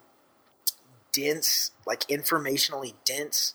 dense, 1.13 1.73
like 1.87 2.07
informationally 2.07 2.95
dense. 3.05 3.53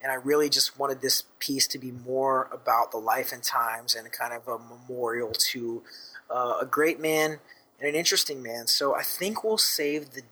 And 0.00 0.12
I 0.12 0.14
really 0.14 0.48
just 0.48 0.78
wanted 0.78 1.00
this 1.00 1.24
piece 1.40 1.66
to 1.68 1.78
be 1.78 1.90
more 1.90 2.48
about 2.52 2.92
the 2.92 2.98
life 2.98 3.32
and 3.32 3.42
times 3.42 3.96
and 3.96 4.12
kind 4.12 4.32
of 4.32 4.46
a 4.46 4.56
memorial 4.56 5.32
to 5.32 5.82
uh, 6.30 6.58
a 6.60 6.66
great 6.66 7.00
man 7.00 7.40
and 7.80 7.88
an 7.88 7.96
interesting 7.96 8.44
man. 8.44 8.68
So 8.68 8.94
I 8.94 9.02
think 9.02 9.42
we'll 9.42 9.58
save 9.58 10.10
the 10.10 10.22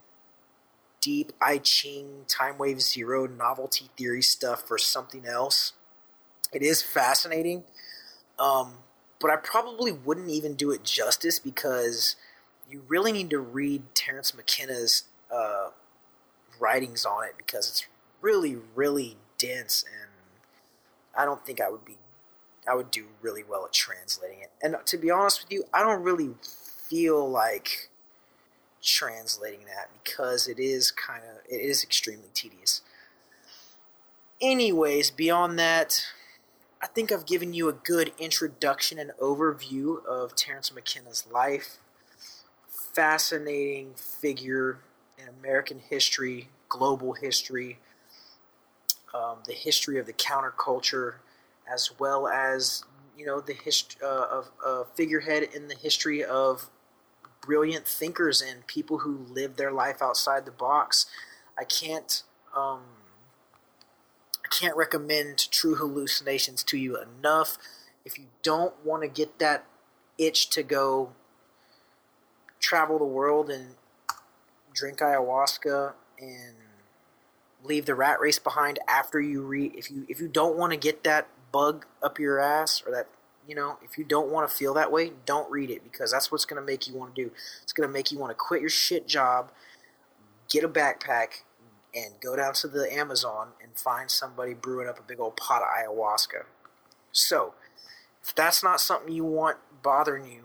deep 1.00 1.32
I 1.40 1.58
Ching, 1.58 2.26
Time 2.28 2.58
Wave 2.58 2.80
Zero, 2.80 3.26
novelty 3.26 3.88
theory 3.98 4.22
stuff 4.22 4.68
for 4.68 4.78
something 4.78 5.26
else. 5.26 5.72
It 6.54 6.62
is 6.62 6.82
fascinating, 6.82 7.64
um, 8.38 8.74
but 9.20 9.30
I 9.30 9.36
probably 9.36 9.90
wouldn't 9.90 10.30
even 10.30 10.54
do 10.54 10.70
it 10.70 10.84
justice 10.84 11.38
because 11.38 12.16
you 12.70 12.82
really 12.86 13.10
need 13.12 13.30
to 13.30 13.38
read 13.40 13.82
Terence 13.94 14.34
McKenna's 14.34 15.04
uh, 15.34 15.70
writings 16.60 17.04
on 17.04 17.24
it 17.24 17.34
because 17.36 17.68
it's 17.68 17.86
really, 18.20 18.56
really 18.74 19.16
dense, 19.36 19.84
and 19.84 20.10
I 21.16 21.24
don't 21.24 21.44
think 21.44 21.60
I 21.60 21.68
would 21.70 21.84
be, 21.84 21.96
I 22.68 22.74
would 22.74 22.90
do 22.90 23.06
really 23.20 23.42
well 23.42 23.64
at 23.66 23.72
translating 23.72 24.40
it. 24.40 24.50
And 24.62 24.76
to 24.86 24.96
be 24.96 25.10
honest 25.10 25.42
with 25.42 25.52
you, 25.52 25.64
I 25.74 25.82
don't 25.82 26.02
really 26.02 26.30
feel 26.88 27.28
like 27.28 27.90
translating 28.82 29.64
that 29.66 29.88
because 30.04 30.46
it 30.46 30.58
is 30.58 30.90
kind 30.90 31.22
of, 31.24 31.42
it 31.48 31.60
is 31.60 31.82
extremely 31.82 32.28
tedious. 32.32 32.82
Anyways, 34.40 35.10
beyond 35.10 35.58
that, 35.58 36.04
I 36.84 36.86
think 36.88 37.10
I've 37.10 37.24
given 37.24 37.54
you 37.54 37.70
a 37.70 37.72
good 37.72 38.12
introduction 38.18 38.98
and 38.98 39.10
overview 39.18 40.04
of 40.04 40.36
Terence 40.36 40.70
McKenna's 40.70 41.26
life. 41.32 41.78
Fascinating 42.68 43.94
figure 43.94 44.80
in 45.16 45.26
American 45.26 45.78
history, 45.78 46.50
global 46.68 47.14
history, 47.14 47.78
um, 49.14 49.38
the 49.46 49.54
history 49.54 49.98
of 49.98 50.04
the 50.04 50.12
counterculture, 50.12 51.14
as 51.72 51.90
well 51.98 52.28
as 52.28 52.84
you 53.16 53.24
know 53.24 53.40
the 53.40 53.54
history 53.54 54.02
uh, 54.04 54.26
of 54.30 54.50
a 54.62 54.84
figurehead 54.94 55.48
in 55.54 55.68
the 55.68 55.76
history 55.76 56.22
of 56.22 56.68
brilliant 57.40 57.86
thinkers 57.86 58.42
and 58.42 58.66
people 58.66 58.98
who 58.98 59.24
live 59.30 59.56
their 59.56 59.72
life 59.72 60.02
outside 60.02 60.44
the 60.44 60.52
box. 60.52 61.06
I 61.58 61.64
can't 61.64 62.22
um, 62.54 62.82
can't 64.58 64.76
recommend 64.76 65.50
True 65.50 65.74
Hallucinations 65.74 66.62
to 66.64 66.76
you 66.76 66.96
enough. 67.00 67.58
If 68.04 68.18
you 68.18 68.26
don't 68.42 68.74
want 68.84 69.02
to 69.02 69.08
get 69.08 69.38
that 69.38 69.64
itch 70.18 70.48
to 70.50 70.62
go 70.62 71.10
travel 72.60 72.98
the 72.98 73.04
world 73.04 73.50
and 73.50 73.74
drink 74.72 74.98
ayahuasca 74.98 75.92
and 76.18 76.54
leave 77.62 77.86
the 77.86 77.94
rat 77.94 78.20
race 78.20 78.38
behind 78.38 78.78
after 78.88 79.20
you 79.20 79.42
read 79.42 79.74
if 79.74 79.90
you 79.90 80.06
if 80.08 80.20
you 80.20 80.28
don't 80.28 80.56
want 80.56 80.72
to 80.72 80.76
get 80.76 81.04
that 81.04 81.28
bug 81.52 81.84
up 82.02 82.18
your 82.18 82.38
ass 82.38 82.82
or 82.86 82.92
that 82.92 83.06
you 83.46 83.54
know 83.54 83.76
if 83.82 83.98
you 83.98 84.04
don't 84.04 84.30
want 84.30 84.48
to 84.48 84.54
feel 84.54 84.74
that 84.74 84.90
way 84.90 85.12
don't 85.26 85.50
read 85.50 85.70
it 85.70 85.82
because 85.84 86.12
that's 86.12 86.32
what's 86.32 86.44
going 86.44 86.60
to 86.60 86.66
make 86.66 86.88
you 86.88 86.94
want 86.94 87.14
to 87.14 87.24
do 87.24 87.30
it's 87.62 87.72
going 87.72 87.88
to 87.88 87.92
make 87.92 88.10
you 88.10 88.18
want 88.18 88.30
to 88.30 88.34
quit 88.34 88.60
your 88.60 88.70
shit 88.70 89.06
job 89.06 89.50
get 90.48 90.64
a 90.64 90.68
backpack 90.68 91.42
and 91.94 92.14
go 92.22 92.36
down 92.36 92.52
to 92.52 92.68
the 92.68 92.92
amazon 92.92 93.48
and 93.62 93.72
find 93.76 94.10
somebody 94.10 94.54
brewing 94.54 94.88
up 94.88 94.98
a 94.98 95.02
big 95.02 95.20
old 95.20 95.36
pot 95.36 95.62
of 95.62 95.68
ayahuasca 95.68 96.44
so 97.12 97.54
if 98.22 98.34
that's 98.34 98.62
not 98.62 98.80
something 98.80 99.12
you 99.12 99.24
want 99.24 99.58
bothering 99.82 100.26
you 100.26 100.44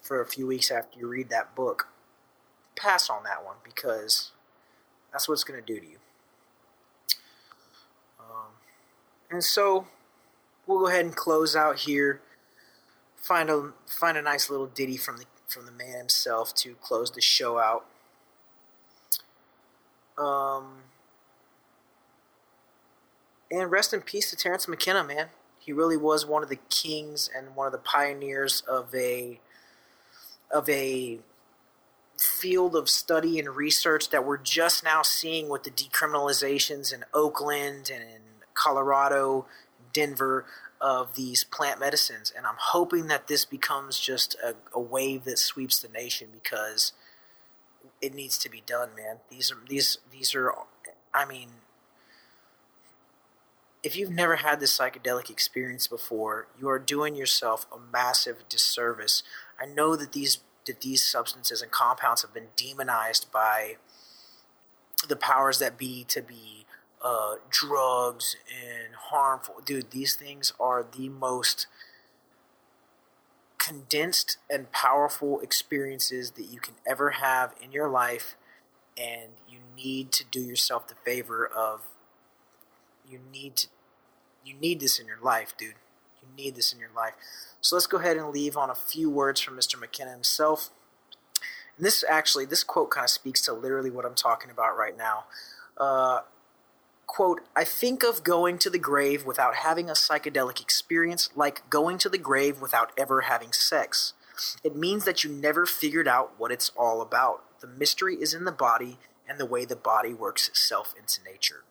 for 0.00 0.20
a 0.20 0.26
few 0.26 0.46
weeks 0.46 0.70
after 0.70 0.98
you 0.98 1.06
read 1.06 1.28
that 1.30 1.54
book 1.54 1.88
pass 2.76 3.10
on 3.10 3.22
that 3.24 3.44
one 3.44 3.56
because 3.64 4.32
that's 5.12 5.28
what 5.28 5.34
it's 5.34 5.44
going 5.44 5.62
to 5.62 5.74
do 5.74 5.80
to 5.80 5.86
you 5.86 5.98
um, 8.18 8.52
And 9.30 9.44
so 9.44 9.86
we'll 10.66 10.80
go 10.80 10.88
ahead 10.88 11.04
and 11.04 11.14
close 11.14 11.54
out 11.54 11.80
here. 11.80 12.20
Find 13.16 13.50
a 13.50 13.72
find 13.86 14.16
a 14.16 14.22
nice 14.22 14.50
little 14.50 14.66
ditty 14.66 14.96
from 14.96 15.18
the 15.18 15.24
from 15.46 15.66
the 15.66 15.72
man 15.72 15.98
himself 15.98 16.54
to 16.56 16.74
close 16.76 17.10
the 17.10 17.20
show 17.20 17.58
out. 17.58 17.86
Um, 20.18 20.82
and 23.50 23.70
rest 23.70 23.92
in 23.92 24.00
peace 24.00 24.30
to 24.30 24.36
Terence 24.36 24.66
McKenna, 24.66 25.04
man. 25.04 25.28
He 25.58 25.72
really 25.72 25.96
was 25.96 26.26
one 26.26 26.42
of 26.42 26.48
the 26.48 26.58
kings 26.70 27.30
and 27.36 27.54
one 27.54 27.66
of 27.66 27.72
the 27.72 27.78
pioneers 27.78 28.62
of 28.68 28.94
a 28.94 29.38
of 30.50 30.68
a 30.68 31.20
field 32.18 32.76
of 32.76 32.88
study 32.88 33.38
and 33.38 33.56
research 33.56 34.10
that 34.10 34.24
we're 34.24 34.36
just 34.36 34.84
now 34.84 35.02
seeing 35.02 35.48
with 35.48 35.64
the 35.64 35.70
decriminalizations 35.70 36.92
in 36.92 37.04
Oakland 37.14 37.90
and 37.92 38.02
in 38.02 38.20
Colorado, 38.54 39.46
Denver 39.92 40.44
of 40.80 41.14
these 41.14 41.44
plant 41.44 41.80
medicines. 41.80 42.32
And 42.36 42.46
I'm 42.46 42.56
hoping 42.58 43.06
that 43.06 43.28
this 43.28 43.44
becomes 43.44 43.98
just 43.98 44.36
a, 44.44 44.54
a 44.74 44.80
wave 44.80 45.24
that 45.24 45.38
sweeps 45.38 45.78
the 45.78 45.88
nation 45.88 46.28
because 46.32 46.92
it 48.02 48.14
needs 48.14 48.36
to 48.38 48.50
be 48.50 48.62
done, 48.66 48.90
man. 48.96 49.18
These 49.30 49.52
are 49.52 49.58
these 49.68 49.98
these 50.10 50.34
are 50.34 50.52
I 51.14 51.24
mean 51.24 51.48
if 53.82 53.96
you've 53.96 54.10
never 54.10 54.36
had 54.36 54.60
this 54.60 54.78
psychedelic 54.78 55.28
experience 55.28 55.88
before, 55.88 56.46
you 56.58 56.68
are 56.68 56.78
doing 56.78 57.16
yourself 57.16 57.66
a 57.72 57.78
massive 57.78 58.48
disservice. 58.48 59.22
I 59.60 59.66
know 59.66 59.96
that 59.96 60.12
these 60.12 60.38
that 60.66 60.80
these 60.80 61.02
substances 61.02 61.62
and 61.62 61.70
compounds 61.70 62.22
have 62.22 62.32
been 62.32 62.48
demonized 62.56 63.32
by 63.32 63.76
the 65.08 65.16
powers 65.16 65.58
that 65.58 65.76
be 65.76 66.04
to 66.04 66.22
be 66.22 66.66
uh, 67.02 67.34
drugs 67.50 68.36
and 68.48 68.94
harmful. 68.94 69.56
Dude, 69.64 69.90
these 69.90 70.14
things 70.14 70.52
are 70.60 70.84
the 70.84 71.08
most 71.08 71.66
condensed 73.62 74.38
and 74.50 74.72
powerful 74.72 75.40
experiences 75.40 76.32
that 76.32 76.46
you 76.46 76.58
can 76.58 76.74
ever 76.86 77.10
have 77.10 77.54
in 77.62 77.72
your 77.72 77.88
life, 77.88 78.34
and 78.96 79.30
you 79.48 79.58
need 79.76 80.10
to 80.12 80.24
do 80.30 80.40
yourself 80.40 80.88
the 80.88 80.94
favor 80.94 81.46
of 81.46 81.82
you 83.08 83.18
need 83.32 83.56
to 83.56 83.68
you 84.44 84.54
need 84.60 84.80
this 84.80 84.98
in 84.98 85.06
your 85.06 85.20
life, 85.22 85.54
dude. 85.56 85.74
You 86.20 86.28
need 86.36 86.56
this 86.56 86.72
in 86.72 86.80
your 86.80 86.90
life. 86.96 87.14
So 87.60 87.76
let's 87.76 87.86
go 87.86 87.98
ahead 87.98 88.16
and 88.16 88.30
leave 88.30 88.56
on 88.56 88.70
a 88.70 88.74
few 88.74 89.08
words 89.08 89.40
from 89.40 89.56
Mr. 89.56 89.78
McKenna 89.78 90.10
himself. 90.10 90.70
And 91.76 91.86
this 91.86 92.04
actually, 92.08 92.44
this 92.44 92.64
quote 92.64 92.90
kind 92.90 93.04
of 93.04 93.10
speaks 93.10 93.40
to 93.42 93.52
literally 93.52 93.90
what 93.90 94.04
I'm 94.04 94.16
talking 94.16 94.50
about 94.50 94.76
right 94.76 94.96
now. 94.96 95.24
Uh, 95.78 96.22
quote, 97.12 97.42
I 97.54 97.64
think 97.64 98.02
of 98.02 98.24
going 98.24 98.56
to 98.60 98.70
the 98.70 98.78
grave 98.78 99.26
without 99.26 99.56
having 99.56 99.90
a 99.90 99.92
psychedelic 99.92 100.62
experience 100.62 101.28
like 101.36 101.68
going 101.68 101.98
to 101.98 102.08
the 102.08 102.16
grave 102.16 102.58
without 102.58 102.90
ever 102.96 103.20
having 103.20 103.52
sex. 103.52 104.14
It 104.64 104.74
means 104.74 105.04
that 105.04 105.22
you 105.22 105.30
never 105.30 105.66
figured 105.66 106.08
out 106.08 106.32
what 106.38 106.50
it's 106.50 106.72
all 106.74 107.02
about. 107.02 107.60
The 107.60 107.66
mystery 107.66 108.16
is 108.16 108.32
in 108.32 108.46
the 108.46 108.50
body 108.50 108.96
and 109.28 109.38
the 109.38 109.44
way 109.44 109.66
the 109.66 109.76
body 109.76 110.14
works 110.14 110.48
itself 110.48 110.94
into 110.98 111.22
nature. 111.22 111.64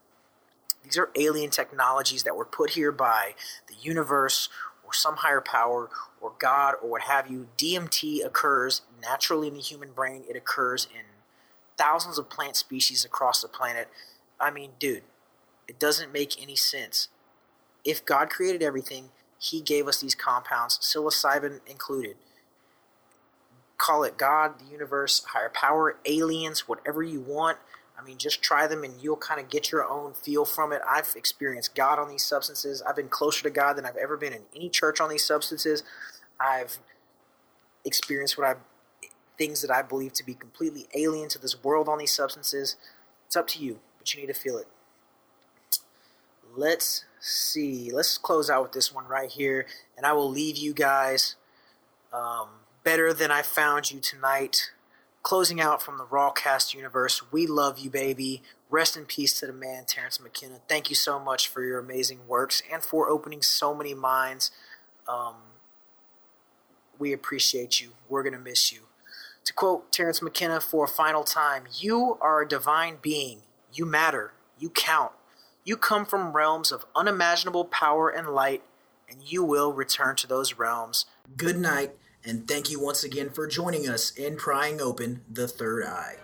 These 0.84 0.99
are 0.99 1.09
alien 1.15 1.49
technologies 1.49 2.22
that 2.22 2.35
were 2.38 2.45
put 2.45 2.72
here 2.72 2.91
by 2.91 3.34
the 3.68 3.73
universe 3.81 4.47
or 4.84 4.93
some 4.93 5.18
higher 5.18 5.41
power 5.41 5.89
or 6.22 6.34
God 6.38 6.76
or 6.84 6.91
what 6.91 7.01
have 7.01 7.31
you. 7.31 7.47
DMT 7.57 8.23
occurs 8.23 8.84
naturally 9.01 9.47
in 9.47 9.55
the 9.55 9.59
human 9.59 9.91
brain. 9.91 10.23
It 10.30 10.35
occurs 10.35 10.88
in 10.93 11.05
thousands 11.80 12.19
of 12.19 12.30
plant 12.30 12.57
species 12.57 13.03
across 13.03 13.41
the 13.41 13.47
planet. 13.47 13.88
I 14.39 14.51
mean, 14.51 14.72
dude, 14.77 15.01
it 15.72 15.80
doesn't 15.80 16.11
make 16.11 16.41
any 16.43 16.57
sense. 16.57 17.07
If 17.85 18.03
God 18.06 18.30
created 18.30 18.61
everything, 18.61 19.11
He 19.39 19.61
gave 19.61 19.88
us 19.88 20.02
these 20.02 20.15
compounds, 20.15 20.77
psilocybin 20.80 21.61
included. 21.65 22.18
Call 23.77 24.03
it 24.03 24.18
God, 24.18 24.60
the 24.60 24.69
universe, 24.69 25.23
higher 25.30 25.49
power, 25.49 25.95
aliens, 26.03 26.68
whatever 26.68 27.02
you 27.02 27.22
want. 27.22 27.57
I 27.98 28.03
mean, 28.03 28.18
just 28.18 28.41
try 28.41 28.68
them 28.68 28.84
and 28.84 29.02
you'll 29.02 29.15
kind 29.15 29.39
of 29.39 29.49
get 29.49 29.72
your 29.72 29.88
own 29.88 30.14
feel 30.14 30.43
from 30.43 30.73
it. 30.73 30.81
I've 30.85 31.14
experienced 31.15 31.73
God 31.73 31.99
on 31.99 32.10
these 32.10 32.26
substances. 32.26 32.81
I've 32.81 32.98
been 32.98 33.07
closer 33.07 33.43
to 33.43 33.49
God 33.49 33.77
than 33.77 33.85
I've 33.85 33.95
ever 33.95 34.18
been 34.18 34.34
in 34.34 34.41
any 34.53 34.68
church 34.68 34.99
on 34.99 35.10
these 35.10 35.23
substances. 35.23 35.84
I've 36.38 36.80
experienced 37.85 38.38
what 38.38 38.45
I 38.45 38.56
things 39.38 39.61
that 39.61 39.72
I 39.72 39.84
believe 39.84 40.11
to 40.14 40.26
be 40.26 40.34
completely 40.34 40.88
alien 40.93 41.30
to 41.30 41.39
this 41.39 41.64
world 41.64 41.88
on 41.88 41.98
these 41.98 42.14
substances. 42.14 42.76
It's 43.26 43.38
up 43.38 43.48
to 43.48 43.64
you, 43.64 43.80
but 43.98 44.14
you 44.14 44.19
need 44.19 44.27
to 44.27 44.38
feel 44.38 44.57
it. 44.57 44.68
Let's 46.56 47.06
see. 47.19 47.91
Let's 47.91 48.18
close 48.18 48.49
out 48.49 48.64
with 48.64 48.72
this 48.73 48.94
one 48.94 49.07
right 49.07 49.30
here, 49.30 49.65
and 49.95 50.06
I 50.06 50.14
will 50.14 50.30
leave 50.30 50.57
you 50.57 50.73
guys 50.73 51.36
um, 52.11 52.48
better 52.84 53.14
than 53.14 53.32
I 53.32 53.41
found 53.41 53.91
you 53.91 53.99
tonight. 53.99 54.72
Closing 55.23 55.61
out 55.61 55.82
from 55.82 55.98
the 55.98 56.06
Rawcast 56.06 56.73
universe, 56.73 57.22
we 57.32 57.45
love 57.45 57.78
you, 57.78 57.90
baby. 57.90 58.41
Rest 58.69 58.98
in 58.98 59.06
peace 59.06 59.40
to 59.40 59.45
the 59.45 59.53
man, 59.53 59.86
Terence 59.86 60.19
McKenna. 60.19 60.60
Thank 60.68 60.90
you 60.90 60.95
so 60.95 61.19
much 61.19 61.48
for 61.48 61.64
your 61.64 61.78
amazing 61.80 62.28
works 62.28 62.64
and 62.72 62.82
for 62.84 63.07
opening 63.10 63.41
so 63.41 63.76
many 63.76 63.94
minds. 63.94 64.49
Um, 65.07 65.36
we 66.98 67.14
appreciate 67.14 67.80
you. 67.82 67.91
We're 68.10 68.23
going 68.23 68.34
to 68.34 68.40
miss 68.40 68.72
you. 68.72 68.82
To 69.45 69.53
quote 69.53 69.91
Terence 69.91 70.22
McKenna 70.22 70.60
for 70.60 70.86
a 70.86 70.88
final 70.88 71.23
time, 71.23 71.64
you 71.80 72.18
are 72.22 72.41
a 72.41 72.48
divine 72.48 72.98
being. 73.02 73.40
You 73.73 73.86
matter. 73.86 74.34
You 74.60 74.69
count. 74.69 75.11
You 75.63 75.77
come 75.77 76.05
from 76.05 76.33
realms 76.33 76.71
of 76.71 76.85
unimaginable 76.95 77.65
power 77.65 78.09
and 78.09 78.29
light, 78.29 78.63
and 79.09 79.21
you 79.21 79.43
will 79.43 79.73
return 79.73 80.15
to 80.17 80.27
those 80.27 80.55
realms. 80.55 81.05
Good 81.38 81.57
night 81.57 81.95
and 82.23 82.47
thank 82.47 82.69
you 82.69 82.79
once 82.79 83.03
again 83.03 83.29
for 83.29 83.47
joining 83.47 83.89
us 83.89 84.11
in 84.11 84.38
Prying 84.38 84.79
Open 84.79 85.21
the 85.29 85.47
Third 85.47 85.85
Eye. 85.85 86.17